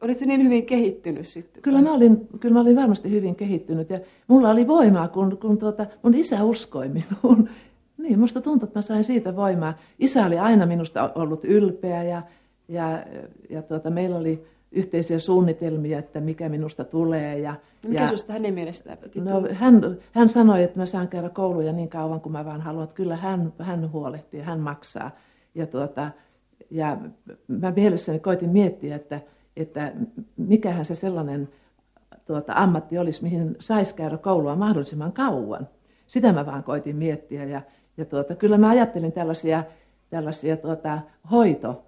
Olitko 0.00 0.24
niin 0.26 0.44
hyvin 0.44 0.66
kehittynyt 0.66 1.26
sitten? 1.26 1.62
Kyllä 1.62 1.82
mä, 1.82 1.92
olin, 1.92 2.28
kyllä 2.40 2.52
mä 2.52 2.60
olin 2.60 2.76
varmasti 2.76 3.10
hyvin 3.10 3.34
kehittynyt 3.34 3.90
ja 3.90 4.00
mulla 4.28 4.50
oli 4.50 4.66
voimaa, 4.66 5.08
kun, 5.08 5.38
kun 5.38 5.58
tuota, 5.58 5.86
mun 6.02 6.14
isä 6.14 6.44
uskoi 6.44 6.88
minuun. 6.88 7.48
Niin, 8.02 8.18
musta 8.18 8.40
tuntuu, 8.40 8.66
että 8.66 8.78
mä 8.78 8.82
sain 8.82 9.04
siitä 9.04 9.36
voimaa. 9.36 9.74
Isä 9.98 10.26
oli 10.26 10.38
aina 10.38 10.66
minusta 10.66 11.10
ollut 11.14 11.44
ylpeä 11.44 12.02
ja, 12.02 12.22
ja, 12.68 13.04
ja 13.50 13.62
tuota, 13.62 13.90
meillä 13.90 14.16
oli 14.16 14.46
yhteisiä 14.72 15.18
suunnitelmia, 15.18 15.98
että 15.98 16.20
mikä 16.20 16.48
minusta 16.48 16.84
tulee. 16.84 17.38
Ja, 17.38 17.54
mikä 17.88 18.00
ja, 18.00 18.06
sinusta 18.06 18.32
hänen 18.32 18.54
mielestään 18.54 18.98
piti 18.98 19.20
no, 19.20 19.48
hän, 19.52 19.96
hän 20.12 20.28
sanoi, 20.28 20.62
että 20.62 20.78
mä 20.78 20.86
saan 20.86 21.08
käydä 21.08 21.28
kouluja 21.28 21.72
niin 21.72 21.88
kauan 21.88 22.20
kuin 22.20 22.32
mä 22.32 22.44
vaan 22.44 22.60
haluan. 22.60 22.84
Että 22.84 22.96
kyllä 22.96 23.16
hän, 23.16 23.52
hän 23.58 23.92
huolehtii, 23.92 24.40
hän 24.40 24.60
maksaa. 24.60 25.10
Ja, 25.54 25.66
tuota, 25.66 26.10
ja 26.70 26.98
mä 27.48 27.70
mielessäni 27.70 28.18
koitin 28.18 28.50
miettiä, 28.50 28.96
että, 28.96 29.20
että 29.56 29.92
mikähän 30.36 30.84
se 30.84 30.94
sellainen 30.94 31.48
tuota, 32.26 32.52
ammatti 32.56 32.98
olisi, 32.98 33.22
mihin 33.22 33.56
saisi 33.58 33.94
käydä 33.94 34.18
koulua 34.18 34.56
mahdollisimman 34.56 35.12
kauan. 35.12 35.68
Sitä 36.06 36.32
mä 36.32 36.46
vaan 36.46 36.62
koitin 36.62 36.96
miettiä. 36.96 37.44
Ja, 37.44 37.62
ja 37.96 38.04
tuota, 38.04 38.34
kyllä 38.34 38.58
mä 38.58 38.68
ajattelin 38.68 39.12
tällaisia, 39.12 39.64
tällaisia 40.10 40.56
tuota, 40.56 40.98
hoito 41.30 41.82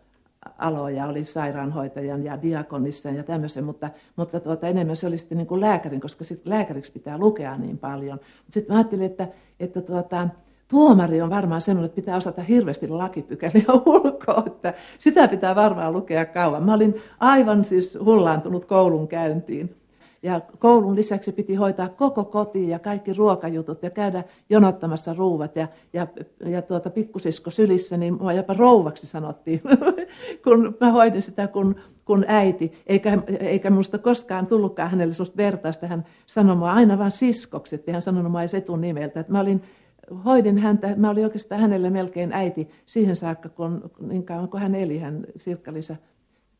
aloja, 0.58 1.06
oli 1.06 1.24
sairaanhoitajan 1.24 2.24
ja 2.24 2.42
diakonissa 2.42 3.10
ja 3.10 3.22
tämmöisen, 3.22 3.64
mutta, 3.64 3.90
mutta 4.16 4.40
tuota, 4.40 4.68
enemmän 4.68 4.96
se 4.96 5.06
oli 5.06 5.18
sitten 5.18 5.38
niin 5.38 5.46
kuin 5.46 5.60
lääkärin, 5.60 6.00
koska 6.00 6.24
sit 6.24 6.46
lääkäriksi 6.46 6.92
pitää 6.92 7.18
lukea 7.18 7.56
niin 7.56 7.78
paljon. 7.78 8.20
Sitten 8.50 8.74
mä 8.74 8.78
ajattelin, 8.78 9.06
että, 9.06 9.28
että 9.60 9.80
tuota, 9.80 10.28
tuomari 10.68 11.22
on 11.22 11.30
varmaan 11.30 11.60
semmoinen, 11.60 11.86
että 11.86 11.96
pitää 11.96 12.16
osata 12.16 12.42
hirveästi 12.42 12.88
lakipykäliä 12.88 13.64
ulkoa, 13.86 14.42
että 14.46 14.74
sitä 14.98 15.28
pitää 15.28 15.54
varmaan 15.54 15.92
lukea 15.92 16.26
kauan. 16.26 16.62
Mä 16.62 16.74
olin 16.74 17.02
aivan 17.20 17.64
siis 17.64 17.98
hullaantunut 18.04 18.64
koulun 18.64 19.08
käyntiin. 19.08 19.76
Ja 20.24 20.40
koulun 20.58 20.96
lisäksi 20.96 21.32
piti 21.32 21.54
hoitaa 21.54 21.88
koko 21.88 22.24
koti 22.24 22.68
ja 22.68 22.78
kaikki 22.78 23.12
ruokajutut 23.12 23.82
ja 23.82 23.90
käydä 23.90 24.24
jonottamassa 24.50 25.14
ruuvat. 25.14 25.56
Ja, 25.56 25.68
ja, 25.92 26.06
ja 26.46 26.62
tuota, 26.62 26.90
pikkusisko 26.90 27.50
sylissä, 27.50 27.96
niin 27.96 28.14
mua 28.14 28.32
jopa 28.32 28.54
rouvaksi 28.54 29.06
sanottiin, 29.06 29.62
kun 30.44 30.76
mä 30.80 30.90
hoidin 30.90 31.22
sitä 31.22 31.48
kun, 31.48 31.76
kun 32.04 32.24
äiti. 32.28 32.72
Eikä, 32.86 33.18
eikä 33.40 33.70
musta 33.70 33.98
koskaan 33.98 34.46
tullutkaan 34.46 34.90
hänelle 34.90 35.14
sellaista 35.14 35.36
vertaista. 35.36 35.86
Hän 35.86 36.04
sanoi 36.26 36.56
mua 36.56 36.72
aina 36.72 36.98
vain 36.98 37.12
siskoksi, 37.12 37.74
että 37.74 37.92
hän 37.92 38.02
sanonut 38.02 38.32
mua 38.32 38.42
edes 38.42 38.54
etunnimeltä. 38.54 39.20
Että 39.20 39.32
mä 39.32 39.40
olin 39.40 39.62
hoidin 40.24 40.58
häntä, 40.58 40.94
mä 40.96 41.10
olin 41.10 41.24
oikeastaan 41.24 41.60
hänelle 41.60 41.90
melkein 41.90 42.32
äiti 42.32 42.68
siihen 42.86 43.16
saakka, 43.16 43.48
kun, 43.48 43.90
niin 44.00 44.24
kauan 44.24 44.48
kun 44.48 44.60
hän 44.60 44.74
eli, 44.74 44.98
hän 44.98 45.26
Sirkka-Liisa 45.36 45.96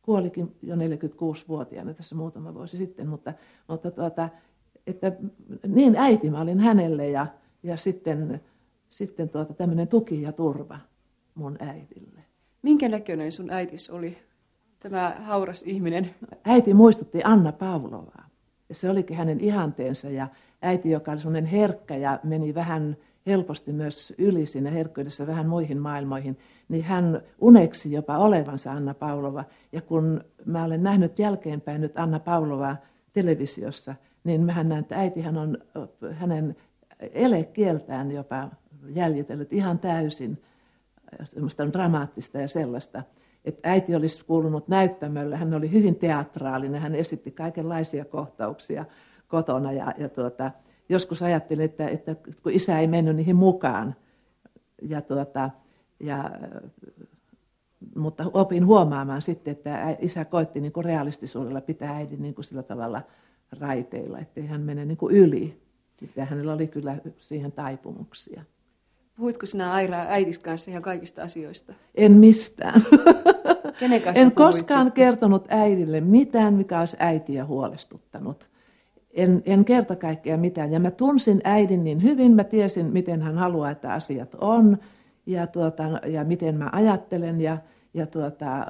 kuolikin 0.05 0.57
jo 0.63 0.75
46-vuotiaana 0.77 1.95
tässä 1.95 2.15
muutama 2.15 2.55
vuosi 2.55 2.77
sitten, 2.77 3.09
mutta, 3.09 3.33
mutta 3.69 3.91
tuota, 3.91 4.29
että 4.87 5.13
niin 5.67 5.97
äiti 5.97 6.31
mä 6.31 6.41
olin 6.41 6.61
hänelle 6.61 7.09
ja, 7.09 7.27
ja 7.63 7.77
sitten, 7.77 8.41
sitten 8.91 9.29
tuota, 9.29 9.55
tämmöinen 9.55 9.89
tuki 9.89 10.23
ja 10.23 10.33
turva 10.33 10.79
mun 11.35 11.57
äidille. 11.61 12.25
Minkä 12.63 12.89
näköinen 12.89 13.33
sun 13.33 13.51
äitis 13.51 13.91
oli, 13.91 14.19
tämä 14.81 15.17
hauras 15.21 15.63
ihminen? 15.63 16.15
Äiti 16.45 16.75
muistutti 16.75 17.21
Anna 17.25 17.53
Pavlovaa. 17.53 18.29
Ja 18.69 18.75
se 18.75 18.91
olikin 18.91 19.17
hänen 19.17 19.41
ihanteensa 19.41 20.11
ja 20.11 20.29
äiti, 20.63 20.91
joka 20.91 21.13
oli 21.13 21.21
semmoinen 21.21 21.47
herkkä 21.47 21.97
ja 21.97 22.21
meni 22.23 22.55
vähän 22.55 22.97
helposti 23.27 23.73
myös 23.73 24.15
yli 24.19 24.47
siinä 24.47 24.71
herkkyydessä 24.71 25.27
vähän 25.27 25.49
muihin 25.49 25.79
maailmoihin, 25.79 26.39
niin 26.69 26.85
hän 26.85 27.23
uneksi 27.41 27.93
jopa 27.93 28.19
olevansa 28.19 28.73
Anna 28.73 28.95
Paulova. 28.95 29.45
Ja 29.73 29.81
kun 29.81 30.25
mä 30.45 30.65
olen 30.65 30.83
nähnyt 30.83 31.19
jälkeenpäin 31.19 31.81
nyt 31.81 31.99
Anna 31.99 32.21
Paulovaa 32.21 32.77
televisiossa, 33.13 33.95
niin 34.25 34.45
mähän 34.45 34.69
näen, 34.69 34.81
että 34.81 34.97
äitihän 34.97 35.37
on 35.37 35.59
hänen 36.13 36.57
elekieltään 36.99 38.11
jopa 38.11 38.49
jäljitellyt 38.95 39.53
ihan 39.53 39.79
täysin 39.79 40.43
semmoista 41.25 41.73
dramaattista 41.73 42.39
ja 42.39 42.49
sellaista. 42.49 43.03
Että 43.45 43.71
äiti 43.71 43.95
olisi 43.95 44.25
kuulunut 44.25 44.69
näyttämölle, 44.69 45.37
hän 45.37 45.55
oli 45.55 45.73
hyvin 45.73 45.97
teatraalinen, 45.97 46.81
hän 46.81 46.95
esitti 46.95 47.31
kaikenlaisia 47.31 48.05
kohtauksia 48.05 48.85
kotona 49.29 49.73
ja, 49.73 49.95
ja 49.99 50.09
tuota, 50.09 50.51
joskus 50.89 51.23
ajattelin, 51.23 51.65
että, 51.65 51.89
että 51.89 52.17
kun 52.43 52.53
isä 52.53 52.79
ei 52.79 52.87
mennyt 52.87 53.17
niihin 53.17 53.37
mukaan, 53.37 53.97
ja 54.83 55.01
tuota, 55.03 55.51
ja, 56.01 56.31
mutta 57.97 58.31
opin 58.33 58.67
huomaamaan 58.67 59.23
sitten, 59.23 59.53
että 59.53 59.97
isä 60.01 60.25
koitti 60.25 60.61
niin 60.61 60.73
kuin 60.73 60.85
realistisuudella 60.85 61.61
pitää 61.61 61.97
äidin 61.97 62.23
niin 62.23 62.35
kuin 62.35 62.45
sillä 62.45 62.63
tavalla 62.63 63.03
raiteilla, 63.61 64.19
ettei 64.19 64.47
hän 64.47 64.61
mene 64.61 64.85
niin 64.85 64.97
kuin 64.97 65.17
yli. 65.17 65.61
Ja 66.17 66.25
hänellä 66.25 66.53
oli 66.53 66.67
kyllä 66.67 66.97
siihen 67.19 67.53
taipumuksia. 67.53 68.43
Puhuitko 69.17 69.47
sinä 69.47 69.73
Aira 69.73 69.99
äitis 69.99 70.39
kanssa 70.39 70.71
ihan 70.71 70.83
kaikista 70.83 71.23
asioista? 71.23 71.75
En 71.95 72.13
mistään. 72.13 72.83
Kenen 73.81 74.03
kanssa 74.03 74.23
en 74.25 74.33
koskaan 74.33 74.87
sitten? 74.87 75.05
kertonut 75.05 75.47
äidille 75.49 76.01
mitään, 76.01 76.55
mikä 76.55 76.81
olisi 76.81 76.97
äitiä 77.01 77.45
huolestuttanut 77.45 78.51
en, 79.15 79.43
en 79.45 79.65
kerta 79.65 79.97
kaikkea 79.97 80.37
mitään. 80.37 80.73
Ja 80.73 80.81
mä 80.81 80.91
tunsin 80.91 81.41
äidin 81.45 81.85
niin 81.85 82.03
hyvin, 82.03 82.33
mä 82.33 82.45
tiesin, 82.45 82.87
miten 82.87 83.23
hän 83.23 83.39
haluaa, 83.39 83.71
että 83.71 83.93
asiat 83.93 84.35
on 84.41 84.79
ja, 85.27 85.47
tuota, 85.47 85.85
ja 86.07 86.25
miten 86.25 86.57
mä 86.57 86.69
ajattelen. 86.73 87.41
Ja, 87.41 87.59
ja 87.95 88.07
tuota, 88.07 88.67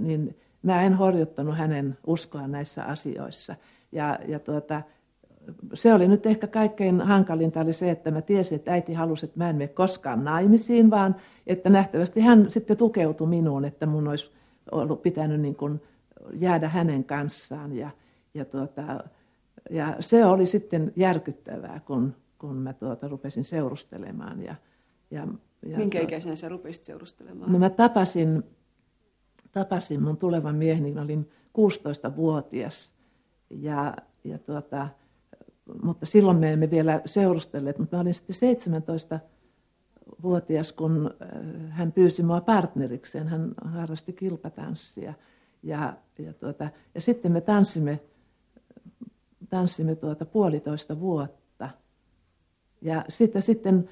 niin 0.00 0.36
mä 0.62 0.82
en 0.82 0.94
horjuttanut 0.94 1.56
hänen 1.56 1.98
uskoa 2.06 2.48
näissä 2.48 2.84
asioissa. 2.84 3.54
Ja, 3.92 4.18
ja 4.28 4.38
tuota, 4.38 4.82
se 5.74 5.94
oli 5.94 6.08
nyt 6.08 6.26
ehkä 6.26 6.46
kaikkein 6.46 7.00
hankalinta 7.00 7.60
oli 7.60 7.72
se, 7.72 7.90
että 7.90 8.10
mä 8.10 8.22
tiesin, 8.22 8.56
että 8.56 8.72
äiti 8.72 8.94
halusi, 8.94 9.26
että 9.26 9.38
mä 9.38 9.50
en 9.50 9.56
mene 9.56 9.68
koskaan 9.68 10.24
naimisiin, 10.24 10.90
vaan 10.90 11.16
että 11.46 11.70
nähtävästi 11.70 12.20
hän 12.20 12.50
sitten 12.50 12.76
tukeutui 12.76 13.26
minuun, 13.26 13.64
että 13.64 13.86
mun 13.86 14.08
olisi 14.08 14.32
ollut 14.72 15.02
pitänyt 15.02 15.40
niin 15.40 15.56
kuin 15.56 15.82
jäädä 16.32 16.68
hänen 16.68 17.04
kanssaan. 17.04 17.76
Ja, 17.76 17.90
ja 18.34 18.44
tuota, 18.44 19.04
ja 19.70 19.96
se 20.00 20.24
oli 20.24 20.46
sitten 20.46 20.92
järkyttävää, 20.96 21.80
kun, 21.86 22.16
kun 22.38 22.56
mä 22.56 22.72
tuota, 22.72 23.08
rupesin 23.08 23.44
seurustelemaan. 23.44 24.42
Ja, 24.42 24.54
ja, 25.10 25.26
ja 25.66 25.78
Minkä 25.78 25.98
tuota, 25.98 26.08
ikäisenä 26.08 26.36
sä 26.36 26.48
rupesit 26.48 26.84
seurustelemaan? 26.84 27.52
No 27.52 27.58
mä 27.58 27.70
tapasin, 27.70 28.42
tapasin 29.52 30.02
mun 30.02 30.16
tulevan 30.16 30.56
miehen, 30.56 30.82
niin 30.82 30.98
olin 30.98 31.30
16-vuotias. 31.58 32.94
Ja, 33.50 33.96
ja 34.24 34.38
tuota, 34.38 34.88
mutta 35.82 36.06
silloin 36.06 36.36
me 36.36 36.52
emme 36.52 36.70
vielä 36.70 37.00
seurustelleet, 37.06 37.78
mutta 37.78 37.96
mä 37.96 38.00
olin 38.00 38.14
sitten 38.14 38.36
17-vuotias, 39.20 40.72
kun 40.72 41.14
äh, 41.22 41.28
hän 41.70 41.92
pyysi 41.92 42.22
mua 42.22 42.40
partnerikseen. 42.40 43.28
Hän 43.28 43.54
harrasti 43.64 44.12
kilpatanssia. 44.12 45.14
Ja, 45.62 45.96
ja, 46.18 46.32
tuota, 46.32 46.68
ja 46.94 47.00
sitten 47.00 47.32
me 47.32 47.40
tanssimme, 47.40 48.00
tanssimme 49.50 49.94
tuota 49.94 50.24
puolitoista 50.24 51.00
vuotta. 51.00 51.70
Ja 52.82 53.04
sitten, 53.08 53.42
sitten 53.42 53.88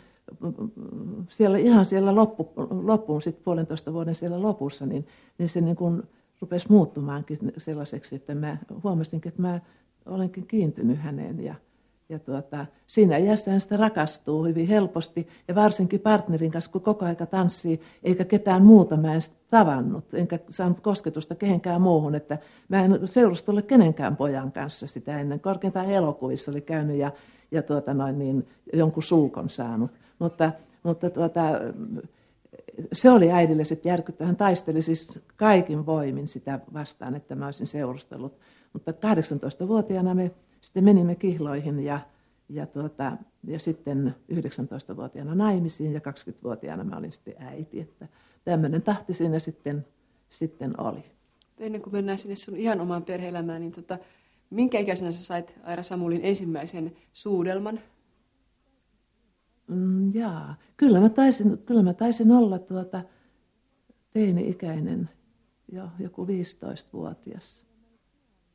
siellä 1.28 1.58
ihan 1.58 1.86
siellä 1.86 2.14
loppu, 2.14 2.52
loppuun, 2.82 3.22
sitten 3.22 3.44
puolentoista 3.44 3.92
vuoden 3.92 4.14
siellä 4.14 4.42
lopussa, 4.42 4.86
niin, 4.86 5.06
niin 5.38 5.48
se 5.48 5.60
niin 5.60 5.76
kuin 5.76 6.02
rupesi 6.40 6.66
muuttumaankin 6.70 7.38
sellaiseksi, 7.58 8.16
että 8.16 8.34
mä 8.34 8.58
huomasinkin, 8.84 9.30
että 9.30 9.42
mä 9.42 9.60
olenkin 10.06 10.46
kiintynyt 10.46 10.98
häneen 10.98 11.44
ja, 11.44 11.54
ja 12.08 12.18
tuota, 12.18 12.66
siinä 12.86 13.16
iässä 13.16 13.50
hän 13.50 13.60
sitä 13.60 13.76
rakastuu 13.76 14.44
hyvin 14.44 14.66
helposti 14.66 15.28
ja 15.48 15.54
varsinkin 15.54 16.00
partnerin 16.00 16.50
kanssa, 16.50 16.70
kun 16.70 16.80
koko 16.80 17.04
aika 17.04 17.26
tanssii, 17.26 17.80
eikä 18.02 18.24
ketään 18.24 18.64
muuta 18.64 18.96
mä 18.96 19.14
en 19.14 19.22
tavannut, 19.50 20.14
enkä 20.14 20.38
saanut 20.50 20.80
kosketusta 20.80 21.34
kehenkään 21.34 21.80
muuhun, 21.80 22.14
että 22.14 22.38
mä 22.68 22.84
en 22.84 23.00
seurustellut 23.04 23.66
kenenkään 23.66 24.16
pojan 24.16 24.52
kanssa 24.52 24.86
sitä 24.86 25.20
ennen. 25.20 25.40
Korkeintaan 25.40 25.90
elokuvissa 25.90 26.50
oli 26.50 26.60
käynyt 26.60 26.96
ja, 26.96 27.12
ja 27.50 27.62
tuota 27.62 27.94
noin, 27.94 28.18
niin, 28.18 28.48
jonkun 28.72 29.02
suukon 29.02 29.48
saanut. 29.48 29.90
Mutta, 30.18 30.52
mutta 30.82 31.10
tuota, 31.10 31.42
se 32.92 33.10
oli 33.10 33.32
äidille 33.32 33.64
sitten 33.64 33.90
järkyttävä. 33.90 34.26
Hän 34.26 34.36
taisteli 34.36 34.82
siis 34.82 35.20
kaikin 35.36 35.86
voimin 35.86 36.28
sitä 36.28 36.60
vastaan, 36.72 37.14
että 37.14 37.34
mä 37.34 37.44
olisin 37.44 37.66
seurustellut. 37.66 38.38
Mutta 38.72 38.92
18-vuotiaana 38.92 40.14
me 40.14 40.30
sitten 40.60 40.84
menimme 40.84 41.14
kihloihin 41.14 41.80
ja, 41.80 42.00
ja, 42.48 42.66
tuota, 42.66 43.16
ja 43.44 43.58
sitten 43.58 44.14
19-vuotiaana 44.32 45.34
naimisiin 45.34 45.92
ja 45.92 46.00
20-vuotiaana 46.00 46.84
mä 46.84 46.96
olin 46.96 47.12
sitten 47.12 47.34
äiti. 47.38 47.80
Että 47.80 48.08
tämmöinen 48.44 48.82
tahti 48.82 49.14
siinä 49.14 49.38
sitten, 49.38 49.86
sitten 50.30 50.80
oli. 50.80 51.04
Ennen 51.58 51.82
kuin 51.82 51.92
mennään 51.92 52.18
sinne 52.18 52.36
sun 52.36 52.56
ihan 52.56 52.80
omaan 52.80 53.04
perhe-elämään, 53.04 53.60
niin 53.60 53.72
tota, 53.72 53.98
minkä 54.50 54.78
ikäisenä 54.78 55.12
sä 55.12 55.24
sait 55.24 55.58
Aira 55.62 55.82
Samulin 55.82 56.20
ensimmäisen 56.24 56.96
suudelman? 57.12 57.80
Mm, 59.66 60.14
jaa, 60.14 60.54
kyllä 60.76 61.00
mä 61.00 61.08
taisin, 61.08 61.58
kyllä 61.58 61.82
mä 61.82 61.94
taisin 61.94 62.32
olla 62.32 62.58
tuota 62.58 63.02
teini-ikäinen, 64.10 65.10
jo 65.72 65.88
joku 65.98 66.26
15-vuotias. 66.26 67.66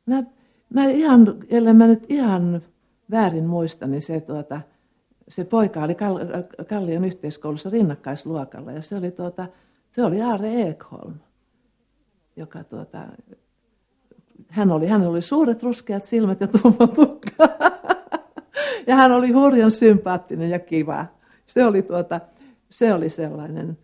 Mä, 0.06 0.22
mä 0.70 0.84
ihan, 0.84 1.36
ellei 1.48 1.72
mä 1.72 1.86
nyt 1.86 2.06
ihan 2.08 2.62
väärin 3.10 3.46
muista, 3.46 3.86
niin 3.86 4.02
se, 4.02 4.20
tuota, 4.20 4.60
se 5.28 5.44
poika 5.44 5.82
oli 5.82 5.96
Kallion 6.68 7.04
yhteiskoulussa 7.04 7.70
rinnakkaisluokalla 7.70 8.72
ja 8.72 8.82
se 8.82 8.96
oli, 8.96 9.10
tuota, 9.10 9.46
se 9.90 10.04
oli 10.04 10.22
Aare 10.22 10.62
Ekholm, 10.62 11.14
joka 12.36 12.64
tuota, 12.64 13.06
hän 14.48 14.70
oli, 14.70 14.86
hän 14.86 15.02
oli 15.02 15.22
suuret 15.22 15.62
ruskeat 15.62 16.04
silmät 16.04 16.40
ja 16.40 16.46
tumma 16.46 16.86
tukka. 16.86 17.30
ja 18.86 18.96
hän 18.96 19.12
oli 19.12 19.30
hurjan 19.30 19.70
sympaattinen 19.70 20.50
ja 20.50 20.58
kiva. 20.58 21.06
Se 21.46 21.64
oli, 21.64 21.82
tuota, 21.82 22.20
se 22.70 22.92
oli 22.92 23.08
sellainen, 23.08 23.78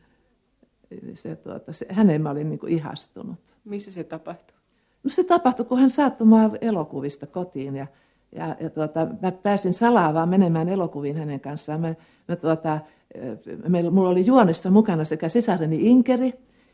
se, 1.15 1.37
tuota, 1.37 1.73
se, 1.73 1.87
häneen 1.91 2.23
mä 2.23 2.31
olin 2.31 2.51
niin 2.51 2.69
ihastunut. 2.69 3.37
Missä 3.65 3.93
se 3.93 4.05
tapahtui? 4.05 4.60
No 5.05 5.11
se 5.11 5.25
tapahtui, 5.25 5.67
kun 5.67 5.79
hän 5.79 5.91
saattoi 5.91 6.27
mua 6.27 6.51
elokuvista 6.61 7.27
kotiin 7.27 7.77
ja, 7.77 7.87
ja, 8.33 8.57
ja 8.61 8.71
tuota, 8.71 9.07
mä 9.23 9.33
pääsin 9.33 9.75
salaa 9.75 10.15
vaan 10.15 10.29
menemään 10.29 10.69
elokuviin 10.69 11.17
hänen 11.17 11.41
kanssaan. 11.41 11.81
Mä, 11.81 11.95
mä 12.29 12.37
tuota, 12.37 12.79
meillä, 13.69 13.91
mulla 13.91 14.09
oli 14.11 14.27
juonessa 14.27 14.71
mukana 14.71 15.05
sekä 15.05 15.29
sisareni 15.29 15.89
Inkeri, 15.89 16.33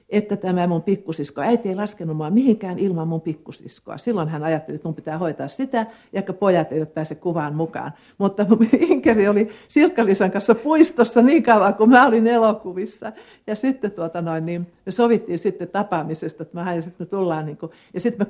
että 0.09 0.37
tämä 0.37 0.67
mun 0.67 0.83
pikkusisko, 0.83 1.41
äiti 1.41 1.69
ei 1.69 1.75
laskenut 1.75 2.17
mua 2.17 2.31
mihinkään 2.31 2.79
ilman 2.79 3.09
mun 3.09 3.21
pikkusiskoa. 3.21 3.99
Silloin 3.99 4.29
hän 4.29 4.45
ajatteli, 4.45 4.77
että 4.77 4.89
mun 4.89 4.95
pitää 4.95 5.19
hoitaa 5.19 5.49
sitä, 5.49 5.87
ja 6.13 6.23
pojat 6.23 6.73
eivät 6.73 6.95
pääse 6.95 7.15
kuvaan 7.15 7.55
mukaan. 7.55 7.93
Mutta 8.19 8.47
Inkeri 8.79 9.29
oli 9.29 9.49
Sirkkalisan 9.69 10.31
kanssa 10.31 10.55
puistossa 10.55 11.23
niin 11.23 11.43
kauan, 11.43 11.75
kun 11.75 11.89
mä 11.89 12.07
olin 12.07 12.27
elokuvissa. 12.27 13.13
Ja 13.47 13.57
sitten 13.57 13.91
tuota 13.91 14.23
noin, 14.23 14.47
niin 14.47 14.67
me 14.87 14.93
sovittiin 14.93 15.39
sitten 15.39 15.69
tapaamisesta, 15.69 16.43
että 16.43 16.61
mä 16.61 16.75
ja 16.75 16.83
sitten 16.83 17.07
me 17.07 17.11
tullaan. 17.11 17.47
Niin 17.47 17.57
kuin, 17.57 17.73
ja 17.95 18.01
sitten 18.01 18.27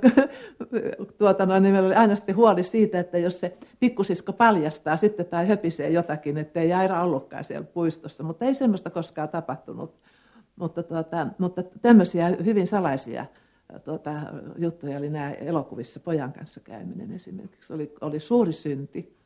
tuota 1.18 1.46
noin, 1.46 1.62
niin 1.62 1.72
meillä 1.72 1.86
oli 1.86 1.94
aina 1.94 2.16
sitten 2.16 2.36
huoli 2.36 2.62
siitä, 2.62 3.00
että 3.00 3.18
jos 3.18 3.40
se 3.40 3.56
pikkusisko 3.80 4.32
paljastaa 4.32 4.96
sitten 4.96 5.26
tai 5.26 5.48
höpisee 5.48 5.90
jotakin, 5.90 6.38
että 6.38 6.60
ei 6.60 6.72
Aira 6.72 7.02
ollutkaan 7.02 7.44
siellä 7.44 7.66
puistossa. 7.74 8.24
Mutta 8.24 8.44
ei 8.44 8.54
semmoista 8.54 8.90
koskaan 8.90 9.28
tapahtunut. 9.28 9.94
Mutta, 10.57 10.82
tuota, 10.82 11.26
mutta 11.38 11.62
tämmöisiä 11.62 12.28
hyvin 12.28 12.66
salaisia 12.66 13.26
tuota, 13.84 14.12
juttuja 14.59 14.98
oli 14.98 15.11
nämä 15.11 15.30
elokuvissa 15.30 16.00
pojan 16.00 16.32
kanssa 16.32 16.61
käyminen 16.61 17.12
esimerkiksi. 17.12 17.72
Oli, 17.72 17.94
oli 18.00 18.20
suuri 18.20 18.52
synti. 18.52 19.16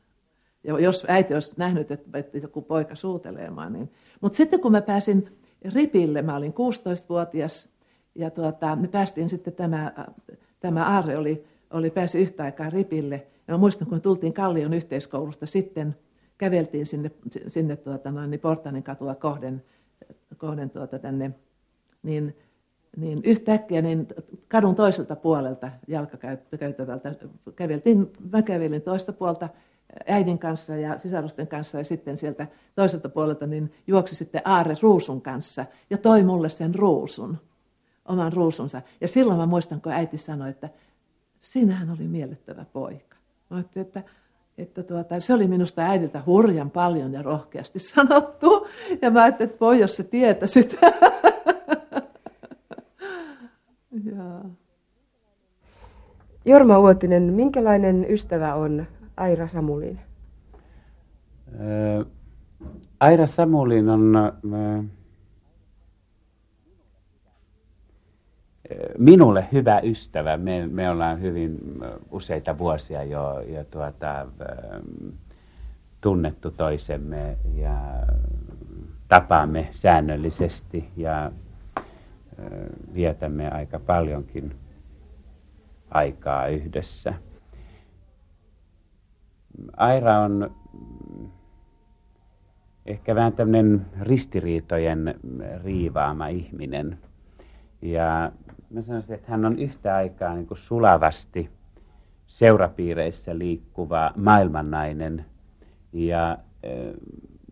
Ja 0.64 0.80
jos 0.80 1.06
äiti 1.08 1.34
olisi 1.34 1.54
nähnyt, 1.56 1.90
että, 1.90 2.18
että 2.18 2.38
joku 2.38 2.62
poika 2.62 2.94
suutelemaan, 2.94 3.72
niin... 3.72 3.90
Mutta 4.20 4.36
sitten 4.36 4.60
kun 4.60 4.72
mä 4.72 4.80
pääsin 4.80 5.28
ripille, 5.74 6.22
mä 6.22 6.36
olin 6.36 6.52
16-vuotias, 6.52 7.68
ja 8.14 8.30
tuota, 8.30 8.76
me 8.76 8.88
päästiin 8.88 9.28
sitten, 9.28 9.52
tämä, 9.52 9.92
tämä 10.60 10.86
Aarre 10.86 11.16
oli, 11.16 11.44
oli 11.70 11.90
pääsi 11.90 12.20
yhtä 12.20 12.44
aikaa 12.44 12.70
ripille. 12.70 13.26
Ja 13.48 13.54
mä 13.54 13.58
muistan, 13.58 13.88
kun 13.88 13.96
me 13.96 14.00
tultiin 14.00 14.32
Kallion 14.32 14.74
yhteiskoulusta, 14.74 15.46
sitten 15.46 15.96
käveltiin 16.38 16.86
sinne, 16.86 17.10
sinne 17.46 17.76
tuota, 17.76 18.10
noin, 18.10 18.30
niin 18.30 18.40
Portanin 18.40 18.82
katua 18.82 19.14
kohden, 19.14 19.62
kohden 20.40 20.70
tuota 20.70 20.98
tänne, 20.98 21.30
niin, 22.02 22.36
niin 22.96 23.20
yhtäkkiä 23.24 23.82
niin 23.82 24.06
kadun 24.48 24.74
toiselta 24.74 25.16
puolelta 25.16 25.70
jalkakäytävältä 25.88 27.14
käveltiin, 27.56 28.12
mä 28.32 28.42
kävelin 28.42 28.82
toista 28.82 29.12
puolta 29.12 29.48
äidin 30.06 30.38
kanssa 30.38 30.76
ja 30.76 30.98
sisarusten 30.98 31.48
kanssa 31.48 31.78
ja 31.78 31.84
sitten 31.84 32.18
sieltä 32.18 32.46
toiselta 32.74 33.08
puolelta 33.08 33.46
niin 33.46 33.72
juoksi 33.86 34.14
sitten 34.14 34.42
Aare 34.44 34.76
ruusun 34.82 35.22
kanssa 35.22 35.66
ja 35.90 35.98
toi 35.98 36.22
mulle 36.22 36.48
sen 36.48 36.74
ruusun, 36.74 37.38
oman 38.04 38.32
ruusunsa. 38.32 38.82
Ja 39.00 39.08
silloin 39.08 39.38
mä 39.38 39.46
muistan, 39.46 39.80
kun 39.80 39.92
äiti 39.92 40.18
sanoi, 40.18 40.50
että 40.50 40.68
siinähän 41.40 41.90
oli 41.90 42.08
miellyttävä 42.08 42.64
poika. 42.72 43.16
Mä 43.50 43.64
että 43.76 44.02
että 44.62 44.82
tuota, 44.82 45.20
se 45.20 45.34
oli 45.34 45.46
minusta 45.46 45.82
äidiltä 45.82 46.22
hurjan 46.26 46.70
paljon 46.70 47.12
ja 47.12 47.22
rohkeasti 47.22 47.78
sanottu. 47.78 48.66
Ja 49.02 49.10
mä 49.10 49.22
ajattelin, 49.22 49.50
että 49.50 49.64
voi 49.64 49.80
jos 49.80 49.96
se 49.96 50.04
tietä 50.04 50.46
sitä. 50.46 50.76
Jorma 56.44 56.78
Uotinen, 56.78 57.22
minkälainen 57.22 58.06
ystävä 58.10 58.54
on 58.54 58.86
Aira 59.16 59.48
Samulin? 59.48 60.00
Aira 63.00 63.26
Samulin 63.26 63.88
on 63.88 64.32
minulle 68.98 69.48
hyvä 69.52 69.80
ystävä. 69.80 70.36
Me, 70.36 70.66
me 70.66 70.90
ollaan 70.90 71.20
hyvin 71.20 71.58
useita 72.10 72.58
vuosia 72.58 73.04
jo, 73.04 73.40
jo 73.40 73.64
tuota, 73.64 74.26
tunnettu 76.00 76.50
toisemme 76.50 77.36
ja 77.54 77.76
tapaamme 79.08 79.68
säännöllisesti 79.70 80.88
ja 80.96 81.32
vietämme 82.94 83.50
aika 83.50 83.78
paljonkin 83.78 84.54
aikaa 85.90 86.46
yhdessä. 86.46 87.14
Aira 89.76 90.18
on 90.20 90.50
ehkä 92.86 93.14
vähän 93.14 93.32
tämmöinen 93.32 93.86
ristiriitojen 94.00 95.14
riivaama 95.64 96.26
ihminen. 96.28 96.98
Ja 97.82 98.32
mä 98.70 98.82
sanoisin, 98.82 99.14
että 99.14 99.30
hän 99.30 99.44
on 99.44 99.58
yhtä 99.58 99.96
aikaa 99.96 100.34
niin 100.34 100.46
kuin 100.46 100.58
sulavasti 100.58 101.50
seurapiireissä 102.26 103.38
liikkuva 103.38 104.12
maailmannainen 104.16 105.24
ja, 105.92 106.38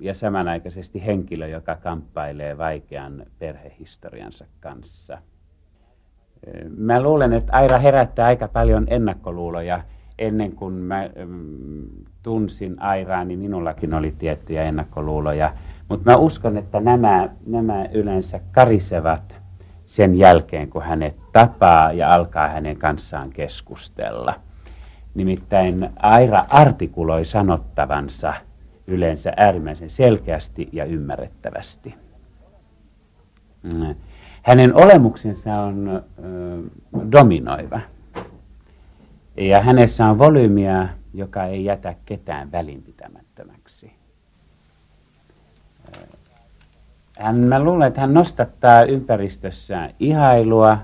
ja 0.00 0.14
samanaikaisesti 0.14 1.06
henkilö, 1.06 1.48
joka 1.48 1.76
kamppailee 1.76 2.58
vaikean 2.58 3.26
perhehistoriansa 3.38 4.46
kanssa. 4.60 5.18
Mä 6.76 7.02
luulen, 7.02 7.32
että 7.32 7.52
Aira 7.52 7.78
herättää 7.78 8.26
aika 8.26 8.48
paljon 8.48 8.86
ennakkoluuloja. 8.90 9.80
Ennen 10.18 10.52
kuin 10.52 10.74
mä 10.74 11.10
tunsin 12.22 12.82
Airaa, 12.82 13.24
niin 13.24 13.38
minullakin 13.38 13.94
oli 13.94 14.14
tiettyjä 14.18 14.62
ennakkoluuloja. 14.62 15.54
Mutta 15.88 16.10
mä 16.10 16.16
uskon, 16.16 16.56
että 16.56 16.80
nämä, 16.80 17.28
nämä 17.46 17.84
yleensä 17.92 18.40
karisevat 18.52 19.37
sen 19.88 20.14
jälkeen, 20.14 20.70
kun 20.70 20.82
hänet 20.82 21.16
tapaa 21.32 21.92
ja 21.92 22.12
alkaa 22.12 22.48
hänen 22.48 22.76
kanssaan 22.76 23.30
keskustella. 23.30 24.34
Nimittäin 25.14 25.90
Aira 25.96 26.44
artikuloi 26.48 27.24
sanottavansa 27.24 28.34
yleensä 28.86 29.32
äärimmäisen 29.36 29.90
selkeästi 29.90 30.68
ja 30.72 30.84
ymmärrettävästi. 30.84 31.94
Hänen 34.42 34.74
olemuksensa 34.74 35.54
on 35.54 36.02
dominoiva. 37.12 37.80
Ja 39.36 39.60
hänessä 39.60 40.06
on 40.06 40.18
volyymiä, 40.18 40.88
joka 41.14 41.44
ei 41.44 41.64
jätä 41.64 41.94
ketään 42.06 42.52
välinpitämättömäksi. 42.52 43.97
Hän, 47.18 47.36
mä 47.36 47.62
luulen, 47.62 47.88
että 47.88 48.00
hän 48.00 48.14
nostattaa 48.14 48.82
ympäristössään 48.82 49.90
ihailua, 50.00 50.78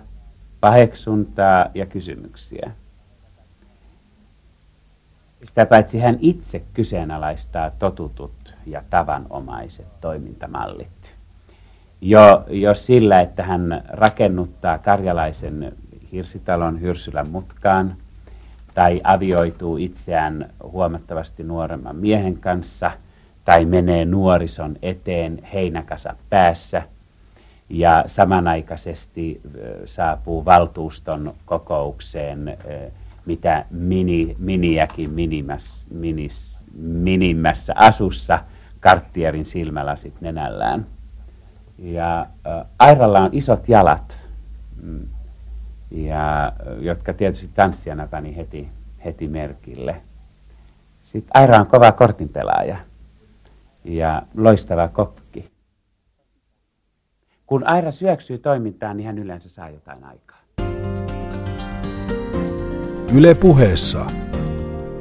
paheksuntaa 0.60 1.66
ja 1.74 1.86
kysymyksiä. 1.86 2.70
Sitä 5.44 5.66
paitsi 5.66 6.00
hän 6.00 6.16
itse 6.20 6.62
kyseenalaistaa 6.72 7.70
totutut 7.70 8.54
ja 8.66 8.82
tavanomaiset 8.90 10.00
toimintamallit. 10.00 11.16
Jo, 12.00 12.44
jo 12.48 12.74
sillä, 12.74 13.20
että 13.20 13.42
hän 13.42 13.82
rakennuttaa 13.88 14.78
karjalaisen 14.78 15.72
hirsitalon 16.12 16.80
Hyrsylän 16.80 17.30
mutkaan 17.30 17.96
tai 18.74 19.00
avioituu 19.04 19.76
itseään 19.76 20.50
huomattavasti 20.62 21.42
nuoremman 21.42 21.96
miehen 21.96 22.38
kanssa 22.38 22.90
tai 23.44 23.64
menee 23.64 24.04
nuorison 24.04 24.76
eteen 24.82 25.42
heinäkasa 25.52 26.14
päässä 26.30 26.82
ja 27.68 28.04
samanaikaisesti 28.06 29.40
saapuu 29.84 30.44
valtuuston 30.44 31.34
kokoukseen 31.44 32.56
mitä 33.26 33.64
mini, 33.70 34.36
miniäkin 34.38 35.10
minimäs, 35.10 35.88
minis, 35.90 36.66
minimmässä 36.78 37.72
asussa 37.76 38.38
karttierin 38.80 39.44
silmälasit 39.44 40.20
nenällään. 40.20 40.86
Ja 41.78 42.26
Airalla 42.78 43.20
on 43.20 43.30
isot 43.32 43.68
jalat, 43.68 44.28
mm, 44.82 45.08
ja, 45.90 46.52
jotka 46.80 47.14
tietysti 47.14 47.50
tanssijana 47.54 48.06
pani 48.06 48.36
heti, 48.36 48.68
heti 49.04 49.28
merkille. 49.28 50.02
Sitten 51.02 51.30
Aira 51.34 51.56
on 51.56 51.66
kova 51.66 51.92
kortinpelaaja 51.92 52.76
ja 53.84 54.22
loistava 54.36 54.88
kokki. 54.88 55.50
Kun 57.46 57.66
Aira 57.66 57.90
syöksyy 57.90 58.38
toimintaan, 58.38 58.96
niin 58.96 59.06
hän 59.06 59.18
yleensä 59.18 59.48
saa 59.48 59.70
jotain 59.70 60.04
aikaa. 60.04 60.38
Yle 63.14 63.34
puheessa. 63.34 64.06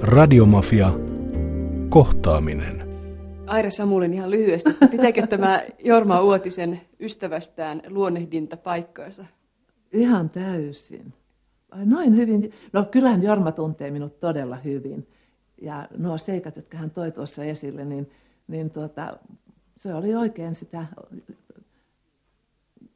Radiomafia. 0.02 0.92
Kohtaaminen. 1.90 2.84
Aira 3.48 3.70
Samulin 3.70 4.14
ihan 4.14 4.32
lyhyesti, 4.32 4.70
että 4.70 4.88
pitääkö 4.88 5.28
tämä 5.28 5.62
Jorma 5.84 6.22
Uotisen 6.22 6.82
ystävästään 7.00 7.82
luonnehdinta 7.88 8.58
paikkaansa? 8.58 9.26
Ihan 9.92 10.30
täysin. 10.30 11.14
Ai 11.72 11.86
noin 11.86 12.16
hyvin. 12.18 12.52
No 12.74 12.86
kyllähän 12.92 13.24
Jorma 13.24 13.52
tuntee 13.52 13.92
minut 13.92 14.20
todella 14.20 14.56
hyvin. 14.56 15.08
Ja 15.62 15.88
nuo 15.98 16.18
seikat, 16.18 16.56
jotka 16.56 16.78
hän 16.78 16.92
toi 16.92 17.12
tuossa 17.12 17.44
esille, 17.44 17.86
niin, 17.86 18.12
niin 18.48 18.70
tuota, 18.70 19.18
se 19.78 19.94
oli 19.94 20.16
oikein 20.16 20.56
sitä 20.56 20.86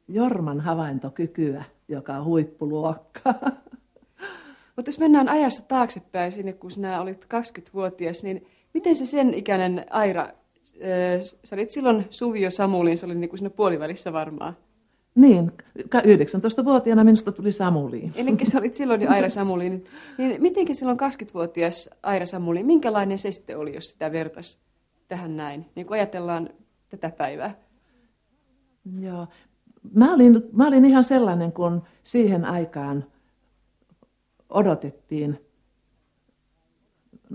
Jorman 0.08 0.60
havaintokykyä, 0.60 1.64
joka 1.88 2.14
on 2.16 2.24
huippuluokkaa. 2.24 3.40
Mutta 4.76 4.88
jos 4.88 4.98
mennään 4.98 5.28
ajassa 5.28 5.64
taaksepäin 5.68 6.32
sinne, 6.32 6.52
kun 6.52 6.70
sinä 6.70 7.00
olit 7.00 7.24
20-vuotias, 7.24 8.22
niin 8.22 8.46
miten 8.74 8.96
se 8.96 9.06
sen 9.06 9.34
ikäinen 9.34 9.86
Aira, 9.90 10.28
sä 11.44 11.56
olit 11.56 11.70
silloin 11.70 12.04
Suvio 12.10 12.50
Samuliin, 12.50 12.98
se 12.98 13.06
oli 13.06 13.14
niin 13.14 13.28
kuin 13.28 13.38
siinä 13.38 13.50
puolivälissä 13.50 14.12
varmaan. 14.12 14.56
Niin, 15.14 15.52
19-vuotiaana 15.78 17.04
minusta 17.04 17.32
tuli 17.32 17.52
Samuliin. 17.52 18.12
Eli 18.16 18.36
sä 18.42 18.58
olit 18.58 18.74
silloin 18.74 19.00
jo 19.00 19.10
Aira 19.10 19.28
Samuliin. 19.28 19.84
Niin 20.18 20.42
mitenkin 20.42 20.76
silloin 20.76 20.98
20-vuotias 21.00 21.90
Aira 22.02 22.26
Samuliin, 22.26 22.66
minkälainen 22.66 23.18
se 23.18 23.30
sitten 23.30 23.58
oli, 23.58 23.74
jos 23.74 23.90
sitä 23.90 24.12
vertaisi 24.12 24.58
tähän 25.08 25.36
näin, 25.36 25.66
niin 25.74 25.86
kuin 25.86 25.98
ajatellaan 25.98 26.50
tätä 26.88 27.10
päivää? 27.10 27.54
Joo, 29.00 29.26
mä 29.94 30.14
olin, 30.14 30.42
mä 30.52 30.68
olin 30.68 30.84
ihan 30.84 31.04
sellainen 31.04 31.52
kuin 31.52 31.82
siihen 32.02 32.44
aikaan– 32.44 33.04
odotettiin 34.50 35.44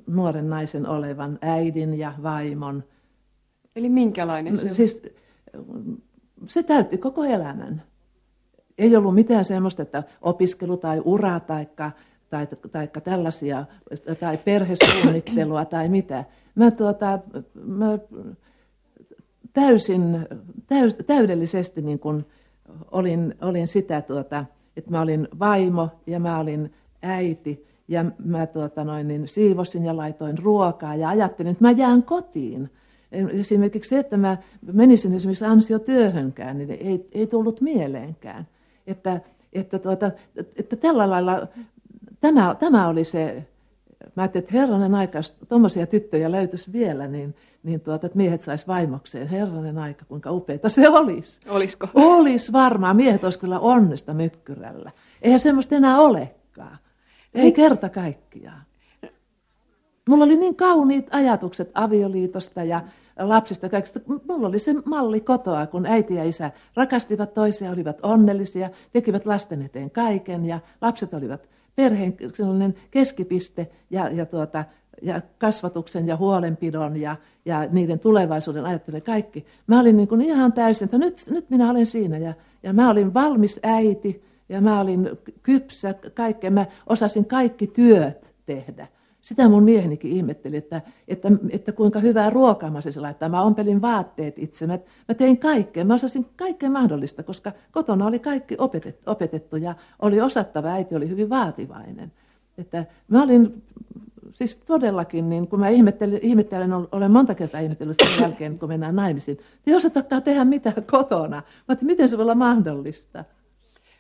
nuoren 0.07 0.49
naisen 0.49 0.88
olevan 0.88 1.39
äidin 1.41 1.93
ja 1.93 2.13
vaimon. 2.24 2.84
Eli 3.76 3.89
minkälainen 3.89 4.57
se 4.57 4.74
Siis, 4.74 5.01
se 6.47 6.63
täytti 6.63 6.97
koko 6.97 7.24
elämän. 7.24 7.84
Ei 8.78 8.95
ollut 8.95 9.15
mitään 9.15 9.45
sellaista, 9.45 9.82
että 9.82 10.03
opiskelu 10.21 10.78
tai 10.78 11.01
ura 11.05 11.39
tai, 11.39 11.67
tai, 12.34 12.47
tai 12.71 12.88
tällaisia, 13.03 13.65
tai 14.19 14.38
perhesuunnittelua 14.38 15.65
tai 15.65 15.89
mitä. 15.89 16.25
Mä, 16.55 16.71
tuota, 16.71 17.19
mä 17.65 17.86
täysin, 19.53 20.27
täys, 20.67 20.95
täydellisesti 20.95 21.81
niin 21.81 21.99
kun 21.99 22.25
olin, 22.91 23.36
olin 23.41 23.67
sitä, 23.67 24.01
tuota, 24.01 24.45
että 24.77 24.91
mä 24.91 25.01
olin 25.01 25.27
vaimo 25.39 25.89
ja 26.07 26.19
mä 26.19 26.39
olin 26.39 26.73
äiti 27.01 27.67
ja 27.88 28.05
mä 28.25 28.45
tuota 28.47 28.84
noin, 28.84 29.07
niin 29.07 29.27
siivosin 29.27 29.86
ja 29.86 29.97
laitoin 29.97 30.38
ruokaa 30.38 30.95
ja 30.95 31.09
ajattelin, 31.09 31.51
että 31.51 31.63
mä 31.63 31.71
jään 31.71 32.03
kotiin. 32.03 32.69
Esimerkiksi 33.11 33.89
se, 33.89 33.99
että 33.99 34.17
mä 34.17 34.38
menisin 34.73 35.13
esimerkiksi 35.13 35.45
ansiotyöhönkään, 35.45 36.57
niin 36.57 36.71
ei, 36.71 37.07
ei 37.11 37.27
tullut 37.27 37.61
mieleenkään. 37.61 38.47
Että, 38.88 39.21
että, 39.53 39.79
tuota, 39.79 40.11
että 40.55 40.75
tällä 40.75 41.09
lailla 41.09 41.47
tämä, 42.24 42.55
tämä 42.59 42.88
oli 42.88 43.03
se, 43.03 43.47
mä 44.15 44.24
ajattelin, 44.24 44.43
että 44.43 44.57
herranen 44.57 44.95
aika, 44.95 45.17
jos 45.17 45.38
tuommoisia 45.49 45.88
tyttöjä 45.88 46.32
löytyisi 46.32 46.74
vielä, 46.74 47.07
niin, 47.07 47.36
niin 47.63 47.82
tuota, 47.82 48.05
että 48.05 48.17
miehet 48.17 48.41
sais 48.41 48.67
vaimokseen. 48.67 49.28
Herranen 49.28 49.78
aika, 49.78 50.05
kuinka 50.05 50.32
upeita 50.32 50.69
se 50.69 50.89
olisi. 50.89 51.39
Olisiko? 51.49 51.88
Olisi 51.93 52.51
varmaan. 52.51 52.95
Miehet 52.95 53.24
olisi 53.24 53.39
kyllä 53.39 53.59
onnesta 53.59 54.13
mykkyrällä. 54.13 54.91
Eihän 55.21 55.39
semmoista 55.39 55.76
enää 55.76 55.99
olekaan. 55.99 56.78
Ei 57.34 57.51
kerta 57.51 57.89
kaikkiaan. 57.89 58.61
Mulla 60.09 60.24
oli 60.24 60.36
niin 60.36 60.55
kauniit 60.55 61.07
ajatukset 61.11 61.71
avioliitosta 61.74 62.63
ja 62.63 62.82
lapsista 63.19 63.69
kaikista. 63.69 63.99
Mulla 64.28 64.47
oli 64.47 64.59
se 64.59 64.74
malli 64.86 65.21
kotoa, 65.21 65.67
kun 65.67 65.86
äiti 65.86 66.15
ja 66.15 66.24
isä 66.24 66.51
rakastivat 66.76 67.34
toisiaan, 67.34 67.74
olivat 67.74 67.99
onnellisia, 68.03 68.69
tekivät 68.91 69.26
lasten 69.26 69.61
eteen 69.61 69.91
kaiken 69.91 70.45
ja 70.45 70.59
lapset 70.82 71.13
olivat 71.13 71.53
perheen 71.76 72.15
sellainen 72.34 72.76
keskipiste 72.91 73.67
ja, 73.89 74.09
ja, 74.09 74.26
tuota, 74.26 74.65
ja 75.01 75.21
kasvatuksen 75.38 76.07
ja 76.07 76.17
huolenpidon 76.17 77.01
ja, 77.01 77.15
ja 77.45 77.67
niiden 77.71 77.99
tulevaisuuden 77.99 78.65
ajattelu 78.65 79.01
kaikki. 79.01 79.45
Mä 79.67 79.80
olin 79.80 79.97
niin 79.97 80.07
kuin 80.07 80.21
ihan 80.21 80.53
täysin, 80.53 80.86
että 80.86 80.97
nyt, 80.97 81.15
nyt 81.30 81.49
minä 81.49 81.71
olen 81.71 81.86
siinä 81.86 82.17
ja, 82.17 82.34
ja 82.63 82.74
mä 82.74 82.89
olin 82.89 83.13
valmis 83.13 83.59
äiti 83.63 84.24
ja 84.49 84.61
mä 84.61 84.80
olin 84.80 85.09
kypsä 85.43 85.95
kaikkea. 86.13 86.51
Mä 86.51 86.65
osasin 86.88 87.26
kaikki 87.26 87.67
työt 87.67 88.34
tehdä. 88.45 88.88
Sitä 89.24 89.49
mun 89.49 89.63
miehenikin 89.63 90.11
ihmetteli, 90.11 90.57
että, 90.57 90.82
että, 91.07 91.32
että 91.49 91.71
kuinka 91.71 91.99
hyvää 91.99 92.30
ruokaa 92.30 92.71
mä 92.71 92.82
siis 92.82 92.97
laittaa. 92.97 93.30
Mä 93.30 93.41
ompelin 93.41 93.82
vaatteet 93.82 94.39
itse. 94.39 94.67
Mä, 94.67 94.80
mä 95.07 95.15
tein 95.15 95.38
kaikkea. 95.38 95.86
Mä 95.86 95.93
osasin 95.93 96.26
kaikkea 96.36 96.69
mahdollista, 96.69 97.24
koska 97.24 97.51
kotona 97.71 98.05
oli 98.05 98.19
kaikki 98.19 98.55
opetettu, 98.57 99.11
opetettu 99.11 99.55
ja 99.55 99.76
oli 100.01 100.21
osattava. 100.21 100.69
Äiti 100.69 100.95
oli 100.95 101.09
hyvin 101.09 101.30
vaativainen. 101.30 102.11
Että 102.57 102.86
mä 103.07 103.24
olin 103.24 103.63
siis 104.34 104.55
todellakin, 104.55 105.30
niin 105.30 105.47
kun 105.47 105.59
mä 105.59 105.69
ihmettelen, 106.21 106.74
olen 106.91 107.11
monta 107.11 107.36
kertaa 107.36 107.61
ihmetellyt 107.61 107.97
sen 108.03 108.21
jälkeen, 108.21 108.59
kun 108.59 108.69
mennään 108.69 108.95
naimisiin, 108.95 109.38
että 109.86 109.99
et 110.17 110.24
tehdä 110.24 110.45
mitään 110.45 110.84
kotona, 110.91 111.43
mä 111.67 111.78
miten 111.82 112.09
se 112.09 112.17
voi 112.17 112.24
olla 112.24 112.36
mahdollista? 112.36 113.26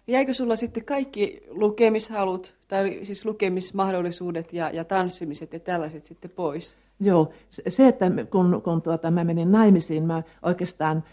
Jäikö 0.07 0.33
sulla 0.33 0.55
sitten 0.55 0.85
kaikki 0.85 1.43
lukemishalut, 1.49 2.55
tai 2.73 2.99
siis 3.03 3.25
lukemismahdollisuudet 3.25 4.53
ja, 4.53 4.69
ja 4.69 4.83
tanssimiset 4.83 5.53
ja 5.53 5.59
tällaiset 5.59 6.05
sitten 6.05 6.31
pois? 6.31 6.77
Joo, 6.99 7.33
se, 7.49 7.87
että 7.87 8.05
kun, 8.29 8.61
kun 8.63 8.81
tuota, 8.81 9.11
mä 9.11 9.23
menin 9.23 9.51
naimisiin, 9.51 10.03
mä 10.03 10.23
oikeastaan, 10.43 11.03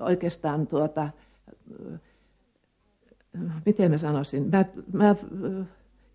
oikeastaan 0.00 0.66
tuota, 0.66 1.08
miten 3.66 3.90
mä 3.90 3.98
sanoisin, 3.98 4.50
mä, 4.50 4.64
mä 4.92 5.16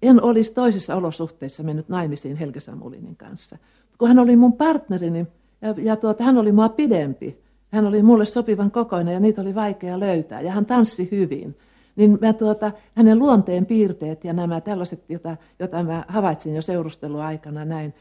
en 0.01 0.23
olisi 0.23 0.53
toisissa 0.53 0.95
olosuhteissa 0.95 1.63
mennyt 1.63 1.89
naimisiin 1.89 2.35
Helge 2.35 2.59
Samulinin 2.59 3.15
kanssa. 3.15 3.57
Kun 3.97 4.07
hän 4.07 4.19
oli 4.19 4.35
mun 4.35 4.53
partnerini 4.53 5.27
ja, 5.61 5.75
ja 5.77 5.95
tuota, 5.95 6.23
hän 6.23 6.37
oli 6.37 6.51
mua 6.51 6.69
pidempi, 6.69 7.37
hän 7.71 7.85
oli 7.85 8.03
mulle 8.03 8.25
sopivan 8.25 8.71
kokoinen 8.71 9.13
ja 9.13 9.19
niitä 9.19 9.41
oli 9.41 9.55
vaikea 9.55 9.99
löytää 9.99 10.41
ja 10.41 10.51
hän 10.51 10.65
tanssi 10.65 11.07
hyvin 11.11 11.55
niin 11.97 12.17
mä 12.21 12.33
tuota, 12.33 12.71
hänen 12.95 13.19
luonteen 13.19 13.65
piirteet 13.65 14.23
ja 14.23 14.33
nämä 14.33 14.61
tällaiset, 14.61 15.03
joita, 15.09 15.37
joita 15.59 15.83
mä 15.83 16.05
havaitsin 16.07 16.55
jo 16.55 16.61
seurusteluaikana 16.61 17.65
näin, 17.65 17.93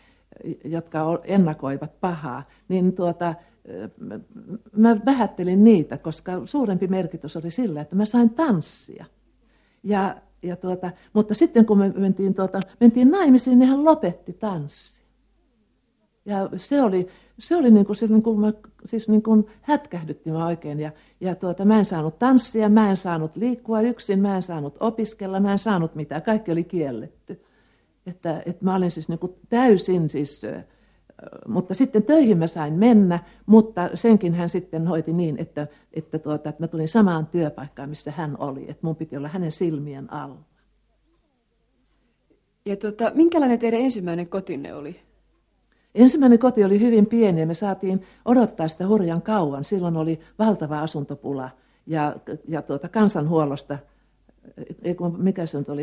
jotka 0.65 1.21
ennakoivat 1.25 2.01
pahaa, 2.01 2.43
niin 2.69 2.93
tuota, 2.93 3.35
mä 4.77 4.97
vähättelin 5.05 5.65
niitä, 5.65 5.99
koska 5.99 6.33
suurempi 6.45 6.87
merkitys 6.87 7.37
oli 7.37 7.51
sillä, 7.51 7.81
että 7.81 7.97
mä 7.97 8.05
sain 8.05 8.31
tanssia. 8.31 9.05
Ja, 9.83 10.17
ja 10.43 10.57
tuota, 10.57 10.91
mutta 11.13 11.35
sitten 11.35 11.67
kun 11.67 11.79
me 11.79 11.89
mentiin, 11.89 12.35
tuota, 12.35 12.61
mentiin 12.81 13.11
naimisiin, 13.11 13.59
niin 13.59 13.69
hän 13.69 13.85
lopetti 13.85 14.33
tanssi. 14.33 15.03
Ja 16.25 16.49
se 16.57 16.83
oli, 16.83 17.09
se 17.39 17.57
oli 17.57 17.71
niin 17.71 17.87
kuin, 17.87 17.97
se, 17.97 18.07
niin 18.07 18.23
kuin, 18.23 18.41
mä, 18.41 18.53
siis 18.85 19.09
niin 19.09 19.23
kuin 19.23 19.47
hätkähdytti 19.63 20.31
mä 20.31 20.47
oikein. 20.47 20.81
Ja, 20.81 20.91
ja 21.21 21.35
tuota, 21.35 21.65
mä 21.65 21.79
en 21.79 21.85
saanut 21.85 22.19
tanssia, 22.19 22.69
mä 22.69 22.91
en 22.91 22.97
saanut 22.97 23.37
liikkua 23.37 23.81
yksin, 23.81 24.21
mä 24.21 24.37
en 24.37 24.43
saanut 24.43 24.77
opiskella, 24.81 25.41
mä 25.41 25.53
en 25.53 25.59
saanut 25.59 25.95
mitään. 25.95 26.23
Kaikki 26.23 26.53
oli 26.53 26.65
kielletty. 26.65 27.45
Että, 28.07 28.43
että 28.47 28.65
mä 28.65 28.75
olin 28.75 28.91
siis 28.91 29.09
niin 29.09 29.19
kuin 29.19 29.35
täysin 29.49 30.09
siis, 30.09 30.43
mutta 31.49 31.75
sitten 31.75 32.03
töihin 32.03 32.39
mä 32.39 32.47
sain 32.47 32.75
mennä, 32.75 33.19
mutta 33.47 33.91
senkin 33.95 34.35
hän 34.35 34.49
sitten 34.49 34.87
hoiti 34.87 35.13
niin, 35.13 35.39
että, 35.39 35.67
että, 35.93 36.19
tuota, 36.19 36.49
että 36.49 36.63
mä 36.63 36.69
tulin 36.69 36.89
samaan 36.89 37.27
työpaikkaan, 37.27 37.89
missä 37.89 38.11
hän 38.11 38.37
oli. 38.39 38.63
Että 38.63 38.87
mun 38.87 38.97
piti 38.97 39.17
olla 39.17 39.29
hänen 39.29 39.53
silmien 39.53 40.13
alla. 40.13 40.41
Ja 42.67 42.77
tuota, 42.77 43.13
minkälainen 43.15 43.59
teidän 43.59 43.81
ensimmäinen 43.81 44.29
kotinne 44.29 44.75
oli? 44.75 45.06
Ensimmäinen 45.97 46.39
koti 46.39 46.65
oli 46.65 46.81
hyvin 46.81 47.07
pieni 47.07 47.41
ja 47.41 47.47
me 47.47 47.55
saatiin 47.55 48.03
odottaa 48.25 48.69
sitä 48.69 48.87
hurjan 48.87 49.23
kauan. 49.23 49.65
Silloin 49.65 49.97
oli 49.97 50.21
valtava 50.39 50.79
asuntopula 50.79 51.51
ja, 51.87 52.17
ja 52.49 52.63
tuota, 52.63 52.89
kansanhuollosta, 52.89 53.79
mikä 55.19 55.47
se 55.47 55.59
nyt 55.59 55.69
oli, 55.69 55.83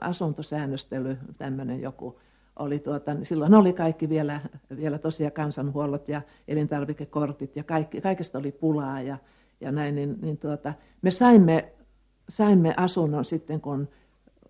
asuntosäännöstely, 0.00 1.18
tämmöinen 1.38 1.80
joku, 1.80 2.18
oli 2.56 2.78
tuota, 2.78 3.14
niin 3.14 3.26
silloin 3.26 3.54
oli 3.54 3.72
kaikki 3.72 4.08
vielä, 4.08 4.40
vielä 4.76 4.98
tosiaan 4.98 5.32
kansanhuollot 5.32 6.08
ja 6.08 6.22
elintarvikekortit 6.48 7.56
ja 7.56 7.64
kaikki, 7.64 8.00
kaikesta 8.00 8.38
oli 8.38 8.52
pulaa 8.52 9.00
ja, 9.00 9.18
ja 9.60 9.72
näin, 9.72 9.94
niin, 9.94 10.18
niin 10.22 10.38
tuota, 10.38 10.74
me 11.02 11.10
saimme, 11.10 11.72
saimme 12.28 12.74
asunnon 12.76 13.24
sitten, 13.24 13.60
kun, 13.60 13.88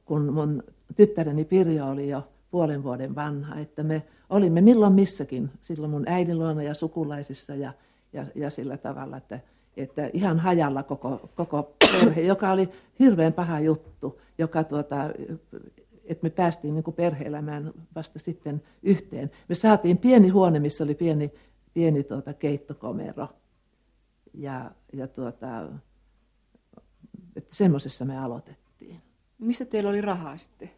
kun 0.04 0.32
mun 0.32 0.62
tyttäreni 0.96 1.44
Pirjo 1.44 1.90
oli 1.90 2.08
jo 2.08 2.28
puolen 2.50 2.82
vuoden 2.82 3.14
vanha, 3.14 3.58
että 3.58 3.82
me 3.82 4.02
olimme 4.32 4.60
milloin 4.60 4.92
missäkin, 4.92 5.50
silloin 5.62 5.90
mun 5.90 6.08
äidin 6.08 6.38
luona 6.38 6.62
ja 6.62 6.74
sukulaisissa 6.74 7.54
ja, 7.54 7.72
ja, 8.12 8.26
ja 8.34 8.50
sillä 8.50 8.76
tavalla, 8.76 9.16
että, 9.16 9.40
että 9.76 10.10
ihan 10.12 10.38
hajalla 10.38 10.82
koko, 10.82 11.30
koko 11.34 11.74
perhe, 11.78 12.20
joka 12.20 12.50
oli 12.50 12.68
hirveän 12.98 13.32
paha 13.32 13.60
juttu, 13.60 14.20
joka 14.38 14.64
tuota, 14.64 14.96
että 16.04 16.22
me 16.22 16.30
päästiin 16.30 16.74
niin 16.74 16.94
perhe-elämään 16.96 17.72
vasta 17.94 18.18
sitten 18.18 18.62
yhteen. 18.82 19.30
Me 19.48 19.54
saatiin 19.54 19.98
pieni 19.98 20.28
huone, 20.28 20.60
missä 20.60 20.84
oli 20.84 20.94
pieni, 20.94 21.30
pieni 21.74 22.04
tuota, 22.04 22.34
keittokomero. 22.34 23.28
Ja, 24.34 24.70
ja 24.92 25.08
tuota, 25.08 25.68
että 27.36 27.54
semmoisessa 27.54 28.04
me 28.04 28.18
aloitettiin. 28.18 29.02
Mistä 29.38 29.64
teillä 29.64 29.90
oli 29.90 30.00
rahaa 30.00 30.36
sitten? 30.36 30.70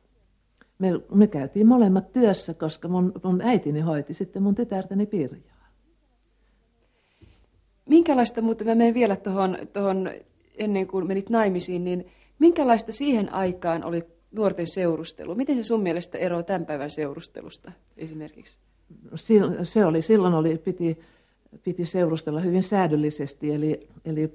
Me, 0.85 1.01
me 1.14 1.26
käytiin 1.26 1.66
molemmat 1.66 2.12
työssä, 2.12 2.55
koska 2.55 2.89
mun, 2.89 3.12
mun 3.24 3.41
äitini 3.41 3.80
hoiti 3.80 4.14
sitten 4.14 4.43
mun 4.43 4.55
tytärtäni 4.55 5.07
Pirjaa. 5.07 5.68
Minkälaista, 7.89 8.43
mutta 8.43 8.64
mä 8.64 8.74
menen 8.74 8.95
vielä 8.95 9.16
tuohon, 9.16 9.59
tohon, 9.72 10.11
ennen 10.59 10.87
kuin 10.87 11.07
menit 11.07 11.30
naimisiin, 11.30 11.85
niin 11.85 12.07
minkälaista 12.39 12.93
siihen 12.93 13.32
aikaan 13.32 13.85
oli 13.85 14.03
nuorten 14.32 14.66
seurustelu? 14.66 15.35
Miten 15.35 15.57
se 15.57 15.62
sun 15.62 15.82
mielestä 15.82 16.18
eroaa 16.18 16.43
tämän 16.43 16.66
päivän 16.66 16.91
seurustelusta 16.91 17.72
esimerkiksi? 17.97 18.61
Se 19.62 19.87
oli, 19.87 20.03
silloin 20.03 20.35
oli, 20.35 20.59
piti, 20.59 20.99
piti 21.64 21.85
seurustella 21.85 22.41
hyvin 22.41 22.62
säädöllisesti, 22.62 23.53
eli, 23.53 23.89
eli, 24.05 24.35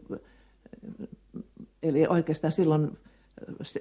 eli 1.84 2.08
oikeastaan 2.08 2.52
silloin 2.52 2.97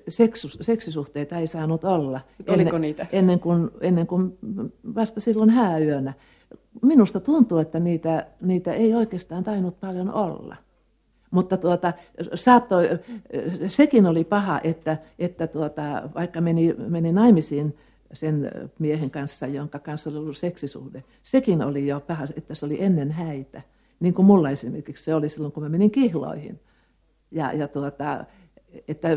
seksus, 0.09 0.59
seksisuhteita 0.61 1.39
ei 1.39 1.47
saanut 1.47 1.85
olla. 1.85 2.21
Oliko 2.49 2.53
ennen, 2.53 2.81
niitä? 2.81 3.07
Ennen 3.13 3.41
kuin, 3.41 3.71
ennen 3.81 4.07
kuin 4.07 4.39
vasta 4.95 5.21
silloin 5.21 5.51
hääyönä. 5.51 6.13
Minusta 6.83 7.21
tuntuu, 7.21 7.59
että 7.59 7.81
niitä, 7.81 8.27
niitä 8.41 8.73
ei 8.73 8.95
oikeastaan 8.95 9.45
tainnut 9.45 9.81
paljon 9.81 10.13
olla. 10.13 10.57
Mutta 11.31 11.57
tuota, 11.57 11.93
saattoi, 12.35 12.89
sekin 13.69 14.07
oli 14.07 14.25
paha, 14.25 14.61
että, 14.65 14.99
että 15.19 15.47
tuota, 15.47 15.83
vaikka 16.15 16.41
meni, 16.41 16.75
meni 16.89 17.13
naimisiin 17.13 17.77
sen 18.13 18.51
miehen 18.79 19.11
kanssa, 19.11 19.47
jonka 19.47 19.79
kanssa 19.79 20.11
oli 20.11 20.19
ollut 20.19 20.37
seksisuhde, 20.37 21.05
sekin 21.23 21.63
oli 21.63 21.87
jo 21.87 22.01
paha, 22.01 22.27
että 22.37 22.55
se 22.55 22.67
oli 22.67 22.83
ennen 22.83 23.11
häitä. 23.11 23.63
Niin 24.01 24.15
kuin 24.15 24.27
mulla 24.27 24.51
esimerkiksi 24.51 25.05
se 25.05 25.15
oli 25.15 25.29
silloin, 25.29 25.53
kun 25.53 25.63
mä 25.63 25.69
menin 25.69 25.91
kihloihin. 25.91 26.61
Ja, 27.31 27.53
ja 27.53 27.69
tuota, 27.69 28.25
että, 28.89 29.09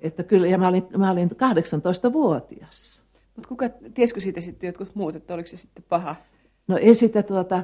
että 0.00 0.22
kyllä, 0.22 0.46
ja 0.46 0.58
mä 0.58 0.68
olin, 0.68 0.86
mä 0.96 1.10
olin 1.10 1.30
18-vuotias. 1.30 3.02
Mutta 3.36 3.48
kuka, 3.48 3.68
tiesikö 3.94 4.20
siitä 4.20 4.40
sitten 4.40 4.68
jotkut 4.68 4.94
muut, 4.94 5.16
että 5.16 5.34
oliko 5.34 5.46
se 5.46 5.56
sitten 5.56 5.84
paha? 5.88 6.16
No 6.68 6.76
ei 6.76 6.94
sitä 6.94 7.22
tuota, 7.22 7.62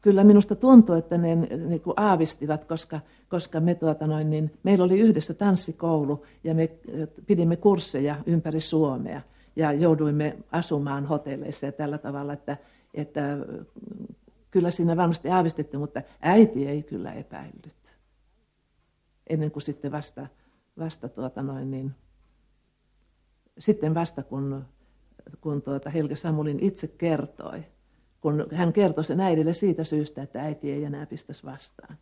kyllä 0.00 0.24
minusta 0.24 0.54
tuntuu, 0.54 0.94
että 0.94 1.18
ne 1.18 1.34
niin 1.34 1.80
kuin 1.80 1.94
aavistivat, 1.96 2.64
koska, 2.64 3.00
koska 3.28 3.60
me 3.60 3.74
tuota 3.74 4.06
noin, 4.06 4.30
niin, 4.30 4.50
meillä 4.62 4.84
oli 4.84 5.00
yhdessä 5.00 5.34
tanssikoulu 5.34 6.26
ja 6.44 6.54
me 6.54 6.70
pidimme 7.26 7.56
kursseja 7.56 8.16
ympäri 8.26 8.60
Suomea 8.60 9.20
ja 9.56 9.72
jouduimme 9.72 10.36
asumaan 10.52 11.06
hotelleissa 11.06 11.66
ja 11.66 11.72
tällä 11.72 11.98
tavalla, 11.98 12.32
että, 12.32 12.56
että 12.94 13.38
kyllä 14.50 14.70
siinä 14.70 14.96
varmasti 14.96 15.28
aavistettu, 15.28 15.78
mutta 15.78 16.02
äiti 16.20 16.66
ei 16.66 16.82
kyllä 16.82 17.12
epäillyt. 17.12 17.98
Ennen 19.26 19.50
kuin 19.50 19.62
sitten 19.62 19.92
vasta, 19.92 20.26
vasta 20.78 21.08
tuota 21.08 21.42
noin 21.42 21.70
niin, 21.70 21.94
sitten 23.58 23.94
vasta 23.94 24.22
kun, 24.22 24.64
kun 25.40 25.62
tuota 25.62 25.90
Helge 25.90 26.16
Samulin 26.16 26.60
itse 26.60 26.88
kertoi, 26.88 27.64
kun 28.20 28.46
hän 28.52 28.72
kertoi 28.72 29.04
sen 29.04 29.20
äidille 29.20 29.54
siitä 29.54 29.84
syystä, 29.84 30.22
että 30.22 30.42
äiti 30.42 30.72
ei 30.72 30.84
enää 30.84 31.06
pistäisi 31.06 31.44
vastaan 31.44 31.98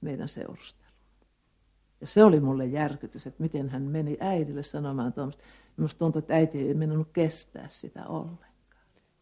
meidän 0.00 0.28
seurusteluun. 0.28 0.84
Ja 2.00 2.06
se 2.06 2.24
oli 2.24 2.40
mulle 2.40 2.66
järkytys, 2.66 3.26
että 3.26 3.42
miten 3.42 3.68
hän 3.68 3.82
meni 3.82 4.16
äidille 4.20 4.62
sanomaan 4.62 5.12
tuommoista. 5.12 5.42
Minusta 5.76 5.98
tuntui, 5.98 6.18
että 6.18 6.34
äiti 6.34 6.68
ei 6.68 6.74
mennyt 6.74 7.08
kestää 7.12 7.68
sitä 7.68 8.06
ollenkaan. 8.06 8.53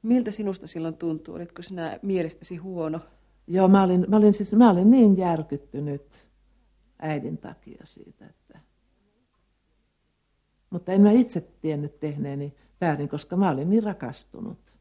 Miltä 0.03 0.31
sinusta 0.31 0.67
silloin 0.67 0.97
tuntuu? 0.97 1.35
Olitko 1.35 1.63
sinä 1.63 1.99
mielestäsi 2.03 2.57
huono? 2.57 3.01
Joo, 3.47 3.69
mä 3.69 3.83
olin, 3.83 4.07
mä 4.09 4.17
olin, 4.17 4.35
siis, 4.35 4.55
mä 4.55 4.71
olin 4.71 4.91
niin 4.91 5.17
järkyttynyt 5.17 6.29
äidin 6.99 7.39
takia 7.39 7.81
siitä, 7.85 8.27
että... 8.27 8.61
Mutta 10.71 10.93
en 10.93 11.01
mä 11.01 11.11
itse 11.11 11.41
tiennyt 11.41 12.01
tehneeni 12.01 12.55
väärin, 12.81 13.09
koska 13.09 13.37
mä 13.37 13.51
olin 13.51 13.71
niin 13.71 13.83
rakastunut. 13.83 14.77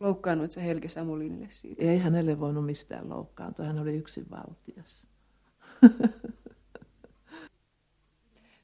Loukkaannuit 0.00 0.50
sä 0.50 0.60
Helge 0.60 0.88
Samulinille 0.88 1.46
siitä? 1.50 1.82
Ei 1.82 1.98
hänelle 1.98 2.40
voinut 2.40 2.66
mistään 2.66 3.08
loukkaantua, 3.08 3.64
hän 3.64 3.78
oli 3.78 3.96
yksin 3.96 4.26
valtias. 4.30 5.08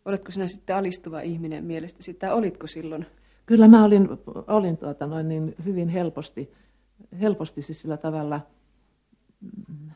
Oletko 0.04 0.30
sinä 0.30 0.46
sitten 0.48 0.76
alistuva 0.76 1.20
ihminen 1.20 1.64
mielestäsi, 1.64 2.14
tai 2.14 2.32
olitko 2.32 2.66
silloin? 2.66 3.06
Kyllä 3.46 3.68
mä 3.68 3.84
olin, 3.84 4.08
olin 4.46 4.76
tuota 4.76 5.06
noin 5.06 5.28
niin 5.28 5.54
hyvin 5.64 5.88
helposti, 5.88 6.52
helposti 7.20 7.62
siis 7.62 7.82
sillä 7.82 7.96
tavalla, 7.96 8.40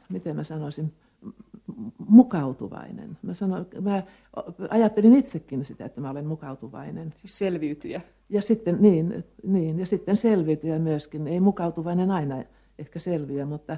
miten 0.09 0.36
mä 0.36 0.44
sanoisin, 0.44 0.92
mukautuvainen. 1.99 3.18
Mä, 3.22 3.34
sanoin, 3.34 3.66
mä 3.80 4.03
ajattelin 4.70 5.14
itsekin 5.14 5.64
sitä, 5.64 5.84
että 5.84 6.01
mä 6.01 6.11
olen 6.11 6.26
mukautuvainen. 6.26 7.14
Siis 7.16 7.38
selviytyjä. 7.38 8.01
Ja 8.30 8.42
sitten, 8.42 8.76
niin, 8.80 9.24
niin, 9.42 9.78
ja 9.78 9.86
sitten 9.86 10.16
selviytyjä 10.16 10.78
myöskin. 10.78 11.26
Ei 11.26 11.40
mukautuvainen 11.40 12.11
aina 12.11 12.44
ehkä 12.78 12.99
selviä, 12.99 13.47
mutta 13.47 13.76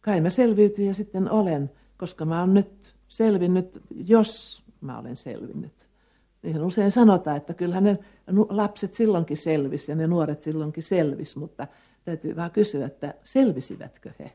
kai 0.00 0.20
mä 0.20 0.30
selviytyjä 0.30 0.92
sitten 0.92 1.30
olen, 1.30 1.70
koska 1.96 2.24
mä 2.24 2.40
oon 2.40 2.54
nyt 2.54 2.94
selvinnyt, 3.08 3.82
jos 4.06 4.62
mä 4.80 4.98
olen 4.98 5.16
selvinnyt. 5.16 5.89
Niin 6.42 6.62
usein 6.62 6.90
sanotaan, 6.90 7.36
että 7.36 7.54
kyllähän 7.54 7.84
ne 7.84 7.98
lapset 8.48 8.94
silloinkin 8.94 9.36
selvisi 9.36 9.92
ja 9.92 9.96
ne 9.96 10.06
nuoret 10.06 10.40
silloinkin 10.40 10.82
selvisi, 10.82 11.38
mutta 11.38 11.66
täytyy 12.04 12.36
vaan 12.36 12.50
kysyä, 12.50 12.86
että 12.86 13.14
selvisivätkö 13.24 14.10
he? 14.18 14.32